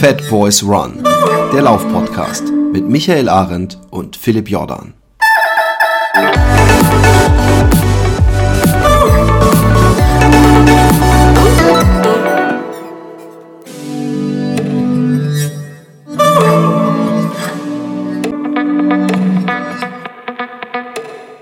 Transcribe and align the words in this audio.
Fat 0.00 0.26
Boys 0.30 0.62
Run, 0.62 1.04
der 1.52 1.60
Laufpodcast 1.60 2.44
mit 2.72 2.88
Michael 2.88 3.28
Arendt 3.28 3.78
und 3.90 4.16
Philipp 4.16 4.48
Jordan. 4.48 4.94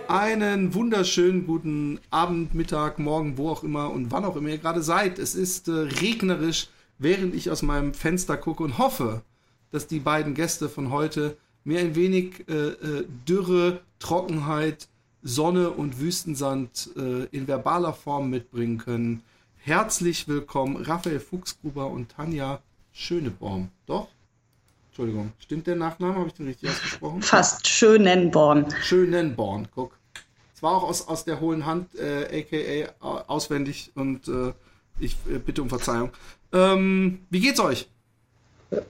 Einen 0.09 0.75
wunderschönen 0.75 1.47
guten 1.47 2.01
Abend, 2.11 2.57
Mittag, 2.57 2.99
Morgen, 2.99 3.39
wo 3.39 3.51
auch 3.51 3.63
immer 3.63 3.93
und 3.93 4.11
wann 4.11 4.25
auch 4.25 4.35
immer 4.35 4.49
ihr 4.49 4.59
gerade 4.59 4.83
seid. 4.83 5.21
Es 5.21 5.37
ist 5.37 5.69
äh, 5.69 5.87
regnerisch 6.01 6.67
während 6.99 7.35
ich 7.35 7.51
aus 7.51 7.63
meinem 7.63 7.95
Fenster 7.95 8.37
gucke 8.37 8.63
und 8.63 8.79
hoffe, 8.79 9.23
dass 9.71 9.87
die 9.87 10.01
beiden 10.01 10.35
Gäste 10.35 10.69
von 10.69 10.91
heute 10.91 11.37
mir 11.65 11.81
ein 11.81 11.95
wenig 11.95 12.49
äh, 12.49 12.53
äh, 12.53 13.07
Dürre, 13.27 13.81
Trockenheit, 13.99 14.89
Sonne 15.23 15.71
und 15.71 16.01
Wüstensand 16.01 16.91
äh, 16.97 17.25
in 17.27 17.47
verbaler 17.47 17.93
Form 17.93 18.31
mitbringen 18.31 18.79
können. 18.79 19.23
Herzlich 19.59 20.29
willkommen, 20.29 20.77
Raphael 20.77 21.21
Fuchsgruber 21.21 21.89
und 21.89 22.11
Tanja 22.11 22.61
Schöneborn. 22.93 23.71
Doch? 23.87 24.09
Entschuldigung, 24.89 25.33
stimmt 25.39 25.67
der 25.67 25.77
Nachname? 25.77 26.15
Habe 26.15 26.29
ich 26.29 26.35
den 26.35 26.47
richtig 26.47 26.71
ausgesprochen? 26.71 27.23
Fast 27.23 27.69
Schönenborn. 27.69 28.67
Schönenborn, 28.83 29.69
guck. 29.75 29.97
Es 30.55 30.63
war 30.63 30.73
auch 30.73 30.83
aus, 30.83 31.07
aus 31.07 31.25
der 31.25 31.39
hohlen 31.39 31.67
Hand, 31.67 31.95
äh, 31.95 32.41
aka 32.41 32.57
äh, 32.57 32.89
auswendig 33.01 33.93
und 33.95 34.27
äh, 34.27 34.53
ich 34.99 35.17
bitte 35.17 35.63
um 35.63 35.69
Verzeihung. 35.69 36.11
Ähm, 36.53 37.21
wie 37.31 37.41
geht's 37.41 37.61
euch? 37.61 37.89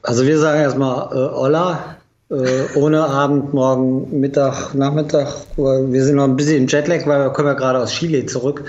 Also 0.02 0.26
wir 0.26 0.38
sagen 0.38 0.60
erstmal 0.60 1.12
äh, 1.12 1.34
Olla, 1.34 1.96
äh, 2.30 2.76
ohne 2.76 3.04
Abend, 3.04 3.54
morgen, 3.54 4.20
Mittag, 4.20 4.74
Nachmittag. 4.74 5.34
Wir 5.56 6.04
sind 6.04 6.16
noch 6.16 6.24
ein 6.24 6.36
bisschen 6.36 6.56
im 6.56 6.66
Jetlag, 6.66 7.06
weil 7.06 7.20
wir 7.20 7.30
kommen 7.30 7.48
ja 7.48 7.54
gerade 7.54 7.80
aus 7.80 7.92
Chile 7.92 8.26
zurück. 8.26 8.64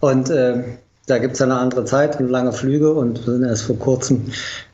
Und 0.00 0.30
äh, 0.30 0.64
da 1.06 1.18
gibt 1.18 1.34
es 1.34 1.42
eine 1.42 1.56
andere 1.56 1.84
Zeit 1.84 2.18
und 2.20 2.28
lange 2.28 2.52
Flüge 2.52 2.92
und 2.92 3.26
wir 3.26 3.34
sind 3.34 3.44
erst 3.44 3.64
vor 3.64 3.78
kurzem 3.78 4.26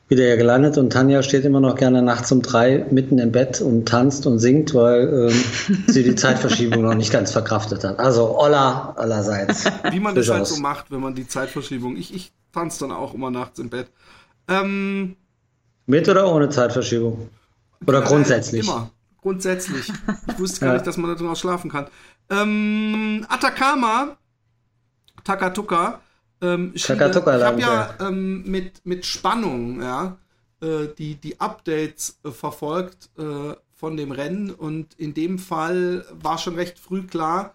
wieder 0.09 0.25
hier 0.25 0.37
gelandet 0.39 0.79
und 0.79 0.91
Tanja 0.91 1.23
steht 1.23 1.45
immer 1.45 1.61
noch 1.61 1.75
gerne 1.75 2.01
nachts 2.01 2.33
um 2.33 2.41
drei 2.41 2.87
mitten 2.91 3.19
im 3.19 3.31
Bett 3.31 3.61
und 3.61 3.87
tanzt 3.87 4.27
und 4.27 4.39
singt, 4.39 4.75
weil 4.75 5.31
ähm, 5.31 5.85
sie 5.87 6.03
die 6.03 6.15
Zeitverschiebung 6.15 6.83
noch 6.83 6.95
nicht 6.95 7.13
ganz 7.13 7.33
verkraftet 7.33 7.85
hat. 7.85 7.99
Also 7.99 8.39
Olla 8.39 8.95
allerseits. 8.97 9.65
Wie 9.91 10.01
man 10.01 10.15
das 10.15 10.29
halt 10.31 10.47
so 10.47 10.61
macht, 10.61 10.91
wenn 10.91 11.01
man 11.01 11.15
die 11.15 11.29
Zeitverschiebung. 11.29 11.97
Ich, 11.97 12.15
ich 12.15 12.33
tanze 12.53 12.81
dann 12.81 12.93
auch 12.93 13.13
immer 13.13 13.31
nachts 13.31 13.59
im 13.59 13.69
Bett. 13.69 13.89
Ähm, 14.49 15.17
Mit 15.87 16.09
oder 16.09 16.33
ohne 16.33 16.49
Zeitverschiebung? 16.49 17.29
Oder 17.87 18.03
äh, 18.03 18.07
grundsätzlich? 18.07 18.67
Immer. 18.67 18.91
Grundsätzlich. 19.21 19.93
Ich 20.29 20.39
wusste 20.39 20.61
gar 20.61 20.69
ja. 20.71 20.75
nicht, 20.75 20.87
dass 20.87 20.97
man 20.97 21.11
da 21.11 21.17
drin 21.17 21.29
auch 21.29 21.37
schlafen 21.37 21.71
kann. 21.71 21.87
Ähm, 22.31 23.27
Atacama, 23.29 24.17
Takatuka, 25.25 26.01
ähm, 26.41 26.73
ich 26.75 26.89
habe 26.89 27.61
ja 27.61 27.95
ähm, 28.01 28.43
mit, 28.45 28.85
mit 28.85 29.07
Spannung 29.07 29.83
ja, 29.83 30.19
äh, 30.61 30.89
die, 30.97 31.17
die 31.17 31.41
Updates 31.41 32.19
äh, 32.25 32.31
verfolgt 32.31 33.11
äh, 33.19 33.55
von 33.75 33.97
dem 33.97 34.13
Rennen. 34.13 34.51
Und 34.51 34.95
in 34.95 35.15
dem 35.15 35.39
Fall 35.39 36.05
war 36.13 36.39
schon 36.39 36.55
recht 36.55 36.79
früh 36.79 37.03
klar, 37.03 37.55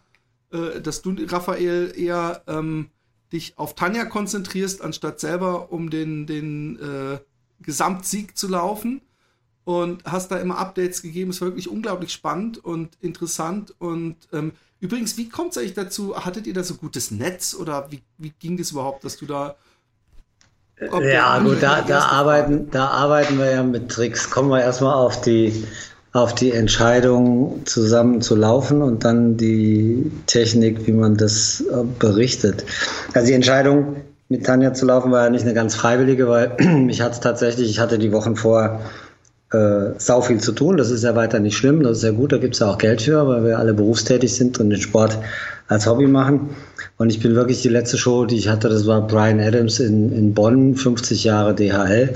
äh, 0.52 0.82
dass 0.82 1.02
du, 1.02 1.16
Raphael, 1.28 1.94
eher 1.96 2.44
ähm, 2.48 2.90
dich 3.32 3.58
auf 3.58 3.76
Tanja 3.76 4.06
konzentrierst, 4.06 4.82
anstatt 4.82 5.20
selber 5.20 5.72
um 5.72 5.90
den, 5.90 6.28
den 6.28 6.80
äh, 6.80 7.20
Gesamtsieg 7.62 8.38
zu 8.38 8.48
laufen. 8.48 9.02
Und 9.66 10.04
hast 10.04 10.30
da 10.30 10.40
immer 10.40 10.58
Updates 10.58 11.02
gegeben. 11.02 11.30
Es 11.30 11.40
war 11.40 11.48
wirklich 11.48 11.70
unglaublich 11.70 12.12
spannend 12.12 12.62
und 12.64 12.98
interessant. 13.00 13.74
Und 13.80 14.18
ähm, 14.34 14.52
Übrigens, 14.84 15.16
wie 15.16 15.30
kommt 15.30 15.52
es 15.52 15.58
eigentlich 15.58 15.76
dazu? 15.76 16.14
Hattet 16.14 16.46
ihr 16.46 16.54
da 16.54 16.62
so 16.62 16.74
gutes 16.74 17.10
Netz 17.10 17.56
oder 17.58 17.88
wie, 17.90 18.02
wie 18.18 18.34
ging 18.38 18.58
das 18.58 18.72
überhaupt, 18.72 19.06
dass 19.06 19.16
du 19.16 19.26
da. 19.26 19.56
Ja, 21.02 21.40
gut, 21.40 21.64
da, 21.64 21.82
da, 21.84 22.00
arbeiten, 22.00 22.70
da 22.70 22.88
arbeiten 22.88 23.40
wir 23.40 23.50
ja 23.50 23.64
mit 23.64 23.88
Tricks. 23.88 24.30
Kommen 24.30 24.50
wir 24.50 24.60
erstmal 24.60 24.94
auf 24.96 25.22
die, 25.22 25.64
auf 26.12 26.36
die 26.36 26.52
Entscheidung, 26.52 27.62
zusammen 27.64 28.22
zu 28.22 28.36
laufen 28.36 28.82
und 28.82 29.06
dann 29.06 29.38
die 29.38 30.12
Technik, 30.28 30.86
wie 30.86 30.92
man 30.92 31.16
das 31.16 31.62
äh, 31.62 31.86
berichtet. 31.98 32.66
Also 33.14 33.28
die 33.28 33.36
Entscheidung, 33.36 33.96
mit 34.28 34.46
Tanja 34.46 34.74
zu 34.74 34.86
laufen, 34.86 35.14
war 35.14 35.24
ja 35.24 35.30
nicht 35.30 35.46
eine 35.46 35.54
ganz 35.54 35.76
freiwillige, 35.76 36.28
weil 36.28 36.58
mich 36.60 37.00
hat 37.00 37.14
es 37.14 37.22
tatsächlich, 37.22 37.70
ich 37.70 37.80
hatte 37.80 38.00
die 38.00 38.12
Wochen 38.12 38.36
vorher 38.36 38.82
äh, 39.54 39.94
sau 39.98 40.22
viel 40.22 40.40
zu 40.40 40.52
tun. 40.52 40.78
Das 40.78 40.90
ist 40.90 41.04
ja 41.04 41.16
weiter 41.16 41.40
nicht 41.40 41.56
schlimm, 41.56 41.84
das 41.84 41.98
ist 41.98 42.04
ja 42.04 42.12
gut, 42.12 42.32
da 42.32 42.38
gibt 42.38 42.56
es 42.56 42.60
ja 42.60 42.70
auch 42.70 42.78
Geld 42.78 43.04
für, 43.04 43.28
weil 43.28 43.44
wir 43.46 43.60
alle 43.60 43.74
berufstätig 43.74 44.34
sind 44.34 44.60
und 44.60 44.70
den 44.70 44.82
Sport 44.82 45.18
als 45.68 45.88
Hobby 45.88 46.08
machen. 46.08 46.50
Und 46.98 47.10
ich 47.10 47.20
bin 47.20 47.36
wirklich 47.36 47.62
die 47.62 47.70
letzte 47.70 47.98
Show, 47.98 48.26
die 48.26 48.38
ich 48.38 48.50
hatte, 48.50 48.70
das 48.70 48.86
war 48.86 49.06
Brian 49.08 49.40
Adams 49.40 49.80
in, 49.80 50.12
in 50.12 50.34
Bonn, 50.34 50.76
50 50.76 51.24
Jahre 51.24 51.56
DHL. 51.56 52.14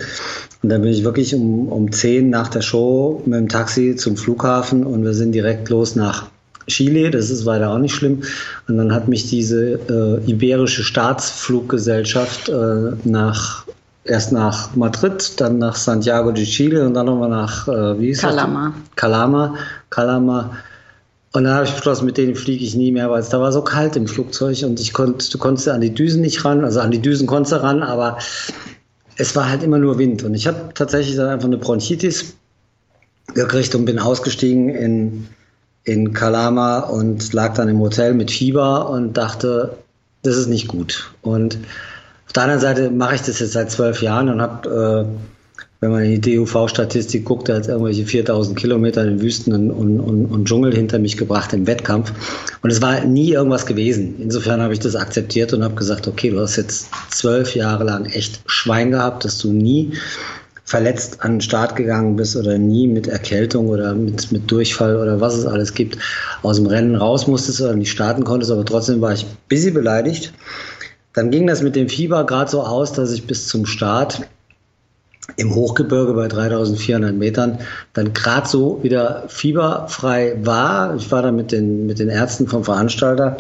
Und 0.64 0.70
dann 0.70 0.82
bin 0.82 0.92
ich 0.92 1.04
wirklich 1.04 1.34
um, 1.36 1.70
um 1.70 1.92
10 1.92 2.30
nach 2.30 2.48
der 2.48 2.62
Show 2.62 3.22
mit 3.26 3.40
dem 3.40 3.50
Taxi 3.50 3.96
zum 3.96 4.18
Flughafen 4.18 4.84
und 4.84 5.04
wir 5.04 5.14
sind 5.14 5.32
direkt 5.32 5.70
los 5.70 5.96
nach 5.96 6.30
Chile, 6.68 7.12
das 7.12 7.30
ist 7.30 7.46
weiter 7.46 7.72
auch 7.72 7.78
nicht 7.78 7.96
schlimm. 7.96 8.24
Und 8.68 8.78
dann 8.78 8.94
hat 8.94 9.08
mich 9.08 9.30
diese 9.30 9.80
äh, 9.90 10.30
iberische 10.30 10.84
Staatsfluggesellschaft 10.84 12.50
äh, 12.50 12.92
nach 13.06 13.66
erst 14.08 14.32
nach 14.32 14.76
Madrid, 14.76 15.40
dann 15.40 15.58
nach 15.58 15.76
Santiago 15.76 16.32
de 16.32 16.46
Chile 16.46 16.86
und 16.86 16.94
dann 16.94 17.06
nochmal 17.06 17.30
nach, 17.30 17.68
äh, 17.68 18.00
wie 18.00 18.10
ist 18.10 18.22
Calama. 18.22 18.74
Das? 18.76 18.96
Calama. 18.96 19.56
Calama. 19.90 20.58
Und 21.34 21.44
dann 21.44 21.54
habe 21.54 21.66
ich 21.66 21.74
beschlossen, 21.74 22.06
mit 22.06 22.18
denen 22.18 22.36
fliege 22.36 22.64
ich 22.64 22.76
nie 22.76 22.92
mehr, 22.92 23.12
weil 23.12 23.20
es 23.20 23.30
da 23.30 23.40
war 23.40 23.52
so 23.52 23.62
kalt 23.62 23.96
im 23.96 24.08
Flugzeug 24.08 24.64
und 24.64 24.80
ich 24.80 24.94
konnte, 24.94 25.30
du 25.30 25.38
konntest 25.38 25.68
an 25.68 25.82
die 25.82 25.94
Düsen 25.94 26.22
nicht 26.22 26.44
ran, 26.44 26.64
also 26.64 26.80
an 26.80 26.92
die 26.92 27.02
Düsen 27.02 27.28
konntest 27.28 27.52
du 27.52 27.62
ran, 27.62 27.84
aber 27.84 28.18
es 29.18 29.36
war 29.36 29.50
halt 29.50 29.64
immer 29.64 29.78
nur 29.78 30.00
Wind. 30.00 30.24
Und 30.24 30.34
ich 30.34 30.48
habe 30.48 30.70
tatsächlich 30.74 31.16
dann 31.16 31.30
einfach 31.30 31.48
eine 31.48 31.58
Bronchitis 31.58 32.36
gekriegt 33.34 33.76
und 33.76 33.86
bin 33.86 34.00
ausgestiegen 34.00 34.70
in, 34.70 35.28
in 35.84 36.14
Calama 36.14 36.80
und 36.80 37.34
lag 37.34 37.54
dann 37.56 37.70
im 37.70 37.80
Hotel 37.80 38.14
mit 38.14 38.32
Fieber 38.32 38.90
und 38.90 39.18
dachte, 39.18 39.78
das 40.24 40.38
ist 40.38 40.48
nicht 40.48 40.68
gut. 40.68 41.12
Und 41.22 41.58
der 42.38 42.44
anderen 42.44 42.62
Seite 42.62 42.92
mache 42.92 43.16
ich 43.16 43.22
das 43.22 43.40
jetzt 43.40 43.54
seit 43.54 43.72
zwölf 43.72 44.02
Jahren 44.02 44.30
und 44.30 44.42
habe, 44.42 45.08
äh, 45.10 45.64
wenn 45.80 45.92
man 45.92 46.04
in 46.04 46.22
die 46.22 46.36
DUV-Statistik 46.36 47.26
guckt, 47.26 47.50
da 47.50 47.56
hat 47.56 47.68
irgendwelche 47.68 48.06
4000 48.06 48.58
Kilometer 48.58 49.04
in 49.06 49.22
Wüsten 49.22 49.54
und, 49.54 49.72
und, 49.72 50.26
und, 50.26 50.46
Dschungel 50.46 50.74
hinter 50.74 51.00
mich 51.00 51.18
gebracht 51.18 51.54
im 51.54 51.68
Wettkampf. 51.68 52.12
Und 52.62 52.72
es 52.72 52.82
war 52.82 53.04
nie 53.06 53.34
irgendwas 53.34 53.66
gewesen. 53.66 54.16
Insofern 54.20 54.62
habe 54.62 54.74
ich 54.74 54.80
das 54.80 54.96
akzeptiert 54.96 55.54
und 55.54 55.64
habe 55.64 55.76
gesagt, 55.76 56.08
okay, 56.08 56.32
du 56.32 56.40
hast 56.40 56.56
jetzt 56.56 56.90
zwölf 57.10 57.56
Jahre 57.56 57.84
lang 57.84 58.06
echt 58.06 58.42
Schwein 58.48 58.92
gehabt, 58.92 59.26
dass 59.26 59.38
du 59.40 59.52
nie 59.52 59.94
verletzt 60.64 61.24
an 61.24 61.36
den 61.36 61.42
Start 61.42 61.76
gegangen 61.76 62.18
bist 62.18 62.36
oder 62.36 62.58
nie 62.58 62.88
mit 62.88 63.08
Erkältung 63.08 63.70
oder 63.70 63.96
mit, 63.96 64.32
mit 64.32 64.52
Durchfall 64.52 64.98
oder 64.98 65.22
was 65.22 65.36
es 65.36 65.46
alles 65.46 65.74
gibt, 65.74 65.98
aus 66.44 66.58
dem 66.58 66.66
Rennen 66.66 66.96
raus 66.96 67.26
musstest 67.26 67.62
oder 67.62 67.74
nicht 67.74 67.92
starten 67.92 68.26
konntest, 68.26 68.52
aber 68.52 68.66
trotzdem 68.66 69.00
war 69.00 69.14
ich 69.14 69.26
busy 69.48 69.72
beleidigt 69.72 70.34
dann 71.18 71.32
ging 71.32 71.48
das 71.48 71.64
mit 71.64 71.76
dem 71.76 71.90
Fieber 71.90 72.26
gerade 72.28 72.52
so 72.52 72.62
aus, 72.62 72.94
dass 72.94 73.12
ich 73.12 73.26
bis 73.26 73.48
zum 73.48 73.66
Start 73.66 74.22
im 75.36 75.56
Hochgebirge 75.56 76.14
bei 76.14 76.28
3400 76.28 77.16
Metern 77.16 77.58
dann 77.94 78.14
gerade 78.14 78.48
so 78.48 78.82
wieder 78.84 79.24
fieberfrei 79.28 80.38
war. 80.44 80.96
Ich 80.96 81.12
war 81.12 81.24
da 81.24 81.32
mit 81.32 81.52
den, 81.52 81.88
mit 81.88 81.98
den 81.98 82.10
Ärzten 82.10 82.48
vom 82.48 82.64
Veranstalter 82.64 83.38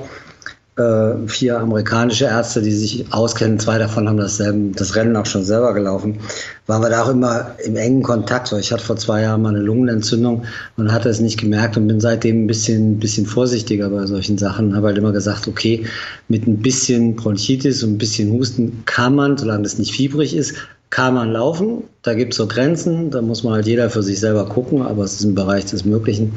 äh, 0.78 1.28
vier 1.28 1.60
amerikanische 1.60 2.26
Ärzte, 2.26 2.62
die 2.62 2.72
sich 2.72 3.12
auskennen. 3.12 3.60
Zwei 3.60 3.78
davon 3.78 4.08
haben 4.08 4.18
dasselbe, 4.18 4.76
das 4.76 4.96
Rennen 4.96 5.16
auch 5.16 5.26
schon 5.26 5.44
selber 5.44 5.74
gelaufen. 5.74 6.20
Waren 6.68 6.84
wir 6.84 6.90
da 6.90 7.04
auch 7.04 7.10
immer 7.10 7.56
im 7.66 7.76
engen 7.76 8.04
Kontakt. 8.04 8.52
Ich 8.54 8.72
hatte 8.72 8.84
vor 8.84 8.96
zwei 8.98 9.24
Jahren 9.24 9.42
mal 9.42 9.50
eine 9.50 9.60
Lungenentzündung 9.60 10.44
und 10.76 10.92
hatte 10.92 11.10
es 11.10 11.20
nicht 11.20 11.40
gemerkt 11.40 11.78
und 11.78 11.88
bin 11.88 12.00
seitdem 12.00 12.44
ein 12.44 12.48
bisschen, 12.48 13.00
bisschen 13.00 13.26
vorsichtiger 13.26 13.90
bei 13.90 14.06
solchen 14.06 14.38
Sachen. 14.38 14.76
Habe 14.76 14.88
halt 14.88 14.98
immer 14.98 15.12
gesagt, 15.12 15.48
okay, 15.48 15.86
mit 16.28 16.48
ein 16.48 16.58
bisschen 16.58 17.16
Bronchitis 17.16 17.84
und 17.84 17.94
ein 17.94 17.98
bisschen 17.98 18.32
Husten 18.32 18.84
kann 18.86 19.16
man, 19.16 19.38
solange 19.38 19.64
das 19.64 19.80
nicht 19.80 19.94
fiebrig 19.94 20.36
ist, 20.36 20.54
kann 20.90 21.16
man 21.16 21.32
laufen. 21.32 21.84
Da 22.04 22.14
gibt 22.14 22.34
es 22.34 22.38
so 22.38 22.48
Grenzen, 22.48 23.10
da 23.10 23.22
muss 23.22 23.44
man 23.44 23.54
halt 23.54 23.66
jeder 23.66 23.90
für 23.90 24.04
sich 24.04 24.20
selber 24.20 24.48
gucken, 24.48 24.84
aber 24.84 25.04
es 25.04 25.14
ist 25.14 25.24
im 25.24 25.36
Bereich 25.36 25.66
des 25.66 25.86
Möglichen. 25.86 26.34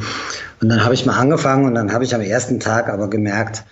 Und 0.60 0.70
dann 0.70 0.82
habe 0.82 0.94
ich 0.94 1.06
mal 1.06 1.18
angefangen 1.18 1.66
und 1.66 1.74
dann 1.74 1.92
habe 1.92 2.04
ich 2.04 2.14
am 2.14 2.20
ersten 2.20 2.58
Tag 2.58 2.88
aber 2.88 3.08
gemerkt, 3.08 3.64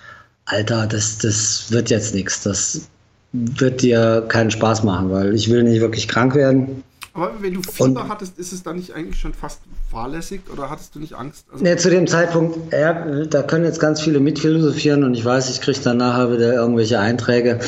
Alter, 0.48 0.86
das, 0.86 1.18
das 1.18 1.70
wird 1.70 1.90
jetzt 1.90 2.14
nichts. 2.14 2.42
Das 2.42 2.88
wird 3.32 3.82
dir 3.82 4.24
keinen 4.28 4.50
Spaß 4.50 4.82
machen, 4.84 5.10
weil 5.10 5.34
ich 5.34 5.50
will 5.50 5.62
nicht 5.62 5.80
wirklich 5.80 6.08
krank 6.08 6.34
werden. 6.34 6.82
Aber 7.12 7.32
wenn 7.40 7.54
du 7.54 7.62
Fieber 7.62 8.02
und, 8.02 8.08
hattest, 8.08 8.38
ist 8.38 8.52
es 8.52 8.62
dann 8.62 8.76
nicht 8.76 8.94
eigentlich 8.94 9.18
schon 9.18 9.34
fast 9.34 9.60
fahrlässig 9.90 10.42
oder 10.52 10.70
hattest 10.70 10.94
du 10.94 11.00
nicht 11.00 11.14
Angst? 11.14 11.46
Also 11.52 11.64
ne, 11.64 11.76
zu 11.76 11.90
dem 11.90 12.06
Zeitpunkt, 12.06 12.72
ja, 12.72 12.92
da 13.24 13.42
können 13.42 13.64
jetzt 13.64 13.80
ganz 13.80 14.00
viele 14.00 14.20
mitphilosophieren 14.20 15.02
und 15.02 15.14
ich 15.14 15.24
weiß, 15.24 15.50
ich 15.50 15.60
kriege 15.60 15.80
dann 15.82 15.96
nachher 15.96 16.32
wieder 16.32 16.54
irgendwelche 16.54 17.00
Einträge 17.00 17.58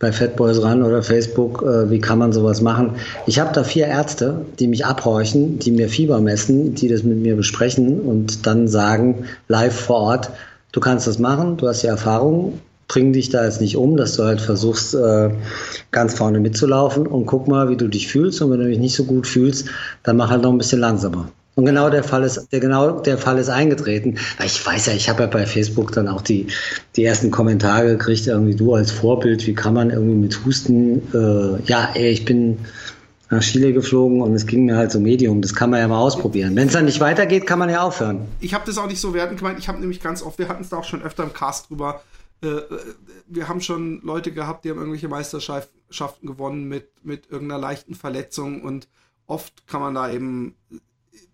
bei 0.00 0.10
Fatboys 0.10 0.60
ran 0.60 0.82
oder 0.82 1.04
Facebook, 1.04 1.62
äh, 1.62 1.88
wie 1.88 2.00
kann 2.00 2.18
man 2.18 2.32
sowas 2.32 2.60
machen. 2.60 2.96
Ich 3.26 3.38
habe 3.38 3.52
da 3.52 3.62
vier 3.62 3.86
Ärzte, 3.86 4.44
die 4.58 4.66
mich 4.66 4.84
abhorchen, 4.84 5.60
die 5.60 5.70
mir 5.70 5.88
Fieber 5.88 6.20
messen, 6.20 6.74
die 6.74 6.88
das 6.88 7.04
mit 7.04 7.18
mir 7.18 7.36
besprechen 7.36 8.00
und 8.00 8.44
dann 8.46 8.66
sagen, 8.66 9.26
live 9.46 9.78
vor 9.78 10.00
Ort, 10.00 10.30
du 10.76 10.80
kannst 10.80 11.06
das 11.06 11.18
machen, 11.18 11.56
du 11.56 11.68
hast 11.68 11.82
die 11.82 11.86
Erfahrung, 11.86 12.60
bring 12.86 13.14
dich 13.14 13.30
da 13.30 13.44
jetzt 13.44 13.62
nicht 13.62 13.78
um, 13.78 13.96
dass 13.96 14.16
du 14.16 14.24
halt 14.24 14.42
versuchst, 14.42 14.94
äh, 14.94 15.30
ganz 15.90 16.14
vorne 16.14 16.38
mitzulaufen 16.38 17.06
und 17.06 17.24
guck 17.24 17.48
mal, 17.48 17.70
wie 17.70 17.76
du 17.76 17.88
dich 17.88 18.08
fühlst. 18.08 18.42
Und 18.42 18.50
wenn 18.50 18.60
du 18.60 18.68
dich 18.68 18.78
nicht 18.78 18.94
so 18.94 19.04
gut 19.04 19.26
fühlst, 19.26 19.68
dann 20.02 20.18
mach 20.18 20.28
halt 20.28 20.42
noch 20.42 20.52
ein 20.52 20.58
bisschen 20.58 20.80
langsamer. 20.80 21.30
Und 21.54 21.64
genau 21.64 21.88
der 21.88 22.04
Fall 22.04 22.22
ist, 22.24 22.52
der 22.52 22.60
genau 22.60 23.00
der 23.00 23.16
Fall 23.16 23.38
ist 23.38 23.48
eingetreten. 23.48 24.18
Ich 24.44 24.64
weiß 24.64 24.86
ja, 24.86 24.92
ich 24.92 25.08
habe 25.08 25.22
ja 25.22 25.28
bei 25.28 25.46
Facebook 25.46 25.92
dann 25.92 26.08
auch 26.08 26.20
die, 26.20 26.48
die 26.94 27.04
ersten 27.06 27.30
Kommentare 27.30 27.86
gekriegt, 27.86 28.26
irgendwie 28.26 28.54
du 28.54 28.74
als 28.74 28.90
Vorbild, 28.90 29.46
wie 29.46 29.54
kann 29.54 29.72
man 29.72 29.88
irgendwie 29.88 30.16
mit 30.16 30.44
Husten, 30.44 31.00
äh, 31.14 31.62
ja, 31.64 31.88
ey, 31.94 32.10
ich 32.10 32.26
bin 32.26 32.58
nach 33.30 33.42
Chile 33.42 33.72
geflogen 33.72 34.20
und 34.20 34.34
es 34.34 34.46
ging 34.46 34.66
mir 34.66 34.76
halt 34.76 34.92
so 34.92 35.00
Medium. 35.00 35.42
Das 35.42 35.54
kann 35.54 35.70
man 35.70 35.80
ja 35.80 35.88
mal 35.88 35.98
ausprobieren. 35.98 36.54
Wenn 36.54 36.68
es 36.68 36.74
dann 36.74 36.84
nicht 36.84 37.00
weitergeht, 37.00 37.46
kann 37.46 37.58
man 37.58 37.68
ja 37.68 37.82
aufhören. 37.82 38.26
Ich 38.40 38.54
habe 38.54 38.64
das 38.66 38.78
auch 38.78 38.86
nicht 38.86 39.00
so 39.00 39.14
werten 39.14 39.36
gemeint. 39.36 39.58
Ich 39.58 39.68
habe 39.68 39.80
nämlich 39.80 40.00
ganz 40.00 40.22
oft, 40.22 40.38
wir 40.38 40.48
hatten 40.48 40.62
es 40.62 40.68
da 40.68 40.78
auch 40.78 40.84
schon 40.84 41.02
öfter 41.02 41.24
im 41.24 41.32
Cast 41.32 41.70
drüber, 41.70 42.02
äh, 42.42 42.60
wir 43.26 43.48
haben 43.48 43.60
schon 43.60 44.00
Leute 44.02 44.32
gehabt, 44.32 44.64
die 44.64 44.70
haben 44.70 44.78
irgendwelche 44.78 45.08
Meisterschaften 45.08 46.26
gewonnen 46.26 46.68
mit, 46.68 47.04
mit 47.04 47.30
irgendeiner 47.30 47.60
leichten 47.60 47.94
Verletzung 47.94 48.62
und 48.62 48.88
oft 49.26 49.66
kann 49.66 49.80
man 49.80 49.94
da 49.94 50.10
eben 50.10 50.54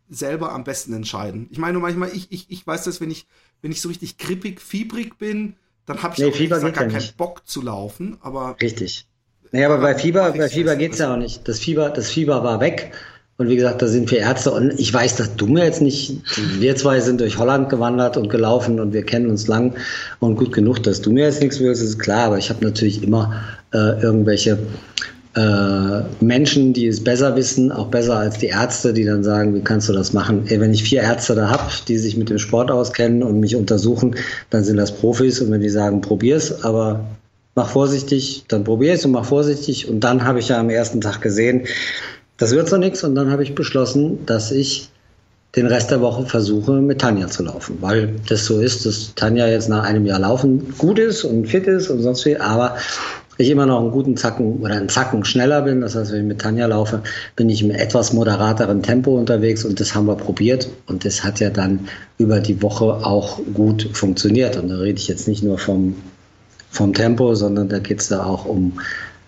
selber 0.09 0.53
am 0.53 0.65
besten 0.65 0.93
entscheiden. 0.93 1.49
Ich 1.51 1.59
meine, 1.59 1.79
manchmal, 1.79 2.11
ich, 2.15 2.31
ich, 2.31 2.51
ich 2.51 2.67
weiß 2.67 2.85
das, 2.85 3.01
wenn 3.01 3.11
ich, 3.11 3.27
wenn 3.61 3.73
ich 3.73 3.81
so 3.81 3.89
richtig 3.89 4.19
krippig, 4.19 4.61
fiebrig 4.61 5.19
bin, 5.19 5.57
dann 5.87 6.03
habe 6.03 6.15
ich 6.15 6.21
nee, 6.21 6.53
auch 6.53 6.61
gar 6.61 6.71
keinen 6.71 6.95
nicht. 6.95 7.17
Bock 7.17 7.47
zu 7.47 7.63
laufen. 7.63 8.19
Aber 8.21 8.57
Richtig. 8.61 9.09
Nee, 9.53 9.67
aber 9.67 9.79
bei 9.79 9.95
Fieber, 9.95 10.33
bei 10.33 10.49
Fieber 10.49 10.77
geht's 10.77 10.99
ja 10.99 11.13
auch 11.13 11.19
nicht. 11.19 11.47
Das 11.47 11.59
Fieber, 11.59 11.91
das 11.91 12.09
Fieber 12.09 12.43
war 12.43 12.61
weg. 12.61 12.93
Und 13.37 13.49
wie 13.49 13.57
gesagt, 13.57 13.83
da 13.83 13.87
sind 13.87 14.11
wir 14.11 14.21
Ärzte. 14.21 14.51
Und 14.51 14.79
ich 14.79 14.93
weiß, 14.93 15.17
dass 15.17 15.37
du 15.37 15.47
mir 15.47 15.65
jetzt 15.65 15.83
nicht, 15.83 16.23
wir 16.59 16.75
zwei 16.77 17.01
sind 17.01 17.21
durch 17.21 17.39
Holland 17.39 17.69
gewandert 17.69 18.17
und 18.17 18.29
gelaufen 18.31 18.81
und 18.81 18.93
wir 18.93 19.05
kennen 19.05 19.29
uns 19.29 19.49
lang 19.49 19.75
und 20.21 20.37
gut 20.37 20.53
genug, 20.53 20.83
dass 20.83 21.03
du 21.03 21.11
mir 21.11 21.25
jetzt 21.25 21.43
nichts 21.43 21.61
willst, 21.61 21.83
ist 21.83 21.99
klar. 21.99 22.27
Aber 22.27 22.39
ich 22.39 22.49
habe 22.49 22.65
natürlich 22.65 23.03
immer 23.03 23.43
äh, 23.75 24.01
irgendwelche 24.01 24.59
äh, 25.35 26.25
Menschen, 26.25 26.73
die 26.73 26.87
es 26.87 27.05
besser 27.05 27.37
wissen, 27.37 27.73
auch 27.73 27.89
besser 27.89 28.17
als 28.19 28.39
die 28.39 28.49
Ärzte, 28.49 28.95
die 28.95 29.05
dann 29.05 29.23
sagen, 29.23 29.55
wie 29.55 29.63
kannst 29.63 29.89
du 29.89 29.93
das 29.93 30.15
machen? 30.15 30.45
Ey, 30.49 30.61
wenn 30.61 30.73
ich 30.73 30.85
vier 30.85 31.03
Ärzte 31.03 31.35
da 31.35 31.51
habe, 31.51 31.71
die 31.89 31.99
sich 31.99 32.17
mit 32.17 32.31
dem 32.31 32.39
Sport 32.39 32.71
auskennen 32.71 33.23
und 33.23 33.41
mich 33.41 33.57
untersuchen, 33.57 34.15
dann 34.49 34.65
sind 34.65 34.79
das 34.79 34.93
Profis. 34.93 35.41
Und 35.41 35.51
wenn 35.51 35.61
die 35.61 35.69
sagen, 35.69 36.01
probier's, 36.01 36.65
aber 36.65 37.05
mach 37.55 37.69
vorsichtig, 37.69 38.45
dann 38.49 38.65
probier's 38.65 39.05
und 39.05 39.13
mach 39.13 39.25
vorsichtig. 39.25 39.89
Und 39.89 40.01
dann 40.01 40.25
habe 40.25 40.39
ich 40.39 40.49
ja 40.49 40.59
am 40.59 40.71
ersten 40.71 41.01
Tag 41.01 41.21
gesehen, 41.21 41.67
das 42.39 42.53
wird 42.53 42.69
so 42.69 42.77
nichts 42.77 43.05
und 43.05 43.15
dann 43.15 43.31
habe 43.31 43.43
ich 43.43 43.55
beschlossen, 43.55 44.25
dass 44.27 44.51
ich 44.51 44.89
den 45.55 45.67
Rest 45.67 45.91
der 45.91 46.01
Woche 46.01 46.25
versuche, 46.25 46.73
mit 46.73 47.01
Tanja 47.01 47.29
zu 47.29 47.43
laufen, 47.43 47.77
weil 47.81 48.15
das 48.29 48.47
so 48.47 48.59
ist, 48.59 48.87
dass 48.87 49.15
Tanja 49.15 49.47
jetzt 49.47 49.69
nach 49.69 49.85
einem 49.85 50.07
Jahr 50.07 50.19
Laufen 50.19 50.75
gut 50.79 50.99
ist 50.99 51.25
und 51.25 51.47
fit 51.47 51.67
ist 51.67 51.91
und 51.91 52.01
sonst 52.01 52.23
viel, 52.23 52.39
aber 52.39 52.77
ich 53.39 53.51
immer 53.51 53.67
noch 53.67 53.81
einen 53.81 53.91
guten 53.91 54.17
Zacken 54.17 54.61
oder 54.61 54.75
einen 54.75 54.89
Zacken 54.89 55.25
schneller 55.25 55.63
bin. 55.63 55.81
Das 55.81 55.95
heißt, 55.95 56.13
wenn 56.13 56.21
ich 56.21 56.27
mit 56.27 56.41
Tanja 56.41 56.67
laufe, 56.67 57.03
bin 57.37 57.49
ich 57.51 57.63
im 57.63 57.71
etwas 57.71 58.13
moderateren 58.13 58.83
Tempo 58.83 59.19
unterwegs 59.19 59.65
und 59.65 59.81
das 59.81 59.95
haben 59.95 60.07
wir 60.07 60.17
probiert 60.17 60.69
und 60.87 61.05
das 61.05 61.25
hat 61.25 61.41
ja 61.41 61.51
dann 61.51 61.89
über 62.19 62.41
die 62.41 62.63
Woche 62.63 62.85
auch 62.85 63.41
gut 63.55 63.89
funktioniert. 63.93 64.57
Und 64.57 64.69
da 64.69 64.77
rede 64.77 64.99
ich 64.99 65.09
jetzt 65.09 65.29
nicht 65.29 65.43
nur 65.43 65.59
vom, 65.59 65.97
vom 66.73 66.93
Tempo, 66.93 67.35
sondern 67.35 67.69
da 67.69 67.79
geht 67.79 68.01
es 68.01 68.09
da 68.09 68.25
auch 68.25 68.47
um 68.47 68.81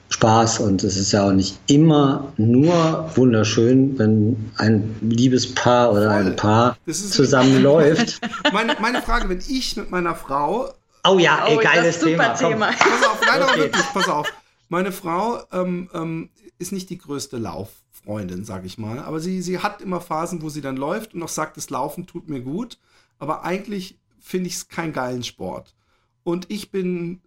Spaß 0.08 0.60
und 0.60 0.82
es 0.84 0.96
ist 0.96 1.12
ja 1.12 1.26
auch 1.26 1.32
nicht 1.32 1.58
immer 1.66 2.32
nur 2.36 3.10
wunderschön, 3.14 3.98
wenn 3.98 4.50
ein 4.56 4.96
Liebespaar 5.02 5.92
oder 5.92 6.10
Voll. 6.10 6.26
ein 6.26 6.36
Paar 6.36 6.76
zusammenläuft. 6.86 8.20
meine, 8.52 8.76
meine 8.80 9.02
Frage, 9.02 9.28
wenn 9.28 9.40
ich 9.46 9.76
mit 9.76 9.90
meiner 9.90 10.14
Frau 10.14 10.72
Oh 11.06 11.18
ja, 11.18 11.46
ey, 11.46 11.56
oh, 11.56 11.60
geiles 11.60 12.00
Thema. 12.00 12.32
Thema. 12.32 12.68
Pass 12.72 13.06
auf, 13.06 13.20
nein, 13.26 13.42
aber 13.42 13.56
wirklich, 13.58 13.84
pass 13.92 14.08
auf. 14.08 14.32
Meine 14.70 14.90
Frau 14.90 15.42
ähm, 15.52 15.90
ähm, 15.92 16.30
ist 16.58 16.72
nicht 16.72 16.88
die 16.88 16.96
größte 16.96 17.36
Lauffreundin, 17.36 18.46
sag 18.46 18.64
ich 18.64 18.78
mal. 18.78 19.00
Aber 19.00 19.20
sie, 19.20 19.42
sie 19.42 19.58
hat 19.58 19.82
immer 19.82 20.00
Phasen, 20.00 20.40
wo 20.40 20.48
sie 20.48 20.62
dann 20.62 20.78
läuft 20.78 21.12
und 21.12 21.20
noch 21.20 21.28
sagt, 21.28 21.58
das 21.58 21.68
Laufen 21.68 22.06
tut 22.06 22.30
mir 22.30 22.40
gut. 22.40 22.78
Aber 23.18 23.44
eigentlich 23.44 23.98
finde 24.18 24.48
ich 24.48 24.54
es 24.54 24.68
keinen 24.68 24.94
geilen 24.94 25.24
Sport. 25.24 25.74
Und 26.22 26.50
ich 26.50 26.70
bin 26.70 27.20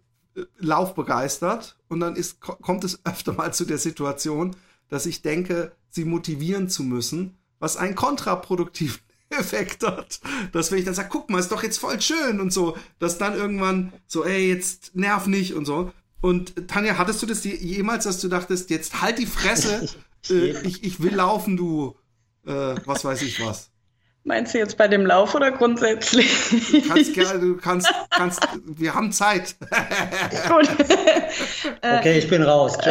laufbegeistert 0.58 1.76
und 1.88 2.00
dann 2.00 2.16
ist, 2.16 2.40
kommt 2.40 2.84
es 2.84 3.04
öfter 3.04 3.32
mal 3.32 3.52
zu 3.52 3.64
der 3.64 3.78
Situation, 3.78 4.56
dass 4.88 5.06
ich 5.06 5.22
denke, 5.22 5.72
sie 5.90 6.04
motivieren 6.04 6.68
zu 6.68 6.82
müssen, 6.82 7.36
was 7.58 7.76
einen 7.76 7.94
kontraproduktiven 7.94 9.00
Effekt 9.30 9.86
hat. 9.86 10.20
Dass 10.52 10.70
wenn 10.70 10.78
ich 10.78 10.84
dann 10.84 10.94
sage, 10.94 11.08
guck 11.10 11.28
mal, 11.30 11.38
ist 11.38 11.52
doch 11.52 11.62
jetzt 11.62 11.78
voll 11.78 12.00
schön 12.00 12.40
und 12.40 12.52
so, 12.52 12.76
dass 12.98 13.18
dann 13.18 13.34
irgendwann 13.34 13.92
so, 14.06 14.24
ey, 14.24 14.48
jetzt 14.48 14.94
nerv 14.94 15.26
nicht 15.26 15.54
und 15.54 15.64
so. 15.64 15.92
Und 16.20 16.68
Tanja, 16.68 16.98
hattest 16.98 17.22
du 17.22 17.26
das 17.26 17.44
jemals, 17.44 18.04
dass 18.04 18.20
du 18.20 18.28
dachtest, 18.28 18.70
jetzt 18.70 19.00
halt 19.02 19.18
die 19.18 19.26
Fresse, 19.26 19.88
äh, 20.30 20.66
ich, 20.66 20.82
ich 20.82 21.00
will 21.00 21.14
laufen, 21.14 21.56
du, 21.56 21.96
äh, 22.46 22.74
was 22.84 23.04
weiß 23.04 23.22
ich 23.22 23.44
was. 23.44 23.70
Meinst 24.28 24.52
du 24.52 24.58
jetzt 24.58 24.76
bei 24.76 24.88
dem 24.88 25.06
Lauf 25.06 25.34
oder 25.34 25.50
grundsätzlich? 25.50 26.28
Du 26.70 26.82
kannst 26.82 27.14
gerne, 27.14 27.40
du 27.40 27.56
kannst, 27.56 27.90
kannst, 28.10 28.46
wir 28.66 28.94
haben 28.94 29.10
Zeit. 29.10 29.56
Gut. 30.48 30.68
okay, 31.98 32.18
ich 32.18 32.28
bin 32.28 32.42
raus. 32.42 32.76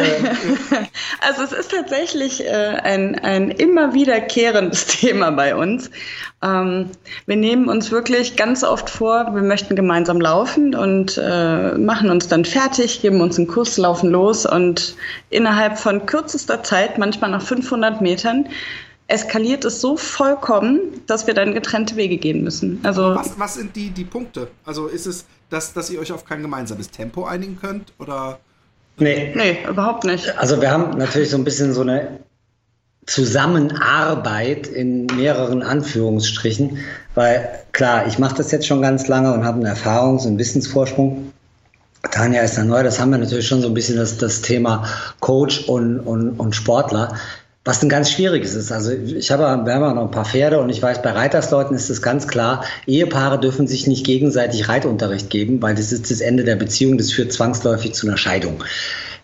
Also 1.20 1.42
es 1.42 1.52
ist 1.52 1.72
tatsächlich 1.72 2.44
äh, 2.46 2.78
ein, 2.82 3.18
ein 3.18 3.50
immer 3.50 3.92
wiederkehrendes 3.92 4.86
Thema 4.86 5.30
bei 5.32 5.54
uns. 5.54 5.90
Ähm, 6.42 6.90
wir 7.26 7.36
nehmen 7.36 7.68
uns 7.68 7.90
wirklich 7.90 8.36
ganz 8.36 8.62
oft 8.62 8.88
vor, 8.88 9.34
wir 9.34 9.42
möchten 9.42 9.74
gemeinsam 9.74 10.20
laufen 10.20 10.74
und 10.74 11.20
äh, 11.22 11.74
machen 11.74 12.10
uns 12.10 12.28
dann 12.28 12.44
fertig, 12.44 13.02
geben 13.02 13.20
uns 13.20 13.36
einen 13.36 13.48
Kurs, 13.48 13.76
laufen 13.78 14.10
los 14.10 14.46
und 14.46 14.94
innerhalb 15.30 15.78
von 15.78 16.06
kürzester 16.06 16.62
Zeit, 16.62 16.98
manchmal 16.98 17.30
nach 17.30 17.42
500 17.42 18.00
Metern, 18.00 18.48
eskaliert 19.08 19.64
es 19.64 19.80
so 19.80 19.96
vollkommen, 19.96 20.80
dass 21.06 21.26
wir 21.26 21.34
dann 21.34 21.54
getrennte 21.54 21.96
Wege 21.96 22.18
gehen 22.18 22.44
müssen. 22.44 22.78
Also 22.82 23.14
was, 23.14 23.38
was 23.38 23.54
sind 23.54 23.74
die, 23.74 23.90
die 23.90 24.04
Punkte? 24.04 24.48
Also 24.64 24.86
ist 24.86 25.06
es, 25.06 25.24
dass, 25.50 25.72
dass 25.72 25.90
ihr 25.90 25.98
euch 25.98 26.12
auf 26.12 26.24
kein 26.24 26.42
gemeinsames 26.42 26.90
Tempo 26.90 27.24
einigen 27.24 27.58
könnt? 27.58 27.92
Oder? 27.98 28.38
Nee. 28.98 29.32
Nee, 29.34 29.58
überhaupt 29.68 30.04
nicht. 30.04 30.38
Also 30.38 30.60
wir 30.60 30.70
haben 30.70 30.98
natürlich 30.98 31.30
so 31.30 31.38
ein 31.38 31.44
bisschen 31.44 31.72
so 31.72 31.80
eine 31.80 32.20
Zusammenarbeit 33.06 34.66
in 34.66 35.06
mehreren 35.06 35.62
Anführungsstrichen, 35.62 36.78
weil 37.14 37.48
klar, 37.72 38.06
ich 38.06 38.18
mache 38.18 38.36
das 38.36 38.50
jetzt 38.50 38.66
schon 38.66 38.82
ganz 38.82 39.08
lange 39.08 39.32
und 39.32 39.44
habe 39.44 39.56
einen 39.56 39.74
Erfahrungs- 39.74 40.26
und 40.26 40.38
Wissensvorsprung. 40.38 41.32
Tanja 42.10 42.42
ist 42.42 42.58
da 42.58 42.64
neu, 42.64 42.82
das 42.82 43.00
haben 43.00 43.10
wir 43.10 43.18
natürlich 43.18 43.48
schon 43.48 43.62
so 43.62 43.68
ein 43.68 43.74
bisschen 43.74 43.96
das, 43.96 44.18
das 44.18 44.42
Thema 44.42 44.84
Coach 45.20 45.66
und, 45.68 46.00
und, 46.00 46.38
und 46.38 46.54
Sportler. 46.54 47.16
Was 47.68 47.82
ein 47.82 47.90
ganz 47.90 48.10
schwieriges 48.10 48.54
ist. 48.54 48.72
Also 48.72 48.92
ich 48.92 49.30
habe, 49.30 49.42
wir 49.42 49.74
haben 49.74 49.82
auch 49.82 49.94
noch 49.94 50.04
ein 50.04 50.10
paar 50.10 50.24
Pferde 50.24 50.58
und 50.58 50.70
ich 50.70 50.80
weiß, 50.80 51.02
bei 51.02 51.10
Reitersleuten 51.10 51.76
ist 51.76 51.90
es 51.90 52.00
ganz 52.00 52.26
klar, 52.26 52.64
Ehepaare 52.86 53.38
dürfen 53.38 53.66
sich 53.66 53.86
nicht 53.86 54.06
gegenseitig 54.06 54.70
Reitunterricht 54.70 55.28
geben, 55.28 55.60
weil 55.60 55.74
das 55.74 55.92
ist 55.92 56.10
das 56.10 56.22
Ende 56.22 56.44
der 56.44 56.56
Beziehung, 56.56 56.96
das 56.96 57.12
führt 57.12 57.30
zwangsläufig 57.30 57.92
zu 57.92 58.06
einer 58.06 58.16
Scheidung. 58.16 58.64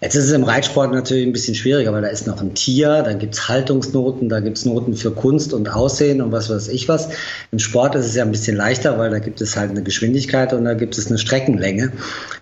Jetzt 0.03 0.15
ist 0.15 0.27
es 0.27 0.33
im 0.33 0.45
Reitsport 0.45 0.93
natürlich 0.93 1.27
ein 1.27 1.33
bisschen 1.33 1.55
schwieriger, 1.55 1.95
weil 1.95 2.03
da 2.03 2.09
ist 2.09 2.27
noch 2.27 2.39
ein 2.43 2.53
Tier, 2.53 3.03
da 3.03 3.15
gibt's 3.15 3.49
Haltungsnoten, 3.49 4.29
da 4.29 4.41
gibt's 4.41 4.67
Noten 4.67 4.95
für 4.95 5.13
Kunst 5.13 5.55
und 5.55 5.67
Aussehen 5.73 6.21
und 6.21 6.31
was 6.31 6.51
weiß 6.51 6.69
ich 6.69 6.87
was. 6.87 7.09
Im 7.51 7.59
Sport 7.59 7.95
ist 7.95 8.05
es 8.05 8.15
ja 8.15 8.25
ein 8.25 8.31
bisschen 8.31 8.59
leichter, 8.59 8.99
weil 8.99 9.09
da 9.09 9.21
gibt 9.21 9.41
es 9.41 9.57
halt 9.57 9.71
eine 9.71 9.83
Geschwindigkeit 9.83 10.53
und 10.53 10.67
da 10.67 10.75
gibt 10.75 10.99
es 10.99 11.07
eine 11.07 11.17
Streckenlänge. 11.17 11.93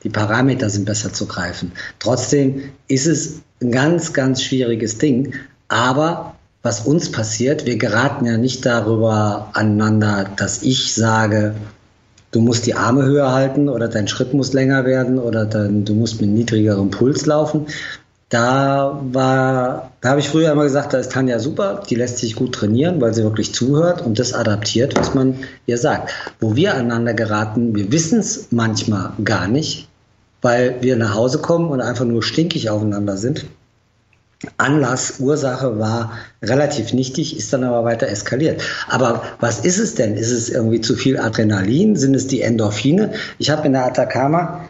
Die 0.02 0.08
Parameter 0.08 0.68
sind 0.68 0.84
besser 0.84 1.12
zu 1.12 1.26
greifen. 1.26 1.70
Trotzdem 2.00 2.72
ist 2.88 3.06
es 3.06 3.42
ein 3.60 3.70
ganz, 3.70 4.12
ganz 4.12 4.42
schwieriges 4.42 4.98
Ding, 4.98 5.34
aber 5.72 6.34
was 6.62 6.80
uns 6.82 7.10
passiert, 7.10 7.66
wir 7.66 7.76
geraten 7.76 8.24
ja 8.24 8.36
nicht 8.36 8.64
darüber 8.64 9.48
aneinander, 9.54 10.26
dass 10.36 10.62
ich 10.62 10.94
sage, 10.94 11.54
du 12.30 12.40
musst 12.40 12.66
die 12.66 12.74
Arme 12.74 13.04
höher 13.04 13.32
halten 13.32 13.68
oder 13.68 13.88
dein 13.88 14.06
Schritt 14.06 14.32
muss 14.32 14.52
länger 14.52 14.84
werden 14.84 15.18
oder 15.18 15.44
dann, 15.44 15.84
du 15.84 15.94
musst 15.94 16.20
mit 16.20 16.30
niedrigerem 16.30 16.90
Puls 16.90 17.26
laufen. 17.26 17.66
Da 18.28 19.00
war, 19.12 19.90
da 20.00 20.10
habe 20.10 20.20
ich 20.20 20.28
früher 20.28 20.52
immer 20.52 20.62
gesagt, 20.62 20.94
da 20.94 20.98
ist 20.98 21.12
Tanja 21.12 21.38
super, 21.38 21.82
die 21.90 21.96
lässt 21.96 22.18
sich 22.18 22.36
gut 22.36 22.54
trainieren, 22.54 23.00
weil 23.00 23.12
sie 23.12 23.24
wirklich 23.24 23.52
zuhört 23.52 24.00
und 24.00 24.18
das 24.18 24.32
adaptiert, 24.32 24.96
was 24.96 25.14
man 25.14 25.36
ihr 25.66 25.78
sagt. 25.78 26.10
Wo 26.40 26.54
wir 26.54 26.74
aneinander 26.74 27.12
geraten, 27.12 27.74
wir 27.74 27.90
wissen 27.92 28.20
es 28.20 28.48
manchmal 28.50 29.12
gar 29.24 29.48
nicht, 29.48 29.88
weil 30.40 30.76
wir 30.80 30.96
nach 30.96 31.14
Hause 31.14 31.38
kommen 31.38 31.70
und 31.70 31.80
einfach 31.80 32.04
nur 32.04 32.22
stinkig 32.22 32.70
aufeinander 32.70 33.16
sind 33.16 33.46
Anlass, 34.56 35.20
Ursache 35.20 35.78
war 35.78 36.12
relativ 36.42 36.92
nichtig, 36.92 37.36
ist 37.36 37.52
dann 37.52 37.64
aber 37.64 37.84
weiter 37.84 38.08
eskaliert. 38.08 38.62
Aber 38.88 39.22
was 39.40 39.60
ist 39.60 39.78
es 39.78 39.94
denn? 39.94 40.16
Ist 40.16 40.32
es 40.32 40.48
irgendwie 40.48 40.80
zu 40.80 40.96
viel 40.96 41.18
Adrenalin? 41.18 41.96
Sind 41.96 42.14
es 42.14 42.26
die 42.26 42.42
Endorphine? 42.42 43.12
Ich 43.38 43.50
habe 43.50 43.66
in 43.66 43.72
der 43.72 43.86
Atacama 43.86 44.68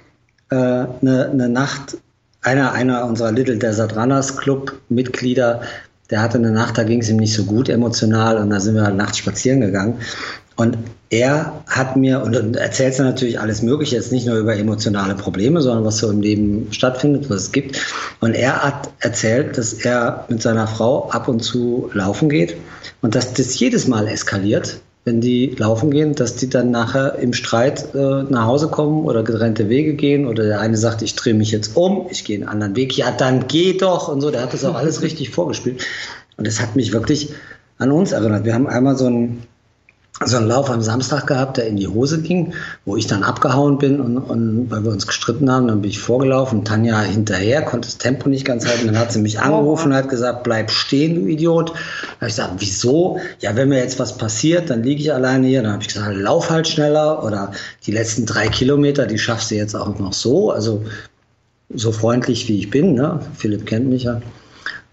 eine 0.50 0.88
äh, 1.00 1.04
ne, 1.04 1.30
ne 1.34 1.48
Nacht, 1.48 1.96
einer, 2.42 2.72
einer 2.72 3.06
unserer 3.06 3.32
Little 3.32 3.56
Desert 3.56 3.96
Runners 3.96 4.36
Club 4.36 4.80
Mitglieder, 4.88 5.62
der 6.10 6.20
hatte 6.20 6.36
eine 6.36 6.50
Nacht, 6.50 6.76
da 6.76 6.84
ging 6.84 7.00
es 7.00 7.08
ihm 7.08 7.16
nicht 7.16 7.34
so 7.34 7.44
gut 7.44 7.70
emotional 7.70 8.36
und 8.36 8.50
da 8.50 8.60
sind 8.60 8.74
wir 8.74 8.82
halt 8.82 8.96
nachts 8.96 9.16
spazieren 9.16 9.62
gegangen. 9.62 10.00
Und 10.56 10.78
er 11.10 11.62
hat 11.66 11.96
mir, 11.96 12.22
und 12.22 12.56
erzählt 12.56 12.98
er 12.98 13.04
natürlich 13.04 13.40
alles 13.40 13.62
Mögliche, 13.62 13.96
jetzt 13.96 14.12
nicht 14.12 14.26
nur 14.26 14.36
über 14.36 14.56
emotionale 14.56 15.14
Probleme, 15.14 15.60
sondern 15.60 15.84
was 15.84 15.98
so 15.98 16.10
im 16.10 16.20
Leben 16.20 16.68
stattfindet, 16.72 17.30
was 17.30 17.42
es 17.42 17.52
gibt. 17.52 17.80
Und 18.20 18.34
er 18.34 18.62
hat 18.62 18.90
erzählt, 19.00 19.56
dass 19.58 19.72
er 19.72 20.26
mit 20.28 20.42
seiner 20.42 20.66
Frau 20.66 21.08
ab 21.10 21.28
und 21.28 21.40
zu 21.40 21.90
laufen 21.92 22.28
geht 22.28 22.56
und 23.00 23.14
dass 23.14 23.32
das 23.34 23.58
jedes 23.58 23.88
Mal 23.88 24.08
eskaliert, 24.08 24.80
wenn 25.04 25.20
die 25.20 25.54
laufen 25.58 25.90
gehen, 25.90 26.14
dass 26.14 26.36
die 26.36 26.48
dann 26.48 26.70
nachher 26.70 27.16
im 27.16 27.32
Streit 27.32 27.92
äh, 27.94 28.22
nach 28.22 28.46
Hause 28.46 28.68
kommen 28.68 29.04
oder 29.04 29.24
getrennte 29.24 29.68
Wege 29.68 29.94
gehen 29.94 30.26
oder 30.26 30.44
der 30.44 30.60
eine 30.60 30.76
sagt, 30.76 31.02
ich 31.02 31.16
drehe 31.16 31.34
mich 31.34 31.50
jetzt 31.50 31.76
um, 31.76 32.06
ich 32.10 32.24
gehe 32.24 32.36
einen 32.36 32.48
anderen 32.48 32.76
Weg, 32.76 32.96
ja, 32.96 33.10
dann 33.10 33.48
geh 33.48 33.76
doch 33.76 34.08
und 34.08 34.20
so. 34.20 34.30
Der 34.30 34.42
hat 34.42 34.54
das 34.54 34.64
auch 34.64 34.76
alles 34.76 35.02
richtig 35.02 35.30
vorgespielt. 35.30 35.84
Und 36.36 36.46
das 36.46 36.60
hat 36.60 36.76
mich 36.76 36.92
wirklich 36.92 37.30
an 37.78 37.90
uns 37.90 38.12
erinnert. 38.12 38.44
Wir 38.44 38.54
haben 38.54 38.68
einmal 38.68 38.96
so 38.96 39.06
ein 39.06 39.42
so 40.24 40.36
einen 40.36 40.46
Lauf 40.46 40.70
am 40.70 40.82
Samstag 40.82 41.26
gehabt, 41.26 41.56
der 41.56 41.66
in 41.66 41.76
die 41.76 41.88
Hose 41.88 42.20
ging, 42.20 42.52
wo 42.84 42.96
ich 42.96 43.06
dann 43.06 43.22
abgehauen 43.22 43.78
bin 43.78 44.00
und, 44.00 44.18
und 44.18 44.70
weil 44.70 44.84
wir 44.84 44.92
uns 44.92 45.06
gestritten 45.06 45.50
haben, 45.50 45.68
dann 45.68 45.80
bin 45.80 45.90
ich 45.90 45.98
vorgelaufen, 45.98 46.64
Tanja 46.64 47.00
hinterher, 47.00 47.62
konnte 47.62 47.88
das 47.88 47.98
Tempo 47.98 48.28
nicht 48.28 48.44
ganz 48.44 48.66
halten, 48.66 48.86
dann 48.86 48.98
hat 48.98 49.10
sie 49.10 49.20
mich 49.20 49.40
angerufen 49.40 49.88
und 49.88 49.94
hat 49.94 50.08
gesagt, 50.08 50.44
bleib 50.44 50.70
stehen, 50.70 51.14
du 51.14 51.26
Idiot. 51.26 51.70
Dann 51.70 51.76
habe 52.20 52.28
ich 52.28 52.36
gesagt, 52.36 52.54
wieso? 52.58 53.18
Ja, 53.40 53.56
wenn 53.56 53.70
mir 53.70 53.78
jetzt 53.78 53.98
was 53.98 54.16
passiert, 54.16 54.70
dann 54.70 54.82
liege 54.82 55.00
ich 55.00 55.12
alleine 55.12 55.46
hier. 55.46 55.62
Dann 55.62 55.72
habe 55.72 55.82
ich 55.82 55.88
gesagt, 55.88 56.14
lauf 56.14 56.50
halt 56.50 56.68
schneller 56.68 57.24
oder 57.24 57.52
die 57.86 57.92
letzten 57.92 58.26
drei 58.26 58.48
Kilometer, 58.48 59.06
die 59.06 59.18
schaffst 59.18 59.50
du 59.50 59.56
jetzt 59.56 59.74
auch 59.74 59.98
noch 59.98 60.12
so, 60.12 60.50
also 60.50 60.84
so 61.74 61.90
freundlich 61.90 62.48
wie 62.48 62.58
ich 62.58 62.70
bin, 62.70 62.94
ne? 62.94 63.20
Philipp 63.34 63.66
kennt 63.66 63.88
mich 63.88 64.04
ja. 64.04 64.20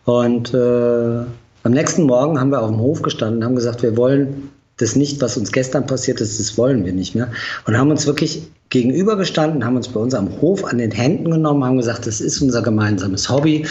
Und 0.05 0.53
äh, 0.53 1.19
am 1.63 1.71
nächsten 1.71 2.03
Morgen 2.03 2.39
haben 2.39 2.51
wir 2.51 2.61
auf 2.61 2.69
dem 2.69 2.79
Hof 2.79 3.01
gestanden 3.01 3.39
und 3.39 3.45
haben 3.45 3.55
gesagt, 3.55 3.83
wir 3.83 3.97
wollen 3.97 4.49
das 4.79 4.95
nicht, 4.95 5.21
was 5.21 5.37
uns 5.37 5.51
gestern 5.51 5.85
passiert 5.85 6.21
ist, 6.21 6.39
das 6.39 6.57
wollen 6.57 6.85
wir 6.85 6.93
nicht 6.93 7.13
mehr. 7.13 7.31
Und 7.65 7.77
haben 7.77 7.91
uns 7.91 8.07
wirklich 8.07 8.41
gegenübergestanden, 8.69 9.65
haben 9.65 9.75
uns 9.75 9.89
bei 9.89 9.99
uns 9.99 10.13
am 10.13 10.41
Hof 10.41 10.63
an 10.65 10.77
den 10.77 10.91
Händen 10.91 11.29
genommen, 11.29 11.63
haben 11.63 11.77
gesagt, 11.77 12.07
das 12.07 12.21
ist 12.21 12.41
unser 12.41 12.61
gemeinsames 12.61 13.29
Hobby. 13.29 13.65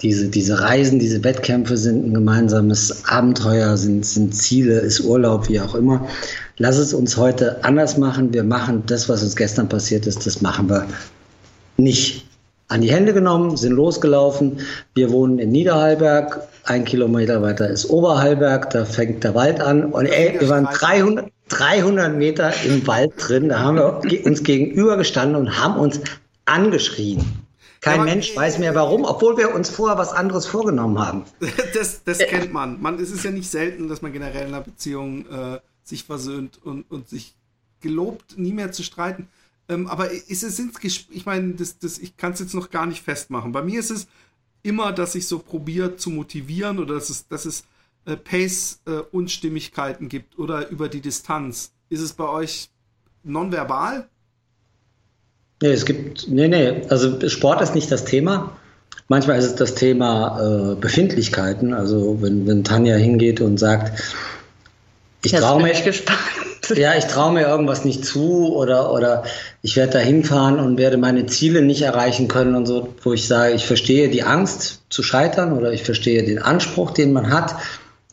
Diese, 0.00 0.28
diese 0.28 0.60
Reisen, 0.60 1.00
diese 1.00 1.22
Wettkämpfe 1.24 1.76
sind 1.76 2.06
ein 2.06 2.14
gemeinsames 2.14 3.04
Abenteuer, 3.06 3.76
sind, 3.76 4.06
sind 4.06 4.34
Ziele, 4.34 4.78
ist 4.78 5.00
Urlaub, 5.00 5.48
wie 5.48 5.60
auch 5.60 5.74
immer. 5.74 6.06
Lass 6.56 6.78
es 6.78 6.94
uns 6.94 7.16
heute 7.16 7.62
anders 7.64 7.98
machen. 7.98 8.32
Wir 8.32 8.44
machen 8.44 8.84
das, 8.86 9.08
was 9.08 9.22
uns 9.22 9.34
gestern 9.34 9.68
passiert 9.68 10.06
ist, 10.06 10.24
das 10.24 10.40
machen 10.40 10.68
wir 10.68 10.86
nicht 11.76 12.27
an 12.68 12.82
die 12.82 12.90
Hände 12.90 13.14
genommen, 13.14 13.56
sind 13.56 13.72
losgelaufen. 13.72 14.60
Wir 14.94 15.10
wohnen 15.10 15.38
in 15.38 15.50
Niederhalberg. 15.50 16.48
Ein 16.64 16.84
Kilometer 16.84 17.40
weiter 17.42 17.68
ist 17.68 17.88
Oberhalberg. 17.88 18.70
Da 18.70 18.84
fängt 18.84 19.24
der 19.24 19.34
Wald 19.34 19.60
an. 19.60 19.86
Und 19.86 20.06
ey, 20.06 20.38
wir 20.38 20.48
waren 20.50 20.66
300, 20.66 21.30
300 21.48 22.14
Meter 22.14 22.52
im 22.64 22.86
Wald 22.86 23.12
drin. 23.16 23.48
Da 23.48 23.60
haben 23.60 23.76
wir 23.76 24.26
uns 24.26 24.42
gegenüber 24.42 24.98
gestanden 24.98 25.36
und 25.36 25.58
haben 25.58 25.80
uns 25.80 26.00
angeschrien. 26.44 27.24
Kein 27.80 28.00
Aber 28.00 28.04
Mensch 28.04 28.36
weiß 28.36 28.58
mehr 28.58 28.74
warum, 28.74 29.04
obwohl 29.04 29.38
wir 29.38 29.54
uns 29.54 29.70
vorher 29.70 29.96
was 29.98 30.12
anderes 30.12 30.46
vorgenommen 30.46 30.98
haben. 30.98 31.24
Das, 31.74 32.02
das 32.04 32.18
kennt 32.18 32.52
man. 32.52 32.80
man. 32.82 32.98
Es 32.98 33.10
ist 33.10 33.24
ja 33.24 33.30
nicht 33.30 33.48
selten, 33.48 33.88
dass 33.88 34.02
man 34.02 34.12
generell 34.12 34.48
in 34.48 34.54
einer 34.54 34.62
Beziehung 34.62 35.26
äh, 35.26 35.60
sich 35.84 36.04
versöhnt 36.04 36.58
und, 36.64 36.90
und 36.90 37.08
sich 37.08 37.34
gelobt, 37.80 38.36
nie 38.36 38.52
mehr 38.52 38.72
zu 38.72 38.82
streiten. 38.82 39.28
Ähm, 39.68 39.86
aber 39.86 40.10
ist 40.10 40.42
es 40.42 40.56
sind 40.56 40.72
ich 40.82 41.26
meine, 41.26 41.54
das, 41.54 41.78
das, 41.78 41.98
ich 41.98 42.16
kann 42.16 42.32
es 42.32 42.40
jetzt 42.40 42.54
noch 42.54 42.70
gar 42.70 42.86
nicht 42.86 43.02
festmachen. 43.02 43.52
Bei 43.52 43.62
mir 43.62 43.80
ist 43.80 43.90
es 43.90 44.06
immer, 44.62 44.92
dass 44.92 45.14
ich 45.14 45.26
so 45.26 45.38
probiere 45.38 45.96
zu 45.96 46.10
motivieren 46.10 46.78
oder 46.78 46.94
dass 46.94 47.10
es, 47.10 47.28
dass 47.28 47.44
es 47.44 47.64
äh, 48.06 48.16
Pace-Unstimmigkeiten 48.16 50.06
äh, 50.06 50.08
gibt 50.08 50.38
oder 50.38 50.68
über 50.68 50.88
die 50.88 51.00
Distanz. 51.00 51.72
Ist 51.90 52.00
es 52.00 52.12
bei 52.12 52.28
euch 52.28 52.70
nonverbal? 53.22 54.08
Nee, 55.60 55.72
es 55.72 55.84
gibt, 55.84 56.28
nee, 56.28 56.48
nee, 56.48 56.82
also 56.88 57.28
Sport 57.28 57.60
ist 57.60 57.74
nicht 57.74 57.90
das 57.90 58.04
Thema. 58.04 58.56
Manchmal 59.08 59.38
ist 59.38 59.44
es 59.46 59.54
das 59.56 59.74
Thema 59.74 60.72
äh, 60.72 60.74
Befindlichkeiten. 60.76 61.74
Also 61.74 62.22
wenn, 62.22 62.46
wenn 62.46 62.62
Tanja 62.62 62.96
hingeht 62.96 63.40
und 63.40 63.58
sagt, 63.58 64.14
ich 65.22 65.32
traue 65.32 65.62
mich 65.62 65.84
gespannt. 65.84 66.18
Ja, 66.76 66.94
ich 66.98 67.06
traue 67.06 67.32
mir 67.32 67.46
irgendwas 67.46 67.86
nicht 67.86 68.04
zu 68.04 68.54
oder, 68.54 68.92
oder 68.92 69.22
ich 69.62 69.76
werde 69.76 69.94
da 69.94 69.98
hinfahren 70.00 70.60
und 70.60 70.76
werde 70.76 70.98
meine 70.98 71.24
Ziele 71.24 71.62
nicht 71.62 71.80
erreichen 71.80 72.28
können 72.28 72.54
und 72.54 72.66
so, 72.66 72.92
wo 73.02 73.14
ich 73.14 73.26
sage, 73.26 73.54
ich 73.54 73.66
verstehe 73.66 74.10
die 74.10 74.22
Angst 74.22 74.82
zu 74.90 75.02
scheitern 75.02 75.56
oder 75.56 75.72
ich 75.72 75.82
verstehe 75.82 76.24
den 76.24 76.42
Anspruch, 76.42 76.90
den 76.90 77.14
man 77.14 77.30
hat. 77.30 77.54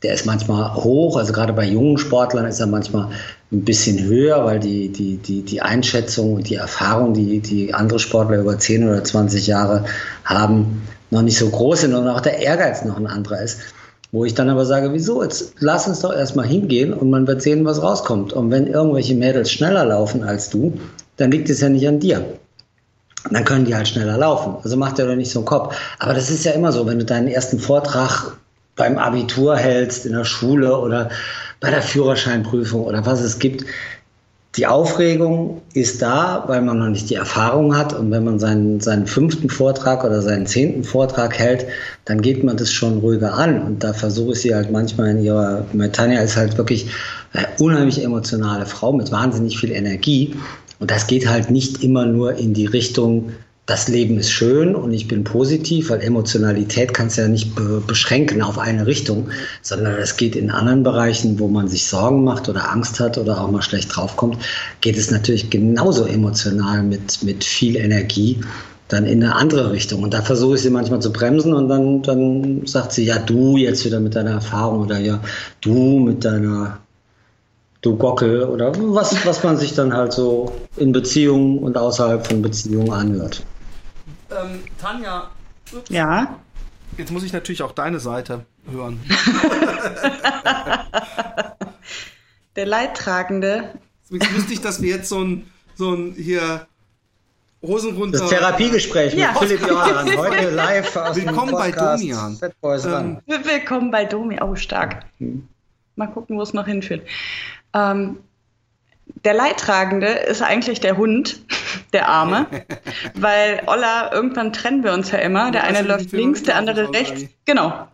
Der 0.03 0.13
ist 0.13 0.25
manchmal 0.25 0.74
hoch, 0.74 1.17
also 1.17 1.33
gerade 1.33 1.51
bei 1.51 1.65
jungen 1.65 1.97
Sportlern 1.97 2.45
ist 2.45 2.62
er 2.62 2.67
manchmal 2.67 3.09
ein 3.51 3.65
bisschen 3.65 4.01
höher, 4.05 4.45
weil 4.45 4.62
die, 4.62 4.88
die, 4.88 5.17
die, 5.17 5.41
die 5.41 5.62
Einschätzung 5.62 6.35
und 6.35 6.50
die 6.50 6.55
Erfahrung, 6.55 7.13
die, 7.13 7.39
die 7.39 7.74
andere 7.74 8.00
Sportler 8.00 8.39
über 8.39 8.57
10 8.57 8.88
oder 8.88 9.03
20 9.03 9.47
Jahre 9.47 9.83
haben, 10.24 10.88
noch 11.12 11.24
nicht 11.24 11.38
so 11.38 11.50
groß 11.50 11.81
sind 11.81 11.93
und 11.93 12.07
auch 12.07 12.21
der 12.21 12.39
Ehrgeiz 12.39 12.85
noch 12.85 12.97
ein 12.97 13.07
anderer 13.07 13.41
ist. 13.41 13.59
Wo 14.15 14.24
ich 14.24 14.34
dann 14.34 14.50
aber 14.50 14.63
sage, 14.63 14.93
wieso? 14.93 15.22
Jetzt 15.24 15.55
lass 15.60 15.89
uns 15.89 16.00
doch 16.00 16.13
erstmal 16.13 16.48
hingehen 16.48 16.93
und 16.93 17.10
man 17.10 17.27
wird 17.27 17.41
sehen, 17.41 17.65
was 17.65 17.84
rauskommt. 17.84 18.31
Und 18.31 18.50
wenn 18.50 18.65
irgendwelche 18.65 19.13
Mädels 19.13 19.51
schneller 19.51 19.84
laufen 19.84 20.24
als 20.24 20.50
du, 20.50 20.79
dann 21.17 21.31
liegt 21.31 21.50
es 21.50 21.60
ja 21.60 21.67
nicht 21.67 21.86
an 21.86 22.00
dir. 22.00 22.25
Dann 23.29 23.43
können 23.43 23.65
die 23.65 23.75
halt 23.75 23.89
schneller 23.89 24.17
laufen. 24.17 24.55
Also 24.63 24.77
macht 24.77 24.98
dir 24.98 25.05
doch 25.05 25.17
nicht 25.17 25.31
so 25.31 25.39
einen 25.39 25.45
Kopf. 25.45 25.75
Aber 26.00 26.13
das 26.13 26.29
ist 26.29 26.45
ja 26.45 26.53
immer 26.53 26.72
so, 26.72 26.88
wenn 26.88 26.98
du 26.98 27.03
deinen 27.03 27.27
ersten 27.27 27.60
Vortrag 27.60 28.38
beim 28.77 28.98
Abitur 28.98 29.57
hältst, 29.57 30.05
in 30.05 30.13
der 30.13 30.24
Schule 30.24 30.77
oder 30.77 31.10
bei 31.60 31.69
der 31.69 31.81
Führerscheinprüfung 31.81 32.86
oder 32.86 33.05
was 33.05 33.19
es 33.19 33.38
gibt, 33.39 33.65
die 34.57 34.67
Aufregung 34.67 35.62
ist 35.74 36.01
da, 36.01 36.45
weil 36.47 36.62
man 36.62 36.79
noch 36.79 36.88
nicht 36.88 37.09
die 37.09 37.15
Erfahrung 37.15 37.75
hat. 37.75 37.93
Und 37.93 38.12
wenn 38.12 38.24
man 38.24 38.39
seinen, 38.39 38.79
seinen 38.79 39.05
fünften 39.05 39.50
Vortrag 39.50 40.05
oder 40.05 40.21
seinen 40.21 40.45
zehnten 40.45 40.83
Vortrag 40.83 41.38
hält, 41.38 41.65
dann 42.05 42.21
geht 42.21 42.43
man 42.43 42.55
das 42.55 42.71
schon 42.71 43.00
ruhiger 43.00 43.33
an. 43.33 43.62
Und 43.62 43.83
da 43.83 43.91
versuche 43.91 44.31
ich 44.31 44.41
sie 44.41 44.55
halt 44.55 44.71
manchmal 44.71 45.09
in 45.09 45.24
ihrer, 45.24 45.65
Tanja 45.91 46.21
ist 46.21 46.38
halt 46.38 46.57
wirklich 46.57 46.88
eine 47.33 47.47
unheimlich 47.59 48.01
emotionale 48.01 48.65
Frau 48.65 48.93
mit 48.93 49.12
wahnsinnig 49.12 49.59
viel 49.59 49.71
Energie. 49.71 50.35
Und 50.79 50.89
das 50.89 51.07
geht 51.07 51.27
halt 51.27 51.51
nicht 51.51 51.83
immer 51.83 52.05
nur 52.05 52.35
in 52.35 52.53
die 52.53 52.65
Richtung, 52.65 53.31
das 53.65 53.88
Leben 53.88 54.19
ist 54.19 54.29
schön 54.29 54.75
und 54.75 54.91
ich 54.91 55.07
bin 55.07 55.24
positiv, 55.24 55.89
weil 55.89 56.01
Emotionalität 56.01 56.93
kannst 56.93 57.17
du 57.17 57.24
ja 57.24 57.27
nicht 57.27 57.55
be 57.55 57.81
beschränken 57.86 58.43
auf 58.43 58.60
eine 58.60 58.86
Richtung, 58.86 59.29
sondern 59.63 59.95
es 59.95 60.17
geht 60.17 60.36
in 60.36 60.51
anderen 60.51 60.84
Bereichen, 60.84 61.39
wo 61.39 61.48
man 61.48 61.67
sich 61.67 61.88
Sorgen 61.88 62.24
macht 62.24 62.48
oder 62.48 62.72
Angst 62.72 63.00
hat 63.00 63.17
oder 63.17 63.41
auch 63.41 63.50
mal 63.50 63.63
schlecht 63.63 63.95
draufkommt, 63.95 64.38
geht 64.81 64.98
es 64.98 65.10
natürlich 65.10 65.50
genauso 65.50 66.05
emotional 66.05 66.84
mit, 66.84 67.24
mit 67.24 67.43
viel 67.43 67.75
Energie 67.75 68.39
dann 68.88 69.07
in 69.07 69.24
eine 69.24 69.36
andere 69.36 69.72
Richtung. 69.72 70.03
Und 70.03 70.13
da 70.13 70.22
versuche 70.22 70.55
ich 70.55 70.62
sie 70.62 70.69
manchmal 70.69 71.01
zu 71.01 71.12
bremsen 71.12 71.53
und 71.53 71.67
dann, 71.67 72.03
dann 72.03 72.67
sagt 72.67 72.91
sie, 72.91 73.03
ja, 73.03 73.17
du 73.17 73.57
jetzt 73.57 73.84
wieder 73.84 74.00
mit 74.00 74.15
deiner 74.15 74.31
Erfahrung 74.31 74.81
oder 74.81 75.00
ja, 75.00 75.22
du 75.62 76.00
mit 76.00 76.24
deiner 76.24 76.77
du 77.81 77.95
Gockel 77.95 78.43
oder 78.43 78.74
was, 78.75 79.25
was 79.25 79.43
man 79.43 79.57
sich 79.57 79.74
dann 79.74 79.93
halt 79.93 80.13
so 80.13 80.51
in 80.77 80.91
Beziehungen 80.91 81.60
und 81.60 81.77
außerhalb 81.77 82.25
von 82.25 82.43
Beziehungen 82.43 82.91
anhört. 82.91 83.43
Ähm, 84.32 84.63
Tanja. 84.79 85.29
Ups. 85.74 85.89
Ja. 85.89 86.39
Jetzt 86.98 87.12
muss 87.12 87.24
ich 87.24 87.34
natürlich 87.34 87.63
auch 87.63 87.74
deine 87.74 88.00
Seite 88.00 88.46
hören. 88.72 89.01
Der 92.55 92.65
Leidtragende. 92.65 93.74
Jetzt 94.10 94.34
wüsste 94.34 94.53
ich, 94.53 94.62
dass 94.62 94.82
wir 94.82 94.96
jetzt 94.96 95.10
so 95.10 95.22
ein, 95.22 95.51
so 95.75 95.94
ein 95.94 96.13
hier 96.13 96.67
Hosen 97.62 97.96
runter. 97.96 98.20
Das 98.20 98.29
Therapiegespräch 98.29 99.13
ja. 99.13 99.32
mit 99.32 99.39
Philipp 99.39 99.62
Jordan. 99.67 100.17
Heute 100.17 100.50
live 100.51 100.96
aus 100.96 101.15
Willkommen 101.15 101.48
dem 101.48 101.58
Podcast 101.58 102.03
bei 102.03 102.72
Domian. 102.72 103.20
Ähm, 103.27 103.44
Willkommen 103.44 103.91
bei 103.91 104.05
Domi. 104.05 104.39
Oh, 104.41 104.55
stark. 104.55 105.05
Hm. 105.17 105.48
Mal 105.96 106.08
gucken, 106.08 106.38
wo 106.38 106.41
es 106.41 106.53
noch 106.53 106.65
hinführt. 106.65 107.05
Ähm, 107.74 108.20
der 109.24 109.33
Leidtragende 109.33 110.07
ist 110.07 110.41
eigentlich 110.41 110.79
der 110.79 110.97
Hund, 110.97 111.41
der 111.93 112.07
Arme, 112.09 112.47
weil 113.15 113.63
Olla, 113.65 114.13
irgendwann 114.13 114.53
trennen 114.53 114.83
wir 114.83 114.93
uns 114.93 115.12
ja 115.12 115.19
immer. 115.19 115.51
Der 115.51 115.63
eine 115.63 115.81
läuft 115.81 116.12
links, 116.12 116.43
der 116.43 116.55
andere 116.57 116.93
rechts. 116.93 117.24
Genau. 117.45 117.88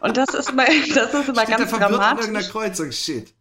Und 0.00 0.16
das 0.16 0.34
ist 0.34 0.50
immer, 0.50 0.64
das 0.94 1.14
ist 1.14 1.28
immer 1.28 1.46
ganz 1.46 1.70
dramatisch. 1.70 2.26
In 2.26 2.34
Kreuzung, 2.34 2.92
shit. 2.92 3.32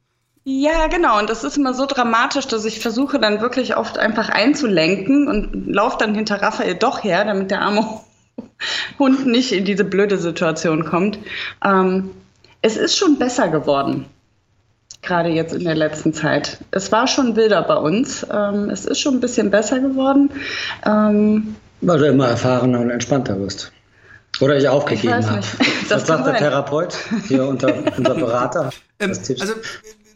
Ja, 0.44 0.88
genau. 0.88 1.20
Und 1.20 1.30
das 1.30 1.44
ist 1.44 1.58
immer 1.58 1.74
so 1.74 1.86
dramatisch, 1.86 2.48
dass 2.48 2.66
ich 2.66 2.80
versuche 2.80 3.20
dann 3.20 3.42
wirklich 3.42 3.78
oft 3.78 4.00
einfach 4.00 4.30
einzulenken 4.30 5.28
und 5.28 5.68
laufe 5.68 5.98
dann 6.00 6.16
hinter 6.16 6.42
Raphael 6.42 6.76
doch 6.76 7.04
her, 7.04 7.26
damit 7.26 7.52
der 7.52 7.62
Arme 7.62 8.02
Hund 9.00 9.28
nicht 9.28 9.52
in 9.52 9.66
diese 9.66 9.84
blöde 9.84 10.18
Situation 10.18 10.86
kommt. 10.86 11.20
Ähm, 11.64 12.12
es 12.64 12.78
ist 12.78 12.98
schon 12.98 13.20
besser 13.20 13.50
geworden, 13.50 14.06
gerade 15.02 15.30
jetzt 15.30 15.54
in 15.54 15.64
der 15.64 15.76
letzten 15.76 16.14
Zeit. 16.14 16.60
Es 16.72 16.92
war 16.92 17.08
schon 17.08 17.36
wilder 17.36 17.64
bei 17.64 17.76
uns. 17.76 18.26
Ähm, 18.32 18.70
es 18.70 18.86
ist 18.86 19.00
schon 19.00 19.16
ein 19.16 19.20
bisschen 19.20 19.50
besser 19.50 19.80
geworden. 19.80 20.30
Ähm, 20.86 21.56
Weil 21.82 22.00
du 22.00 22.08
immer 22.08 22.28
erfahrener 22.28 22.80
und 22.80 22.90
entspannter 22.90 23.40
wirst. 23.40 23.72
Oder 24.40 24.58
ich 24.58 24.68
aufgegeben 24.68 25.30
habe. 25.30 25.44
Was 25.90 26.08
sagt 26.08 26.26
der 26.28 26.36
Therapeut? 26.36 26.96
Hier 27.28 27.46
unter, 27.46 27.74
unser 27.98 28.16
Berater. 28.16 28.70
Ähm, 29.04 29.10
also 29.10 29.54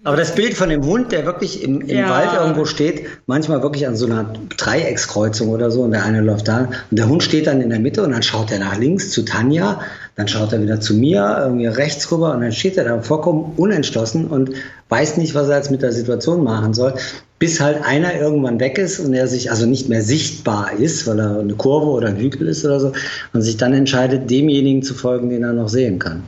aber 0.05 0.17
das 0.17 0.35
Bild 0.35 0.53
von 0.53 0.69
dem 0.69 0.85
Hund, 0.85 1.11
der 1.11 1.25
wirklich 1.25 1.63
im, 1.63 1.81
im 1.81 1.87
ja. 1.97 2.07
Wald 2.07 2.29
irgendwo 2.39 2.65
steht, 2.65 3.07
manchmal 3.25 3.63
wirklich 3.63 3.87
an 3.87 3.95
so 3.95 4.05
einer 4.05 4.31
Dreieckskreuzung 4.55 5.49
oder 5.49 5.71
so, 5.71 5.81
und 5.81 5.91
der 5.91 6.03
eine 6.03 6.21
läuft 6.21 6.47
da, 6.47 6.69
und 6.91 6.99
der 6.99 7.09
Hund 7.09 7.23
steht 7.23 7.47
dann 7.47 7.59
in 7.59 7.71
der 7.71 7.79
Mitte 7.79 8.03
und 8.03 8.11
dann 8.11 8.21
schaut 8.21 8.51
er 8.51 8.59
nach 8.59 8.77
links 8.77 9.09
zu 9.09 9.25
Tanja, 9.25 9.79
dann 10.15 10.27
schaut 10.27 10.53
er 10.53 10.62
wieder 10.62 10.79
zu 10.79 10.93
mir, 10.93 11.38
irgendwie 11.41 11.67
rechts 11.67 12.10
rüber, 12.12 12.34
und 12.34 12.41
dann 12.41 12.51
steht 12.51 12.77
er 12.77 12.86
da 12.86 13.01
vollkommen 13.01 13.53
unentschlossen 13.57 14.27
und 14.27 14.51
weiß 14.89 15.17
nicht, 15.17 15.36
was 15.36 15.50
er 15.50 15.57
jetzt 15.57 15.72
mit 15.72 15.81
der 15.81 15.91
Situation 15.91 16.43
machen 16.43 16.74
soll, 16.74 16.93
bis 17.38 17.60
halt 17.60 17.84
einer 17.84 18.15
irgendwann 18.15 18.60
weg 18.60 18.77
ist 18.77 19.00
und 19.00 19.13
er 19.13 19.27
sich 19.27 19.51
also 19.51 19.65
nicht 19.65 19.89
mehr 19.89 20.01
sichtbar 20.01 20.72
ist, 20.74 21.05
weil 21.05 21.19
er 21.19 21.39
eine 21.39 21.55
Kurve 21.55 21.88
oder 21.88 22.07
ein 22.07 22.17
Hügel 22.17 22.48
ist 22.48 22.63
oder 22.63 22.79
so, 22.79 22.93
und 23.34 23.41
sich 23.41 23.57
dann 23.57 23.74
entscheidet, 23.74 24.29
demjenigen 24.29 24.84
zu 24.84 24.93
folgen, 24.93 25.29
den 25.29 25.43
er 25.43 25.53
noch 25.53 25.69
sehen 25.69 26.00
kann. 26.00 26.24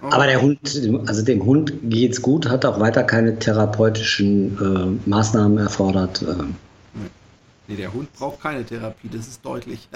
Aber 0.00 0.26
der 0.26 0.40
Hund, 0.40 0.58
also 1.06 1.22
dem 1.22 1.44
Hund 1.44 1.72
geht's 1.84 2.22
gut, 2.22 2.48
hat 2.48 2.64
auch 2.64 2.78
weiter 2.78 3.02
keine 3.02 3.38
therapeutischen 3.38 5.00
äh, 5.04 5.08
Maßnahmen 5.08 5.58
erfordert. 5.58 6.22
Äh. 6.22 6.44
Nee, 7.66 7.76
der 7.76 7.92
Hund 7.92 8.12
braucht 8.12 8.40
keine 8.40 8.64
Therapie, 8.64 9.08
das 9.12 9.26
ist 9.26 9.44
deutlich. 9.44 9.88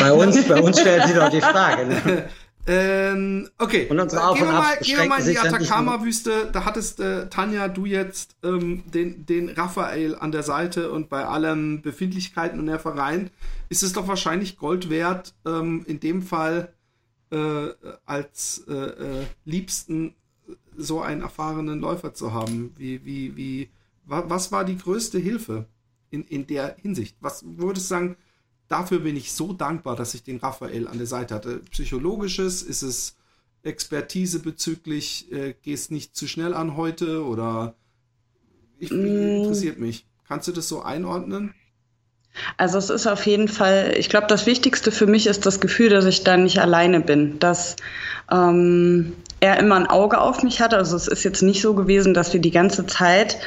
bei 0.00 0.12
uns, 0.12 0.42
bei 0.48 0.62
uns 0.62 0.80
stellt 0.80 1.06
sich 1.06 1.14
doch 1.14 1.28
die 1.28 1.42
Frage. 1.42 1.86
Ne? 1.86 2.24
Ähm, 2.66 3.50
okay, 3.58 3.86
und 3.90 4.00
uns 4.00 4.14
auf 4.14 4.38
gehen, 4.38 4.46
wir 4.46 4.52
mal, 4.52 4.76
gehen 4.78 4.96
wir 4.96 5.06
mal 5.06 5.20
in 5.20 5.28
die 5.28 5.38
Atacama-Wüste. 5.38 6.50
Da 6.50 6.64
hattest 6.64 6.98
äh, 6.98 7.28
Tanja, 7.28 7.68
du 7.68 7.84
jetzt 7.84 8.36
ähm, 8.42 8.84
den, 8.86 9.26
den 9.26 9.50
Raphael 9.50 10.16
an 10.16 10.32
der 10.32 10.42
Seite 10.42 10.90
und 10.90 11.10
bei 11.10 11.26
allen 11.26 11.82
Befindlichkeiten 11.82 12.58
und 12.58 12.64
Nervereien 12.64 13.30
ist 13.68 13.82
es 13.82 13.92
doch 13.92 14.08
wahrscheinlich 14.08 14.56
Gold 14.56 14.88
wert, 14.88 15.34
ähm, 15.44 15.84
in 15.86 16.00
dem 16.00 16.22
Fall 16.22 16.72
äh, 17.30 17.68
als 18.06 18.64
äh, 18.68 18.72
äh, 18.72 19.26
liebsten 19.44 20.14
so 20.76 21.02
einen 21.02 21.20
erfahrenen 21.20 21.80
Läufer 21.80 22.14
zu 22.14 22.32
haben? 22.32 22.72
Wie, 22.76 23.04
wie, 23.04 23.36
wie, 23.36 23.68
wa, 24.06 24.24
was 24.28 24.52
war 24.52 24.64
die 24.64 24.78
größte 24.78 25.18
Hilfe 25.18 25.66
in, 26.10 26.24
in 26.24 26.46
der 26.46 26.76
Hinsicht? 26.80 27.16
Was 27.20 27.44
würdest 27.44 27.90
du 27.90 27.94
sagen, 27.94 28.16
dafür 28.68 29.00
bin 29.00 29.16
ich 29.16 29.32
so 29.32 29.52
dankbar, 29.52 29.96
dass 29.96 30.14
ich 30.14 30.22
den 30.22 30.38
Raphael 30.38 30.88
an 30.88 30.98
der 30.98 31.06
Seite 31.06 31.34
hatte? 31.34 31.60
Psychologisches, 31.70 32.62
ist 32.62 32.82
es 32.82 33.16
Expertise 33.62 34.40
bezüglich, 34.40 35.30
äh, 35.32 35.54
gehst 35.62 35.90
nicht 35.90 36.16
zu 36.16 36.28
schnell 36.28 36.54
an 36.54 36.76
heute 36.76 37.24
oder 37.24 37.74
ich, 38.78 38.90
mm. 38.90 39.42
interessiert 39.42 39.78
mich. 39.78 40.06
Kannst 40.28 40.48
du 40.48 40.52
das 40.52 40.68
so 40.68 40.82
einordnen? 40.82 41.54
Also 42.56 42.78
es 42.78 42.90
ist 42.90 43.06
auf 43.06 43.26
jeden 43.26 43.48
Fall, 43.48 43.94
ich 43.96 44.08
glaube, 44.08 44.26
das 44.26 44.46
Wichtigste 44.46 44.90
für 44.90 45.06
mich 45.06 45.26
ist 45.26 45.46
das 45.46 45.60
Gefühl, 45.60 45.88
dass 45.88 46.04
ich 46.04 46.24
da 46.24 46.36
nicht 46.36 46.58
alleine 46.58 47.00
bin, 47.00 47.38
dass 47.38 47.76
ähm, 48.30 49.12
er 49.40 49.58
immer 49.58 49.76
ein 49.76 49.86
Auge 49.86 50.20
auf 50.20 50.42
mich 50.42 50.60
hat. 50.60 50.74
Also 50.74 50.96
es 50.96 51.06
ist 51.06 51.22
jetzt 51.22 51.42
nicht 51.42 51.62
so 51.62 51.74
gewesen, 51.74 52.12
dass 52.12 52.32
wir 52.32 52.40
die 52.40 52.50
ganze 52.50 52.86
Zeit 52.86 53.38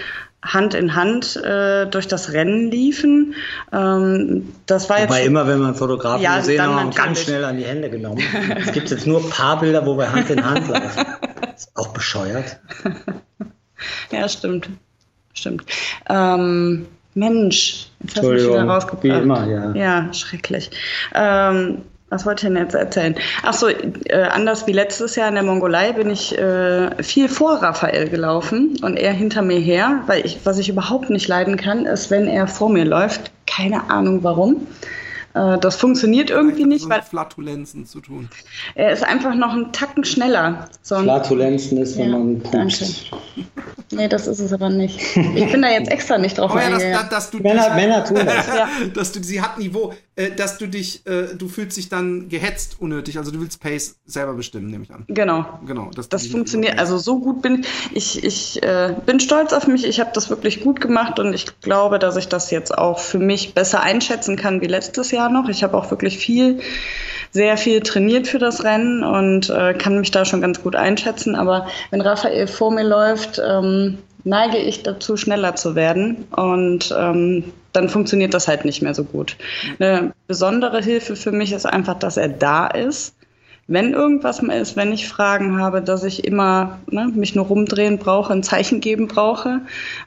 Hand 0.53 0.73
in 0.73 0.95
Hand 0.95 1.35
äh, 1.37 1.85
durch 1.87 2.07
das 2.07 2.33
Rennen 2.33 2.71
liefen. 2.71 3.35
Ähm, 3.71 4.53
das 4.65 4.89
war 4.89 5.01
Wobei 5.01 5.19
jetzt 5.19 5.27
immer, 5.27 5.47
wenn 5.47 5.59
man 5.59 5.75
Fotografen 5.75 6.21
ja, 6.21 6.37
gesehen 6.37 6.61
haben, 6.61 6.91
ganz 6.91 7.21
schnell 7.21 7.43
an 7.43 7.57
die 7.57 7.65
Hände 7.65 7.89
genommen. 7.89 8.21
es 8.57 8.71
gibt 8.71 8.89
jetzt 8.89 9.07
nur 9.07 9.23
ein 9.23 9.29
paar 9.29 9.59
Bilder, 9.59 9.85
wo 9.85 9.97
wir 9.97 10.11
Hand 10.11 10.29
in 10.29 10.43
Hand 10.43 10.67
laufen. 10.67 11.05
Ist 11.55 11.71
auch 11.75 11.87
bescheuert. 11.89 12.59
ja, 14.11 14.29
stimmt. 14.29 14.69
Stimmt. 15.33 15.65
Ähm, 16.09 16.87
Mensch, 17.13 17.89
jetzt 17.99 18.17
hast 18.17 18.23
du 18.23 18.31
mich 18.31 18.43
wieder 18.43 18.63
rausgebracht. 18.63 19.03
Wie 19.03 19.09
immer, 19.09 19.47
ja. 19.47 19.73
Ja, 19.73 20.13
schrecklich. 20.13 20.69
Ähm, 21.15 21.81
was 22.09 22.25
wollte 22.25 22.47
ich 22.47 22.53
denn 22.53 22.61
jetzt 22.61 22.75
erzählen? 22.75 23.15
Ach 23.43 23.53
so, 23.53 23.67
äh, 23.67 24.23
anders 24.31 24.65
wie 24.67 24.71
letztes 24.71 25.15
Jahr 25.15 25.27
in 25.27 25.35
der 25.35 25.43
Mongolei 25.43 25.91
bin 25.91 26.09
ich 26.09 26.37
äh, 26.37 27.03
viel 27.03 27.27
vor 27.27 27.61
Raphael 27.61 28.09
gelaufen 28.09 28.77
und 28.81 28.97
er 28.97 29.11
hinter 29.11 29.41
mir 29.41 29.59
her, 29.59 30.03
weil 30.07 30.25
ich, 30.25 30.39
was 30.45 30.57
ich 30.57 30.69
überhaupt 30.69 31.09
nicht 31.09 31.27
leiden 31.27 31.57
kann, 31.57 31.85
ist, 31.85 32.09
wenn 32.09 32.27
er 32.27 32.47
vor 32.47 32.69
mir 32.69 32.85
läuft. 32.85 33.31
Keine 33.45 33.89
Ahnung 33.89 34.23
warum. 34.23 34.67
Äh, 35.33 35.57
das 35.59 35.75
funktioniert 35.75 36.29
irgendwie 36.29 36.65
nicht. 36.65 36.83
So 36.83 36.89
weil 36.89 37.01
Flatulenzen 37.01 37.85
zu 37.85 37.99
tun. 37.99 38.29
Er 38.75 38.91
ist 38.91 39.03
einfach 39.03 39.35
noch 39.35 39.51
einen 39.51 39.71
Tacken 39.71 40.03
schneller. 40.03 40.69
So 40.81 40.97
Flatulenzen 40.99 41.77
ist, 41.77 41.97
wenn 41.97 42.11
ja, 42.11 42.17
man 42.17 42.39
pupst. 42.41 43.11
Nee, 43.91 44.07
das 44.07 44.27
ist 44.27 44.39
es 44.39 44.51
aber 44.51 44.69
nicht. 44.69 44.99
Ich 45.15 45.51
bin 45.51 45.61
da 45.61 45.69
jetzt 45.69 45.91
extra 45.91 46.17
nicht 46.17 46.37
drauf 46.37 46.51
oh 46.53 46.57
ja, 46.57 46.69
dass, 46.69 47.09
dass, 47.09 47.31
du 47.31 47.39
Männer, 47.39 47.73
Männer 47.75 48.03
tun 48.03 48.19
das. 48.25 48.47
ja. 48.47 48.67
dass 48.93 49.11
du, 49.11 49.23
sie 49.23 49.41
hat 49.41 49.57
Niveau, 49.57 49.93
äh, 50.17 50.31
dass 50.31 50.57
du 50.57 50.67
dich, 50.67 51.05
äh, 51.05 51.35
du 51.37 51.47
fühlst 51.47 51.77
dich 51.77 51.89
dann 51.89 52.27
gehetzt 52.27 52.77
unnötig. 52.79 53.17
Also 53.19 53.31
du 53.31 53.39
willst 53.39 53.61
Pace 53.61 53.97
selber 54.05 54.33
bestimmen, 54.33 54.67
nehme 54.67 54.83
ich 54.83 54.91
an. 54.91 55.05
Genau. 55.07 55.45
Genau. 55.65 55.91
Das 56.09 56.27
funktioniert. 56.27 56.79
Also 56.79 56.97
so 56.97 57.19
gut 57.19 57.43
bin 57.43 57.65
ich. 57.93 58.23
Ich 58.23 58.61
äh, 58.63 58.95
bin 59.05 59.19
stolz 59.19 59.53
auf 59.53 59.67
mich. 59.67 59.85
Ich 59.85 59.99
habe 59.99 60.09
das 60.13 60.29
wirklich 60.31 60.61
gut 60.61 60.81
gemacht 60.81 61.19
und 61.19 61.33
ich 61.33 61.61
glaube, 61.61 61.99
dass 61.99 62.17
ich 62.17 62.27
das 62.27 62.49
jetzt 62.49 62.75
auch 62.75 62.97
für 62.97 63.19
mich 63.19 63.53
besser 63.53 63.81
einschätzen 63.81 64.35
kann 64.35 64.59
wie 64.61 64.67
letztes 64.67 65.11
Jahr 65.11 65.29
noch. 65.29 65.49
Ich 65.49 65.63
habe 65.63 65.77
auch 65.77 65.91
wirklich 65.91 66.17
viel 66.17 66.59
sehr 67.31 67.57
viel 67.57 67.81
trainiert 67.81 68.27
für 68.27 68.39
das 68.39 68.63
Rennen 68.63 69.03
und 69.03 69.51
äh, 69.51 69.75
kann 69.75 69.99
mich 69.99 70.09
da 70.09 70.25
schon 70.25 70.41
ganz 70.41 70.63
gut 70.63 70.75
einschätzen. 70.75 71.35
Aber 71.35 71.67
wenn 71.91 72.01
Raphael 72.01 72.47
vor 72.47 72.71
mir 72.71 72.85
läuft, 72.85 73.39
ähm, 73.45 73.99
neige 74.23 74.57
ich 74.57 74.81
dazu, 74.81 75.17
schneller 75.17 75.55
zu 75.55 75.75
werden. 75.75 76.25
Und 76.31 76.95
ähm, 76.97 77.43
dann 77.77 77.89
funktioniert 77.89 78.33
das 78.33 78.47
halt 78.47 78.65
nicht 78.65 78.81
mehr 78.81 78.93
so 78.93 79.03
gut. 79.03 79.37
Eine 79.79 80.13
besondere 80.27 80.81
Hilfe 80.81 81.15
für 81.15 81.31
mich 81.31 81.51
ist 81.51 81.65
einfach, 81.65 81.97
dass 81.99 82.17
er 82.17 82.29
da 82.29 82.67
ist. 82.67 83.13
Wenn 83.67 83.93
irgendwas 83.93 84.41
mal 84.41 84.57
ist, 84.57 84.75
wenn 84.75 84.93
ich 84.93 85.07
Fragen 85.07 85.59
habe, 85.59 85.81
dass 85.81 86.03
ich 86.03 86.23
immer 86.23 86.79
ne, 86.89 87.11
mich 87.13 87.35
nur 87.35 87.45
rumdrehen 87.45 87.97
brauche, 87.97 88.33
ein 88.33 88.43
Zeichen 88.43 88.79
geben 88.79 89.07
brauche. 89.07 89.61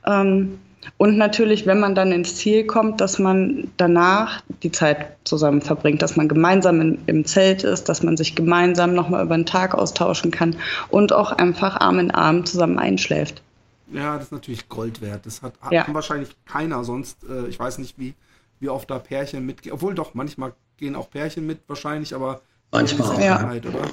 Ähm, 0.06 0.58
und 0.96 1.18
natürlich, 1.18 1.66
wenn 1.66 1.78
man 1.78 1.94
dann 1.94 2.10
ins 2.10 2.36
Ziel 2.36 2.64
kommt, 2.64 3.00
dass 3.00 3.18
man 3.18 3.70
danach 3.76 4.42
die 4.62 4.72
Zeit 4.72 5.16
zusammen 5.24 5.60
verbringt, 5.60 6.00
dass 6.02 6.16
man 6.16 6.26
gemeinsam 6.26 6.80
in, 6.80 6.98
im 7.06 7.24
Zelt 7.26 7.64
ist, 7.64 7.88
dass 7.88 8.02
man 8.02 8.16
sich 8.16 8.34
gemeinsam 8.34 8.94
nochmal 8.94 9.24
über 9.24 9.36
den 9.36 9.46
Tag 9.46 9.74
austauschen 9.74 10.30
kann 10.30 10.56
und 10.88 11.12
auch 11.12 11.32
einfach 11.32 11.78
Arm 11.80 11.98
in 11.98 12.10
Arm 12.10 12.46
zusammen 12.46 12.78
einschläft. 12.78 13.42
Ja, 13.92 14.14
das 14.16 14.26
ist 14.26 14.32
natürlich 14.32 14.68
Gold 14.68 15.00
wert. 15.00 15.26
Das 15.26 15.42
hat, 15.42 15.54
ja. 15.70 15.86
wahrscheinlich 15.92 16.36
keiner 16.44 16.84
sonst. 16.84 17.24
Äh, 17.24 17.46
ich 17.46 17.58
weiß 17.58 17.78
nicht, 17.78 17.98
wie, 17.98 18.14
wie 18.60 18.68
oft 18.68 18.90
da 18.90 18.98
Pärchen 18.98 19.44
mitgehen. 19.44 19.72
Obwohl 19.72 19.94
doch, 19.94 20.14
manchmal 20.14 20.52
gehen 20.76 20.94
auch 20.94 21.10
Pärchen 21.10 21.46
mit 21.46 21.60
wahrscheinlich, 21.68 22.14
aber 22.14 22.40
manchmal 22.70 23.20
ja. 23.22 23.48
oder? 23.48 23.88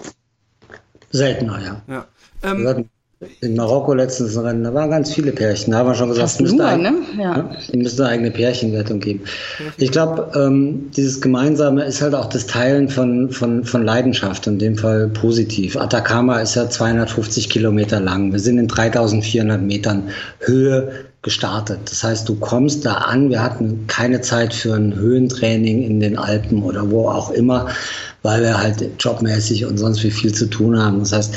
Seltener, 1.10 1.62
ja. 1.62 1.82
ja. 1.88 2.08
Ähm, 2.44 2.90
in 3.42 3.56
Marokko 3.56 3.96
letztens 3.96 4.38
ein 4.38 4.46
Rennen, 4.46 4.64
da 4.64 4.74
waren 4.76 4.92
ganz 4.92 5.12
viele 5.12 5.32
Pärchen. 5.32 5.72
Da 5.72 5.80
haben 5.80 5.88
wir 5.88 5.96
schon 5.96 6.10
gesagt, 6.10 6.30
es 6.30 6.40
müsste, 6.40 6.64
ein, 6.64 6.82
ne? 6.84 6.94
ja. 7.18 7.50
müsste 7.74 8.04
eine 8.04 8.14
eigene 8.14 8.32
Pärchenwertung 8.32 9.00
geben. 9.00 9.22
Ich 9.78 9.92
glaube, 9.92 10.32
ähm, 10.36 10.92
dieses 10.96 11.20
Gemeinsame 11.20 11.84
ist 11.84 12.02
halt 12.02 12.14
auch 12.14 12.28
das 12.28 12.46
Teilen 12.46 12.90
von, 12.90 13.32
von, 13.32 13.64
von 13.64 13.84
Leidenschaft, 13.84 14.46
in 14.46 14.60
dem 14.60 14.78
Fall 14.78 15.08
positiv. 15.08 15.78
Atacama 15.78 16.40
ist 16.42 16.54
ja 16.54 16.70
250 16.70 17.50
Kilometer 17.50 18.00
lang. 18.00 18.32
Wir 18.34 18.40
sind 18.40 18.60
in 18.60 18.68
3400 18.68 19.62
Metern 19.64 20.10
Höhe 20.42 20.92
gestartet. 21.24 21.80
Das 21.86 22.04
heißt, 22.04 22.30
du 22.30 22.36
kommst 22.36 22.86
da 22.86 22.94
an. 22.94 23.32
Wir 23.32 23.42
hatten 23.42 23.88
keine 23.88 24.22
Zeit 24.22 24.54
für 24.54 24.76
ein 24.76 24.96
Höhentraining 24.96 25.82
in 25.82 26.00
den 26.00 26.20
Alpen 26.20 26.62
oder 26.62 26.92
wo 26.92 27.10
auch 27.10 27.32
immer, 27.32 27.68
weil 28.22 28.44
wir 28.44 28.60
halt 28.60 28.88
jobmäßig 29.00 29.66
und 29.66 29.80
sonst 29.80 30.04
wie 30.04 30.12
viel 30.12 30.34
zu 30.34 30.46
tun 30.46 30.78
haben. 30.78 31.00
Das 31.00 31.14
heißt, 31.14 31.34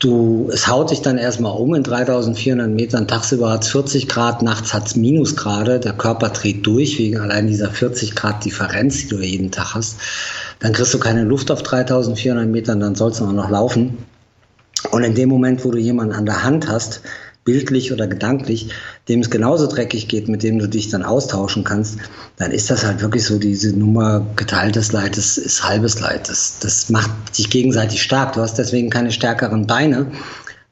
Du, 0.00 0.48
es 0.50 0.66
haut 0.66 0.90
dich 0.90 1.02
dann 1.02 1.18
erstmal 1.18 1.52
um 1.52 1.74
in 1.74 1.82
3400 1.82 2.70
Metern. 2.70 3.06
Tagsüber 3.06 3.50
hat 3.50 3.64
es 3.64 3.68
40 3.68 4.08
Grad, 4.08 4.40
nachts 4.40 4.72
hat 4.72 4.86
es 4.86 4.96
Minusgrade. 4.96 5.78
Der 5.78 5.92
Körper 5.92 6.30
dreht 6.30 6.66
durch 6.66 6.98
wegen 6.98 7.18
allein 7.18 7.46
dieser 7.46 7.70
40 7.70 8.16
Grad 8.16 8.42
Differenz, 8.42 9.00
die 9.02 9.08
du 9.08 9.18
jeden 9.18 9.50
Tag 9.50 9.74
hast. 9.74 9.98
Dann 10.58 10.72
kriegst 10.72 10.94
du 10.94 10.98
keine 10.98 11.24
Luft 11.24 11.50
auf 11.50 11.62
3400 11.62 12.46
Metern, 12.46 12.80
dann 12.80 12.94
sollst 12.94 13.20
du 13.20 13.26
auch 13.26 13.32
noch 13.32 13.50
laufen. 13.50 13.98
Und 14.90 15.04
in 15.04 15.14
dem 15.14 15.28
Moment, 15.28 15.66
wo 15.66 15.70
du 15.70 15.76
jemanden 15.76 16.14
an 16.14 16.24
der 16.24 16.44
Hand 16.44 16.66
hast, 16.66 17.02
bildlich 17.50 17.92
oder 17.92 18.06
gedanklich, 18.06 18.68
dem 19.08 19.20
es 19.20 19.28
genauso 19.28 19.66
dreckig 19.66 20.06
geht, 20.06 20.28
mit 20.28 20.44
dem 20.44 20.60
du 20.60 20.68
dich 20.68 20.88
dann 20.88 21.02
austauschen 21.02 21.64
kannst, 21.64 21.98
dann 22.36 22.52
ist 22.52 22.70
das 22.70 22.84
halt 22.84 23.02
wirklich 23.02 23.24
so 23.24 23.40
diese 23.40 23.76
Nummer 23.76 24.24
geteiltes 24.36 24.92
Leid, 24.92 25.16
das 25.16 25.36
ist 25.36 25.68
halbes 25.68 25.98
Leid. 25.98 26.28
Das, 26.28 26.60
das 26.60 26.90
macht 26.90 27.10
dich 27.36 27.50
gegenseitig 27.50 28.00
stark. 28.00 28.34
Du 28.34 28.40
hast 28.40 28.54
deswegen 28.54 28.88
keine 28.88 29.10
stärkeren 29.10 29.66
Beine, 29.66 30.06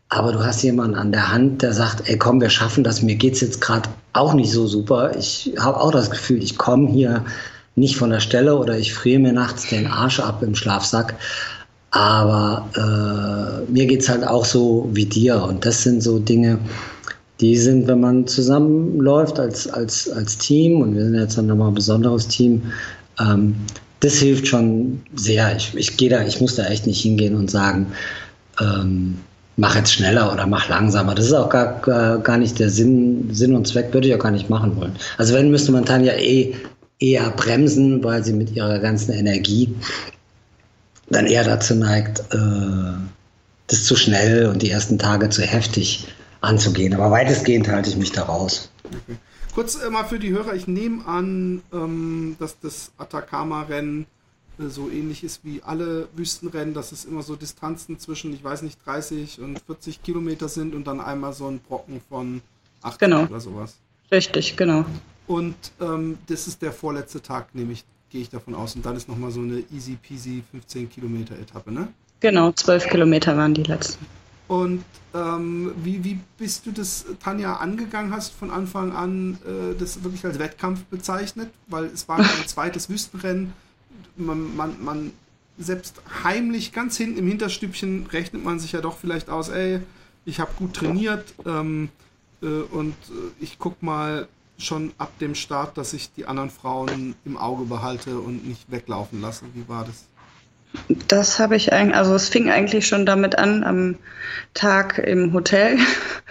aber 0.09 0.31
du 0.31 0.45
hast 0.45 0.63
jemanden 0.63 0.95
an 0.95 1.11
der 1.11 1.33
Hand, 1.33 1.63
der 1.63 1.73
sagt, 1.73 2.09
ey 2.09 2.17
komm, 2.17 2.41
wir 2.41 2.51
schaffen 2.51 2.85
das, 2.85 3.03
mir 3.03 3.17
geht's 3.17 3.41
jetzt 3.41 3.61
gerade 3.61 3.89
auch 4.13 4.35
nicht 4.35 4.53
so 4.53 4.69
super. 4.69 5.17
Ich 5.19 5.55
habe 5.59 5.81
auch 5.81 5.91
das 5.91 6.11
Gefühl, 6.11 6.45
ich 6.45 6.59
komme 6.59 6.89
hier 6.89 7.25
nicht 7.75 7.97
von 7.97 8.11
der 8.11 8.21
Stelle 8.21 8.57
oder 8.57 8.79
ich 8.79 8.95
friere 8.95 9.19
mir 9.19 9.33
nachts 9.33 9.69
den 9.69 9.89
Arsch 9.89 10.21
ab 10.21 10.45
im 10.45 10.55
Schlafsack. 10.55 11.17
Aber 11.91 12.69
äh, 12.77 13.71
mir 13.71 13.87
geht 13.87 14.03
es 14.03 14.09
halt 14.09 14.27
auch 14.27 14.45
so 14.45 14.89
wie 14.93 15.07
dir. 15.07 15.43
Und 15.43 15.65
das 15.65 15.83
sind 15.83 16.03
so 16.03 16.19
Dinge, 16.19 16.59
die 17.41 17.57
sind, 17.57 17.87
wenn 17.87 18.01
man 18.01 18.27
zusammenläuft 18.27 19.39
als, 19.39 19.69
als, 19.69 20.11
als 20.11 20.39
Team, 20.39 20.81
und 20.81 20.95
wir 20.95 21.05
sind 21.05 21.15
jetzt 21.15 21.39
dann 21.39 21.47
nochmal 21.47 21.69
ein 21.69 21.75
besonderes 21.75 22.29
Team, 22.29 22.63
ähm, 23.21 23.55
das 24.01 24.15
hilft 24.15 24.47
schon 24.47 25.01
sehr. 25.15 25.57
Ich, 25.57 25.75
ich 25.75 25.97
gehe 25.97 26.11
da, 26.11 26.25
ich 26.25 26.41
muss 26.41 26.57
da 26.57 26.67
echt 26.67 26.87
nicht 26.87 27.01
hingehen 27.01 27.35
und 27.35 27.51
sagen, 27.51 27.87
ähm, 28.61 29.19
mach 29.57 29.75
jetzt 29.75 29.93
schneller 29.93 30.33
oder 30.33 30.47
mach 30.47 30.69
langsamer. 30.69 31.15
Das 31.15 31.27
ist 31.27 31.33
auch 31.33 31.51
gar, 31.51 31.81
gar, 32.19 32.39
nicht 32.39 32.59
der 32.59 32.71
Sinn, 32.71 33.29
Sinn 33.33 33.55
und 33.55 33.67
Zweck, 33.67 33.93
würde 33.93 34.09
ich 34.09 34.15
auch 34.15 34.21
gar 34.21 34.31
nicht 34.31 34.51
machen 34.51 34.77
wollen. 34.77 34.93
Also 35.17 35.35
wenn 35.35 35.51
müsste 35.51 35.73
man 35.73 35.85
Tanja 35.85 36.13
eh 36.15 36.55
eher 37.01 37.31
bremsen, 37.31 38.03
weil 38.03 38.25
sie 38.25 38.33
mit 38.33 38.55
ihrer 38.55 38.79
ganzen 38.79 39.13
Energie 39.13 39.75
dann 41.11 41.27
eher 41.27 41.45
dazu 41.45 41.75
neigt, 41.75 42.21
äh, 42.33 42.99
das 43.67 43.85
zu 43.85 43.97
schnell 43.97 44.47
und 44.47 44.63
die 44.63 44.71
ersten 44.71 44.99
Tage 44.99 45.29
zu 45.31 45.43
heftig 45.43 46.09
anzugehen. 46.41 46.95
Aber 46.95 47.11
weitestgehend 47.11 47.69
halte 47.69 47.91
ich 47.91 47.97
mich 47.97 48.13
da 48.13 48.25
raus. 48.25 48.71
Okay. 48.85 49.17
Kurz 49.55 49.75
äh, 49.83 49.91
mal 49.91 50.05
für 50.05 50.19
die 50.19 50.31
Hörer, 50.31 50.55
ich 50.55 50.69
nehme 50.69 51.07
an, 51.07 51.63
ähm, 51.73 52.37
dass 52.39 52.61
das 52.61 52.93
Atacama-Rennen 52.97 54.07
äh, 54.59 54.69
so 54.69 54.89
ähnlich 54.89 55.25
ist 55.25 55.45
wie 55.45 55.63
alle 55.65 56.09
Wüstenrennen, 56.15 56.75
dass 56.75 56.93
es 56.93 57.05
immer 57.05 57.23
so 57.23 57.37
Distanzen 57.37 57.99
zwischen, 57.99 58.33
ich 58.33 58.45
weiß 58.45 58.63
nicht, 58.63 58.79
30 58.85 59.41
und 59.41 59.61
40 59.67 60.03
Kilometer 60.03 60.49
sind 60.49 60.75
und 60.75 60.87
dann 60.87 61.01
einmal 61.01 61.33
so 61.33 61.49
ein 61.49 61.61
Brocken 61.61 62.01
von 62.09 62.41
8 62.83 62.99
genau. 62.99 63.25
oder 63.25 63.41
sowas. 63.41 63.75
Richtig, 64.13 64.57
genau. 64.57 64.85
Und 65.27 65.57
ähm, 65.81 66.19
das 66.27 66.47
ist 66.47 66.63
der 66.63 66.73
vorletzte 66.73 67.21
Tag, 67.21 67.55
nehme 67.55 67.73
ich, 67.73 67.85
gehe 68.11 68.23
ich 68.23 68.31
davon 68.31 68.55
aus. 68.55 68.75
Und 68.75 68.85
dann 68.85 68.97
ist 68.97 69.09
nochmal 69.09 69.31
so 69.31 69.41
eine 69.41 69.63
easy 69.73 69.97
peasy 69.97 70.43
15 70.51 70.91
Kilometer 70.91 71.39
Etappe, 71.39 71.73
ne? 71.73 71.89
Genau, 72.21 72.53
12 72.53 72.89
Kilometer 72.89 73.37
waren 73.37 73.55
die 73.55 73.63
letzten. 73.63 74.05
Und 74.49 74.83
ähm, 75.15 75.73
wie, 75.83 76.03
wie 76.05 76.19
bist 76.39 76.67
du 76.67 76.73
das, 76.73 77.05
Tanja, 77.23 77.57
angegangen? 77.57 78.13
Hast 78.13 78.33
von 78.33 78.51
Anfang 78.51 78.93
an 78.93 79.39
äh, 79.45 79.79
das 79.79 80.03
wirklich 80.03 80.25
als 80.25 80.39
Wettkampf 80.39 80.85
bezeichnet? 80.85 81.51
Weil 81.67 81.85
es 81.85 82.09
war 82.09 82.19
ein 82.19 82.27
zweites 82.47 82.89
Wüstenrennen. 82.89 83.53
Man, 84.17 84.57
man, 84.57 84.83
man, 84.83 85.13
selbst 85.59 86.01
heimlich, 86.23 86.73
ganz 86.73 86.97
hinten 86.97 87.19
im 87.19 87.27
Hinterstübchen, 87.27 88.07
rechnet 88.07 88.45
man 88.45 88.61
sich 88.61 88.73
ja 88.73 88.81
doch 88.81 88.97
vielleicht 88.97 89.29
aus, 89.29 89.49
ey, 89.49 89.81
ich 90.25 90.41
habe 90.41 90.53
gut 90.57 90.75
trainiert 90.75 91.35
ähm, 91.45 91.89
äh, 92.43 92.47
und 92.47 92.93
äh, 92.93 93.43
ich 93.43 93.59
guck 93.59 93.83
mal 93.83 94.29
schon 94.59 94.93
ab 94.99 95.13
dem 95.21 95.35
Start, 95.35 95.79
dass 95.79 95.93
ich 95.93 96.13
die 96.13 96.27
anderen 96.27 96.51
Frauen 96.51 97.15
im 97.25 97.37
Auge 97.37 97.65
behalte 97.65 98.19
und 98.19 98.47
nicht 98.47 98.71
weglaufen 98.71 99.21
lasse. 99.21 99.45
Wie 99.55 99.69
war 99.69 99.85
das? 99.85 100.05
Das 101.07 101.39
habe 101.39 101.57
ich 101.57 101.73
eigentlich, 101.73 101.97
also 101.97 102.15
es 102.15 102.29
fing 102.29 102.51
eigentlich 102.51 102.87
schon 102.87 103.07
damit 103.07 103.39
an 103.39 103.65
am 103.65 103.97
Tag 104.53 104.99
im 104.99 105.33
Hotel, 105.33 105.79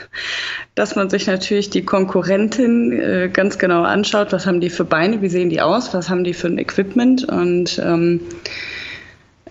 dass 0.75 0.95
man 0.95 1.09
sich 1.09 1.25
natürlich 1.25 1.69
die 1.69 1.83
Konkurrentin 1.83 2.91
äh, 2.91 3.29
ganz 3.31 3.57
genau 3.57 3.81
anschaut, 3.83 4.31
was 4.31 4.45
haben 4.45 4.61
die 4.61 4.69
für 4.69 4.85
Beine, 4.85 5.21
wie 5.21 5.29
sehen 5.29 5.49
die 5.49 5.61
aus, 5.61 5.93
was 5.93 6.09
haben 6.09 6.23
die 6.23 6.33
für 6.33 6.47
ein 6.47 6.59
Equipment? 6.59 7.23
Und 7.23 7.79
ähm, 7.83 8.21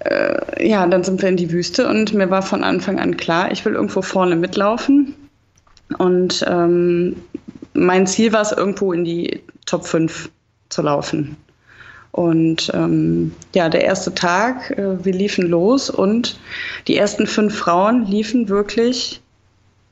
äh, 0.00 0.68
ja, 0.68 0.86
dann 0.86 1.02
sind 1.02 1.20
wir 1.20 1.28
in 1.28 1.36
die 1.36 1.50
Wüste 1.50 1.88
und 1.88 2.14
mir 2.14 2.30
war 2.30 2.42
von 2.42 2.62
Anfang 2.62 3.00
an 3.00 3.16
klar, 3.16 3.50
ich 3.50 3.64
will 3.64 3.74
irgendwo 3.74 4.02
vorne 4.02 4.36
mitlaufen. 4.36 5.16
Und 5.98 6.44
ähm, 6.48 7.16
mein 7.76 8.06
Ziel 8.06 8.32
war 8.32 8.42
es, 8.42 8.52
irgendwo 8.52 8.92
in 8.92 9.04
die 9.04 9.42
Top 9.66 9.86
5 9.86 10.30
zu 10.68 10.82
laufen. 10.82 11.36
Und 12.12 12.70
ähm, 12.74 13.32
ja, 13.54 13.68
der 13.68 13.84
erste 13.84 14.14
Tag, 14.14 14.70
äh, 14.70 15.04
wir 15.04 15.12
liefen 15.12 15.46
los 15.46 15.90
und 15.90 16.38
die 16.88 16.96
ersten 16.96 17.26
fünf 17.26 17.56
Frauen 17.58 18.06
liefen 18.06 18.48
wirklich 18.48 19.20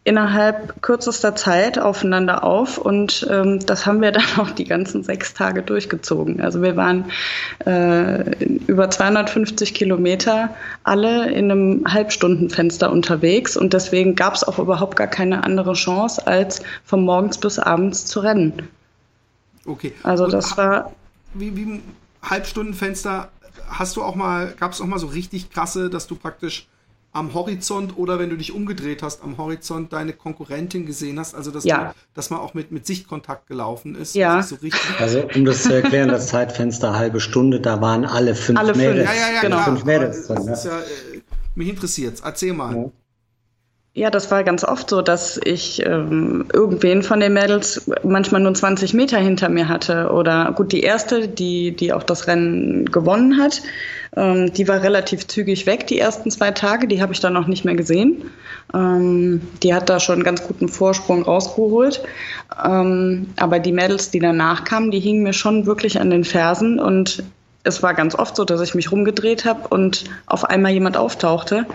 innerhalb 0.04 0.82
kürzester 0.82 1.34
Zeit 1.34 1.78
aufeinander 1.78 2.44
auf 2.44 2.76
und 2.76 3.26
ähm, 3.30 3.64
das 3.64 3.86
haben 3.86 4.02
wir 4.02 4.12
dann 4.12 4.24
auch 4.38 4.50
die 4.50 4.64
ganzen 4.64 5.02
sechs 5.02 5.32
Tage 5.32 5.62
durchgezogen. 5.62 6.42
Also 6.42 6.60
wir 6.60 6.76
waren 6.76 7.06
äh, 7.64 8.30
über 8.66 8.90
250 8.90 9.72
Kilometer 9.72 10.54
alle 10.84 11.30
in 11.32 11.50
einem 11.50 11.84
Halbstundenfenster 11.88 12.92
unterwegs 12.92 13.56
und 13.56 13.72
deswegen 13.72 14.14
gab 14.14 14.34
es 14.34 14.44
auch 14.44 14.58
überhaupt 14.58 14.96
gar 14.96 15.06
keine 15.06 15.42
andere 15.42 15.72
Chance, 15.72 16.26
als 16.26 16.62
von 16.84 17.02
morgens 17.02 17.38
bis 17.38 17.58
abends 17.58 18.04
zu 18.04 18.20
rennen. 18.20 18.68
Okay. 19.64 19.94
Also 20.02 20.24
und 20.24 20.34
das 20.34 20.56
war. 20.58 20.92
Wie, 21.32 21.56
wie 21.56 21.80
Halbstundenfenster, 22.22 23.30
hast 23.68 23.96
du 23.96 24.02
auch 24.02 24.14
mal, 24.14 24.54
gab 24.60 24.72
es 24.72 24.80
auch 24.82 24.86
mal 24.86 24.98
so 24.98 25.06
richtig 25.06 25.50
krasse, 25.50 25.88
dass 25.88 26.06
du 26.06 26.14
praktisch 26.14 26.66
am 27.14 27.32
Horizont 27.32 27.96
oder 27.96 28.18
wenn 28.18 28.28
du 28.28 28.36
dich 28.36 28.52
umgedreht 28.52 29.02
hast 29.02 29.22
am 29.22 29.38
Horizont 29.38 29.92
deine 29.92 30.12
Konkurrentin 30.12 30.84
gesehen 30.84 31.18
hast, 31.18 31.34
also 31.34 31.52
dass, 31.52 31.64
ja. 31.64 31.84
du, 31.84 31.94
dass 32.12 32.30
man 32.30 32.40
auch 32.40 32.54
mit, 32.54 32.72
mit 32.72 32.86
Sichtkontakt 32.86 33.46
gelaufen 33.46 33.94
ist. 33.94 34.16
Ja. 34.16 34.42
So 34.42 34.58
also 34.98 35.28
um 35.34 35.44
das 35.44 35.62
zu 35.62 35.72
erklären, 35.72 36.08
das 36.08 36.26
Zeitfenster 36.26 36.94
halbe 36.94 37.20
Stunde, 37.20 37.60
da 37.60 37.80
waren 37.80 38.04
alle 38.04 38.34
fünf 38.34 38.58
alle 38.58 38.74
Mädels. 38.74 39.08
Fünf. 39.08 39.20
Ja, 39.20 39.28
ja, 39.28 39.34
ja, 39.36 39.40
genau. 39.42 39.62
Fünf 39.62 39.84
Mädels 39.84 40.26
drin, 40.26 40.44
ja. 40.44 40.54
Ja, 40.54 40.80
äh, 40.80 41.22
mich 41.54 41.68
interessiert 41.68 42.20
Erzähl 42.24 42.52
mal. 42.52 42.90
Ja. 43.96 44.10
Das 44.10 44.30
war 44.30 44.42
ganz 44.42 44.64
oft 44.64 44.90
so, 44.90 45.02
dass 45.02 45.40
ich 45.44 45.84
ähm, 45.86 46.46
irgendwen 46.52 47.02
von 47.02 47.20
den 47.20 47.32
Mädels 47.32 47.88
manchmal 48.02 48.40
nur 48.40 48.52
20 48.52 48.92
Meter 48.92 49.18
hinter 49.18 49.48
mir 49.48 49.68
hatte. 49.68 50.10
Oder 50.10 50.52
gut, 50.56 50.72
die 50.72 50.82
erste, 50.82 51.28
die, 51.28 51.74
die 51.74 51.92
auch 51.92 52.02
das 52.02 52.26
Rennen 52.26 52.86
gewonnen 52.86 53.38
hat, 53.40 53.62
ähm, 54.16 54.52
die 54.52 54.66
war 54.66 54.82
relativ 54.82 55.26
zügig 55.28 55.66
weg, 55.66 55.86
die 55.86 55.98
ersten 55.98 56.30
zwei 56.30 56.50
Tage. 56.50 56.88
Die 56.88 57.00
habe 57.00 57.12
ich 57.12 57.20
dann 57.20 57.32
noch 57.32 57.46
nicht 57.46 57.64
mehr 57.64 57.76
gesehen. 57.76 58.30
Ähm, 58.74 59.40
die 59.62 59.74
hat 59.74 59.88
da 59.88 60.00
schon 60.00 60.14
einen 60.16 60.24
ganz 60.24 60.42
guten 60.42 60.68
Vorsprung 60.68 61.22
rausgeholt. 61.22 62.02
Ähm, 62.64 63.28
aber 63.36 63.60
die 63.60 63.72
Mädels, 63.72 64.10
die 64.10 64.20
danach 64.20 64.64
kamen, 64.64 64.90
die 64.90 65.00
hingen 65.00 65.22
mir 65.22 65.32
schon 65.32 65.66
wirklich 65.66 66.00
an 66.00 66.10
den 66.10 66.24
Fersen 66.24 66.80
und 66.80 67.22
es 67.64 67.82
war 67.82 67.94
ganz 67.94 68.14
oft 68.14 68.36
so, 68.36 68.44
dass 68.44 68.60
ich 68.60 68.74
mich 68.74 68.92
rumgedreht 68.92 69.46
habe 69.46 69.68
und 69.68 70.04
auf 70.26 70.44
einmal 70.44 70.72
jemand 70.72 70.96
auftauchte 70.98 71.66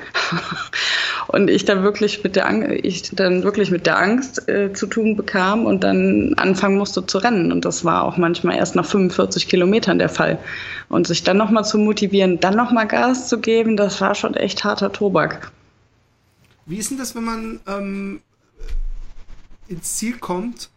und 1.27 1.49
ich 1.49 1.65
dann 1.65 1.83
wirklich 1.83 2.23
mit 2.23 2.35
der 2.35 2.47
Ang 2.47 2.71
ich 2.71 3.09
dann 3.11 3.43
wirklich 3.43 3.71
mit 3.71 3.87
der 3.87 3.97
Angst 3.97 4.47
äh, 4.47 4.71
zu 4.71 4.85
tun 4.85 5.17
bekam 5.17 5.65
und 5.65 5.83
dann 5.83 6.35
anfangen 6.37 6.77
musste 6.77 7.05
zu 7.05 7.17
rennen 7.17 7.51
und 7.51 7.65
das 7.65 7.83
war 7.83 8.03
auch 8.03 8.17
manchmal 8.17 8.57
erst 8.57 8.75
nach 8.75 8.85
45 8.85 9.49
Kilometern 9.49 9.97
der 9.97 10.09
Fall 10.09 10.37
und 10.89 11.07
sich 11.07 11.23
dann 11.23 11.37
noch 11.37 11.49
mal 11.49 11.63
zu 11.63 11.79
motivieren, 11.79 12.39
dann 12.39 12.55
noch 12.55 12.71
mal 12.71 12.85
Gas 12.85 13.27
zu 13.27 13.39
geben, 13.39 13.75
das 13.75 13.99
war 13.99 14.13
schon 14.13 14.35
echt 14.35 14.63
harter 14.63 14.91
Tobak. 14.91 15.51
Wie 16.67 16.77
ist 16.77 16.91
denn 16.91 16.99
das, 16.99 17.15
wenn 17.15 17.23
man 17.23 17.59
ähm, 17.67 18.21
ins 19.67 19.97
Ziel 19.97 20.17
kommt? 20.19 20.69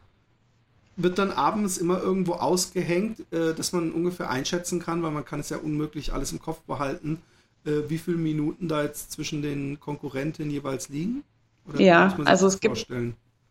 Wird 0.96 1.18
dann 1.18 1.30
abends 1.30 1.78
immer 1.78 2.00
irgendwo 2.00 2.34
ausgehängt, 2.34 3.20
äh, 3.32 3.54
dass 3.54 3.72
man 3.72 3.92
ungefähr 3.92 4.30
einschätzen 4.30 4.80
kann, 4.80 5.02
weil 5.02 5.10
man 5.10 5.24
kann 5.24 5.40
es 5.40 5.48
ja 5.50 5.56
unmöglich 5.56 6.12
alles 6.12 6.32
im 6.32 6.40
Kopf 6.40 6.60
behalten, 6.62 7.22
äh, 7.64 7.88
wie 7.88 7.98
viele 7.98 8.18
Minuten 8.18 8.68
da 8.68 8.82
jetzt 8.82 9.12
zwischen 9.12 9.42
den 9.42 9.80
Konkurrentinnen 9.80 10.50
jeweils 10.50 10.88
liegen? 10.88 11.22
Oder 11.68 11.80
ja, 11.80 12.16
also 12.24 12.46
es 12.46 12.60
gibt 12.60 12.86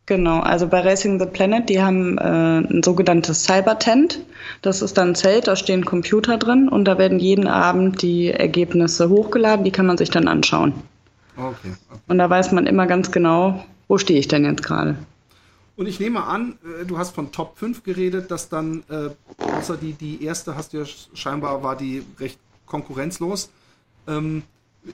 Genau, 0.07 0.39
also 0.39 0.67
bei 0.67 0.81
Racing 0.81 1.19
the 1.19 1.25
Planet, 1.25 1.69
die 1.69 1.81
haben 1.81 2.17
äh, 2.17 2.21
ein 2.21 2.81
sogenanntes 2.83 3.45
Cyber-Tent. 3.45 4.19
Das 4.61 4.81
ist 4.81 4.97
dann 4.97 5.09
ein 5.09 5.15
Zelt, 5.15 5.47
da 5.47 5.55
stehen 5.55 5.85
Computer 5.85 6.37
drin 6.37 6.67
und 6.67 6.85
da 6.85 6.97
werden 6.97 7.19
jeden 7.19 7.47
Abend 7.47 8.01
die 8.01 8.29
Ergebnisse 8.31 9.09
hochgeladen, 9.09 9.63
die 9.63 9.71
kann 9.71 9.85
man 9.85 9.97
sich 9.97 10.09
dann 10.09 10.27
anschauen. 10.27 10.73
Okay, 11.37 11.49
okay. 11.89 11.99
Und 12.07 12.17
da 12.17 12.29
weiß 12.29 12.51
man 12.51 12.65
immer 12.65 12.87
ganz 12.87 13.11
genau, 13.11 13.63
wo 13.87 13.97
stehe 13.97 14.19
ich 14.19 14.27
denn 14.27 14.43
jetzt 14.43 14.63
gerade. 14.63 14.97
Und 15.75 15.87
ich 15.87 15.99
nehme 15.99 16.23
an, 16.23 16.57
äh, 16.63 16.85
du 16.85 16.97
hast 16.97 17.15
von 17.15 17.31
Top 17.31 17.57
5 17.57 17.83
geredet, 17.83 18.29
dass 18.31 18.49
dann, 18.49 18.83
äh, 18.89 19.09
außer 19.37 19.77
die, 19.77 19.93
die 19.93 20.23
erste 20.23 20.55
hast 20.55 20.73
du 20.73 20.79
ja 20.79 20.85
scheinbar, 21.13 21.63
war 21.63 21.75
die 21.75 22.03
recht 22.19 22.39
konkurrenzlos. 22.65 23.49
Ähm, 24.07 24.43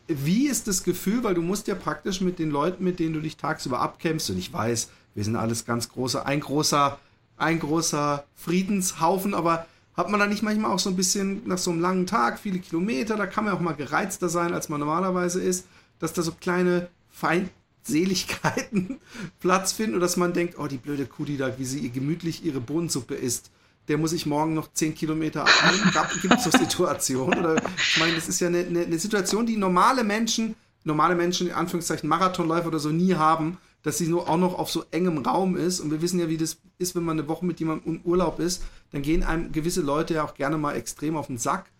wie 0.08 0.48
ist 0.48 0.68
das 0.68 0.84
Gefühl, 0.84 1.24
weil 1.24 1.34
du 1.34 1.42
musst 1.42 1.68
ja 1.68 1.76
praktisch 1.76 2.22
mit 2.22 2.40
den 2.40 2.52
Leuten, 2.52 2.84
mit 2.84 3.00
denen 3.00 3.14
du 3.14 3.22
dich 3.22 3.38
tagsüber 3.38 3.80
abkämpfst, 3.80 4.30
und 4.30 4.38
ich 4.38 4.52
weiß, 4.52 4.90
wir 5.16 5.24
sind 5.24 5.36
alles 5.36 5.66
ganz 5.66 5.90
große, 5.90 6.26
ein 6.26 6.42
großer, 6.42 7.00
ein 7.38 7.60
großer 7.60 8.26
Friedenshaufen, 8.36 9.34
aber 9.34 9.66
hat 9.96 10.10
man 10.10 10.20
da 10.20 10.28
nicht 10.28 10.44
manchmal 10.44 10.72
auch 10.72 10.80
so 10.80 10.90
ein 10.90 10.96
bisschen 10.96 11.42
nach 11.48 11.58
so 11.58 11.72
einem 11.72 11.82
langen 11.82 12.06
Tag, 12.06 12.38
viele 12.40 12.60
Kilometer, 12.60 13.16
da 13.16 13.26
kann 13.26 13.46
man 13.46 13.54
auch 13.54 13.62
mal 13.62 13.74
gereizter 13.74 14.30
sein, 14.30 14.54
als 14.54 14.70
man 14.70 14.80
normalerweise 14.80 15.42
ist, 15.42 15.66
dass 16.00 16.14
da 16.14 16.22
so 16.22 16.34
kleine 16.34 16.90
Feind 17.10 17.50
Seligkeiten 17.88 19.00
Platz 19.40 19.72
finden 19.72 19.96
oder 19.96 20.02
dass 20.02 20.18
man 20.18 20.34
denkt, 20.34 20.58
oh, 20.58 20.68
die 20.68 20.78
blöde 20.78 21.06
Kuh, 21.06 21.26
die 21.26 21.38
da, 21.38 21.58
wie 21.58 21.66
sie 21.66 21.90
gemütlich 21.90 22.44
ihre 22.46 22.60
Bohnensuppe 22.60 23.16
isst, 23.16 23.52
der 23.88 23.98
muss 23.98 24.14
ich 24.14 24.26
morgen 24.26 24.54
noch 24.54 24.72
10 24.74 24.96
Kilometer 24.96 25.42
abnehmen. 25.42 25.92
Gibt 26.22 26.34
es 26.36 26.44
so 26.44 26.52
Situationen? 26.52 27.40
Oder 27.40 27.56
ich 27.78 27.98
meine, 28.00 28.16
das 28.16 28.28
ist 28.28 28.40
ja 28.40 28.48
eine, 28.48 28.60
eine, 28.60 28.82
eine, 28.82 29.00
Situation, 29.00 29.46
die 29.46 29.58
normale 29.58 30.04
Menschen, 30.04 30.56
normale 30.84 31.16
Menschen, 31.16 31.48
in 31.48 31.54
Anführungszeichen 31.54 32.10
Marathonläufer 32.10 32.68
oder 32.68 32.80
so, 32.80 32.90
nie 32.90 33.16
haben, 33.16 33.58
dass 33.84 33.98
sie 33.98 34.08
nur 34.08 34.30
auch 34.30 34.38
noch 34.38 34.60
auf 34.60 34.70
so 34.70 34.84
engem 34.92 35.20
Raum 35.20 35.56
ist. 35.56 35.80
Und 35.80 35.92
wir 35.92 36.02
wissen 36.02 36.20
ja, 36.20 36.28
wie 36.28 36.38
das 36.38 36.58
ist, 36.78 36.96
wenn 36.96 37.04
man 37.04 37.18
eine 37.18 37.28
Woche 37.28 37.46
mit 37.46 37.60
jemandem 37.60 37.96
im 37.96 38.02
Urlaub 38.02 38.40
ist, 38.40 38.64
dann 38.92 39.02
gehen 39.02 39.24
einem 39.24 39.52
gewisse 39.52 39.82
Leute 39.82 40.16
ja 40.16 40.24
auch 40.26 40.34
gerne 40.34 40.58
mal 40.58 40.76
extrem 40.76 41.16
auf 41.16 41.28
den 41.28 41.38
Sack. 41.38 41.72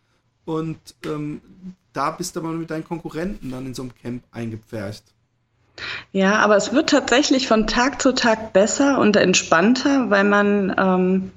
Und 0.46 0.78
ähm, 1.06 1.42
da 1.92 2.12
bist 2.12 2.36
du 2.36 2.40
aber 2.40 2.54
mit 2.54 2.70
deinen 2.70 2.86
Konkurrenten 2.86 3.52
dann 3.52 3.66
in 3.66 3.74
so 3.74 3.82
einem 3.82 3.94
Camp 3.96 4.24
eingepfercht. 4.32 5.04
Ja, 6.12 6.38
aber 6.40 6.56
es 6.56 6.74
wird 6.74 6.90
tatsächlich 6.90 7.48
von 7.48 7.68
Tag 7.68 8.02
zu 8.02 8.14
Tag 8.14 8.54
besser 8.54 9.00
und 9.00 9.16
entspannter, 9.16 10.10
weil 10.10 10.24
man 10.24 10.74
ähm, 10.78 11.32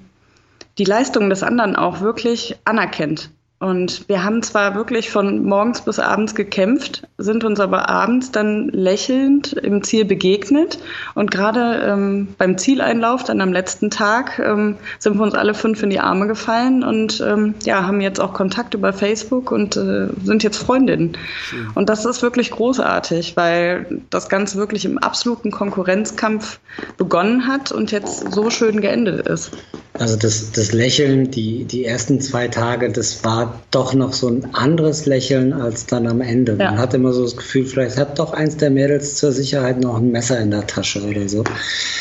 die 0.79 0.85
Leistungen 0.85 1.31
des 1.31 1.43
anderen 1.43 1.77
auch 1.77 2.01
wirklich 2.01 2.57
anerkennt. 2.65 3.31
Und 3.61 4.09
wir 4.09 4.25
haben 4.25 4.43
zwar 4.43 4.75
wirklich 4.75 5.11
von 5.11 5.45
morgens 5.45 5.83
bis 5.83 5.99
abends 5.99 6.35
gekämpft, 6.35 7.07
sind 7.19 7.45
uns 7.45 7.61
aber 7.61 7.91
abends 7.91 8.33
dann 8.33 8.71
lächelnd 8.71 9.53
im 9.53 9.83
Ziel 9.83 10.07
begegnet. 10.07 10.79
Und 11.15 11.31
gerade 11.31 11.83
ähm, 11.87 12.29
beim 12.39 12.57
Zieleinlauf, 12.57 13.23
dann 13.23 13.43
am 13.43 13.53
letzten 13.53 13.91
Tag, 13.91 14.39
ähm, 14.39 14.77
sind 14.99 15.19
wir 15.19 15.25
uns 15.25 15.35
alle 15.35 15.53
fünf 15.53 15.83
in 15.83 15.91
die 15.91 16.01
Arme 16.01 16.27
gefallen 16.27 16.83
und 16.83 17.21
ähm, 17.21 17.55
ja, 17.63 17.87
haben 17.87 18.01
jetzt 18.01 18.19
auch 18.19 18.33
Kontakt 18.33 18.73
über 18.73 18.95
Facebook 18.95 19.53
und 19.53 19.77
äh, 19.77 20.09
sind 20.25 20.43
jetzt 20.43 20.57
Freundinnen. 20.57 21.19
Schön. 21.43 21.69
Und 21.75 21.91
das 21.91 22.07
ist 22.07 22.23
wirklich 22.23 22.53
großartig, 22.53 23.37
weil 23.37 24.01
das 24.09 24.31
Ganze 24.31 24.57
wirklich 24.57 24.87
im 24.87 24.97
absoluten 24.97 25.51
Konkurrenzkampf 25.51 26.61
begonnen 26.97 27.47
hat 27.47 27.73
und 27.73 27.93
jetzt 27.93 28.33
so 28.33 28.49
schön 28.49 28.81
geendet 28.81 29.27
ist. 29.27 29.53
Also 30.01 30.17
das, 30.17 30.53
das 30.53 30.73
Lächeln, 30.73 31.31
die, 31.31 31.65
die 31.65 31.85
ersten 31.85 32.23
zwei 32.23 32.49
Tage, 32.49 32.91
das 32.91 33.23
war 33.23 33.61
doch 33.71 33.93
noch 33.93 34.15
so 34.15 34.29
ein 34.29 34.55
anderes 34.55 35.05
Lächeln 35.05 35.53
als 35.53 35.85
dann 35.85 36.07
am 36.07 36.23
Ende. 36.23 36.57
Ja. 36.59 36.71
Man 36.71 36.79
hat 36.79 36.95
immer 36.95 37.13
so 37.13 37.23
das 37.23 37.37
Gefühl, 37.37 37.67
vielleicht 37.67 37.99
hat 37.99 38.19
doch 38.19 38.33
eins 38.33 38.57
der 38.57 38.71
Mädels 38.71 39.17
zur 39.17 39.33
Sicherheit 39.33 39.79
noch 39.79 39.99
ein 39.99 40.11
Messer 40.11 40.41
in 40.41 40.53
der 40.53 40.67
Tasche 40.67 41.03
oder 41.03 41.29
so. 41.29 41.45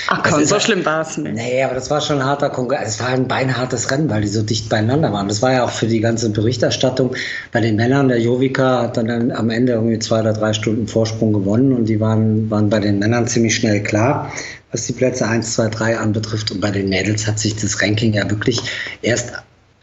Ach 0.08 0.24
komm, 0.24 0.46
so 0.46 0.62
schlimm 0.62 0.86
war 0.86 1.02
es 1.02 1.18
nicht. 1.18 1.36
Nee, 1.36 1.62
aber 1.62 1.76
das 1.76 1.90
war 1.90 2.00
schon 2.00 2.20
ein 2.20 2.26
harter 2.26 2.50
Konkurrenz. 2.50 2.92
Es 2.92 3.00
war 3.02 3.10
ein 3.10 3.28
beinhartes 3.28 3.92
Rennen, 3.92 4.10
weil 4.10 4.22
die 4.22 4.30
so 4.30 4.44
dicht 4.44 4.70
beieinander 4.70 5.12
waren. 5.12 5.28
Das 5.28 5.42
war 5.42 5.52
ja 5.52 5.66
auch 5.66 5.72
für 5.72 5.88
die 5.88 6.00
ganze 6.00 6.30
Berichterstattung 6.30 7.14
bei 7.52 7.60
den 7.60 7.76
Männern. 7.76 8.08
Der 8.08 8.22
Jovika 8.22 8.84
hat 8.84 8.96
dann 8.96 9.32
am 9.34 9.50
Ende 9.50 9.74
irgendwie 9.74 10.00
zwei 10.00 10.22
oder 10.22 10.32
drei 10.32 10.54
Stunden 10.54 10.88
Vorsprung 10.88 11.34
gewonnen 11.34 11.74
und 11.74 11.90
die 11.90 12.00
waren, 12.00 12.50
waren 12.50 12.70
bei 12.70 12.80
den 12.80 13.00
Männern 13.00 13.28
ziemlich 13.28 13.56
schnell 13.56 13.84
klar 13.84 14.32
was 14.72 14.86
die 14.86 14.94
Plätze 14.94 15.28
1, 15.28 15.54
2, 15.54 15.70
3 15.70 15.98
anbetrifft. 15.98 16.52
Und 16.52 16.62
bei 16.62 16.72
den 16.72 16.90
Mädels 16.90 17.28
hat 17.28 17.40
sich 17.40 17.56
das 17.56 17.82
Ranking 17.82 18.14
ja 18.14 18.30
wirklich 18.30 18.62
erst 19.02 19.34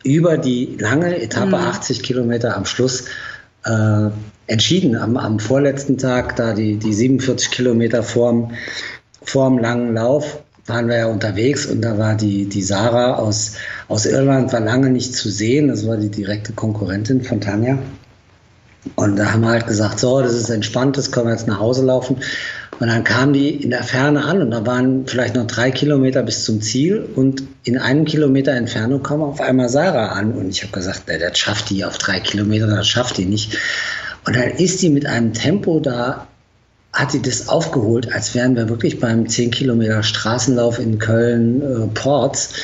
über 0.05 0.39
die 0.39 0.77
lange 0.79 1.21
Etappe, 1.21 1.49
mhm. 1.49 1.55
80 1.55 2.03
Kilometer 2.03 2.57
am 2.57 2.65
Schluss, 2.65 3.07
äh, 3.65 4.09
entschieden. 4.47 4.97
Am, 4.97 5.17
am, 5.17 5.41
vorletzten 5.41 5.99
Tag, 5.99 6.37
da 6.37 6.55
die, 6.55 6.77
die 6.77 6.93
47 6.93 7.51
Kilometer 7.51 8.03
vorm, 8.03 8.53
vorm 9.23 9.59
langen 9.59 9.95
Lauf, 9.95 10.43
waren 10.67 10.89
wir 10.89 10.97
ja 10.97 11.07
unterwegs 11.07 11.67
und 11.67 11.81
da 11.83 11.97
war 11.97 12.17
die, 12.17 12.47
die 12.47 12.63
Sarah 12.63 13.15
aus, 13.15 13.53
aus 13.87 14.05
Irland, 14.05 14.53
war 14.53 14.61
lange 14.61 14.91
nicht 14.91 15.15
zu 15.15 15.31
sehen. 15.31 15.69
Das 15.69 15.87
war 15.87 15.97
die 15.97 16.11
direkte 16.11 16.53
Konkurrentin 16.53 17.23
von 17.23 17.41
Tanja. 17.41 17.79
Und 18.95 19.17
da 19.17 19.33
haben 19.33 19.43
wir 19.43 19.49
halt 19.49 19.67
gesagt, 19.67 19.99
so, 19.99 20.21
das 20.21 20.33
ist 20.35 20.49
entspannt, 20.49 20.97
das 20.97 21.11
können 21.11 21.27
wir 21.27 21.33
jetzt 21.33 21.49
nach 21.49 21.59
Hause 21.59 21.85
laufen. 21.85 22.19
Und 22.79 22.89
dann 22.89 23.05
kamen 23.05 23.33
die 23.33 23.51
in 23.51 23.71
der 23.71 23.83
Ferne 23.83 24.25
an 24.25 24.43
und 24.43 24.51
da 24.51 24.67
waren 24.67 25.07
vielleicht 25.07 25.35
noch 25.35 25.47
drei 25.47 25.71
Kilometer 25.71 26.23
bis 26.23 26.45
zum 26.45 26.61
Ziel 26.61 27.09
und 27.15 27.43
in 27.65 27.79
einem 27.79 28.05
Kilometer 28.05 28.53
Entfernung 28.53 29.03
kam 29.03 29.23
auf 29.23 29.41
einmal 29.41 29.69
Sarah 29.69 30.13
an 30.13 30.33
und 30.33 30.51
ich 30.51 30.63
habe 30.63 30.73
gesagt, 30.73 31.05
das 31.07 31.39
schafft 31.39 31.71
die 31.71 31.85
auf 31.85 31.97
drei 31.97 32.21
Kilometer, 32.21 32.67
das 32.67 32.87
schafft 32.87 33.17
die 33.17 33.25
nicht. 33.25 33.57
Und 34.27 34.37
dann 34.37 34.51
ist 34.51 34.83
die 34.83 34.91
mit 34.91 35.07
einem 35.07 35.33
Tempo 35.33 35.81
da, 35.81 36.27
hat 36.93 37.13
die 37.13 37.23
das 37.23 37.49
aufgeholt, 37.49 38.13
als 38.13 38.35
wären 38.35 38.57
wir 38.57 38.69
wirklich 38.69 39.01
beim 39.01 39.29
10 39.29 39.51
Kilometer 39.51 40.03
Straßenlauf 40.03 40.79
in 40.79 40.99
Köln 40.99 41.63
äh, 41.63 41.87
Ports. 41.89 42.55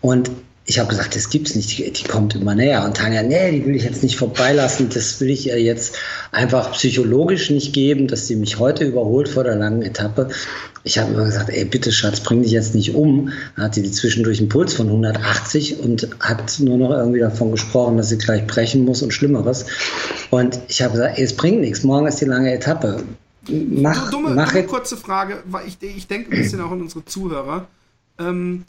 Und 0.00 0.30
ich 0.68 0.80
habe 0.80 0.88
gesagt, 0.88 1.14
das 1.14 1.30
gibt's 1.30 1.54
nicht, 1.54 1.78
die, 1.78 1.92
die, 1.92 2.04
kommt 2.04 2.34
immer 2.34 2.56
näher. 2.56 2.84
Und 2.84 2.96
Tanja, 2.96 3.22
nee, 3.22 3.52
die 3.52 3.64
will 3.64 3.76
ich 3.76 3.84
jetzt 3.84 4.02
nicht 4.02 4.16
vorbeilassen, 4.16 4.88
das 4.88 5.20
will 5.20 5.30
ich 5.30 5.46
ihr 5.46 5.62
jetzt 5.62 5.96
einfach 6.32 6.72
psychologisch 6.72 7.50
nicht 7.50 7.72
geben, 7.72 8.08
dass 8.08 8.26
sie 8.26 8.34
mich 8.34 8.58
heute 8.58 8.84
überholt 8.84 9.28
vor 9.28 9.44
der 9.44 9.54
langen 9.54 9.82
Etappe. 9.82 10.28
Ich 10.82 10.98
habe 10.98 11.12
immer 11.12 11.24
gesagt, 11.24 11.50
ey, 11.50 11.64
bitte 11.64 11.92
Schatz, 11.92 12.20
bring 12.20 12.42
dich 12.42 12.50
jetzt 12.50 12.74
nicht 12.74 12.96
um. 12.96 13.30
Dann 13.54 13.66
hat 13.66 13.76
die 13.76 13.90
zwischendurch 13.90 14.40
einen 14.40 14.48
Puls 14.48 14.74
von 14.74 14.88
180 14.88 15.78
und 15.78 16.08
hat 16.18 16.58
nur 16.58 16.78
noch 16.78 16.90
irgendwie 16.90 17.20
davon 17.20 17.52
gesprochen, 17.52 17.96
dass 17.96 18.08
sie 18.08 18.18
gleich 18.18 18.44
brechen 18.48 18.84
muss 18.84 19.02
und 19.02 19.14
Schlimmeres. 19.14 19.66
Und 20.30 20.58
ich 20.66 20.82
habe 20.82 20.94
gesagt, 20.94 21.16
ey, 21.16 21.24
es 21.24 21.36
bringt 21.36 21.60
nichts, 21.60 21.84
morgen 21.84 22.08
ist 22.08 22.20
die 22.20 22.24
lange 22.24 22.52
Etappe. 22.52 23.04
Mach, 23.48 24.10
dumme, 24.10 24.30
mach 24.30 24.50
dumme 24.50 24.64
kurze 24.64 24.96
Frage, 24.96 25.44
weil 25.46 25.68
ich, 25.68 25.78
ich 25.80 26.08
denke 26.08 26.32
ein 26.32 26.42
bisschen 26.42 26.60
auch 26.60 26.72
an 26.72 26.80
unsere 26.80 27.04
Zuhörer. 27.04 27.68
Ähm, 28.18 28.64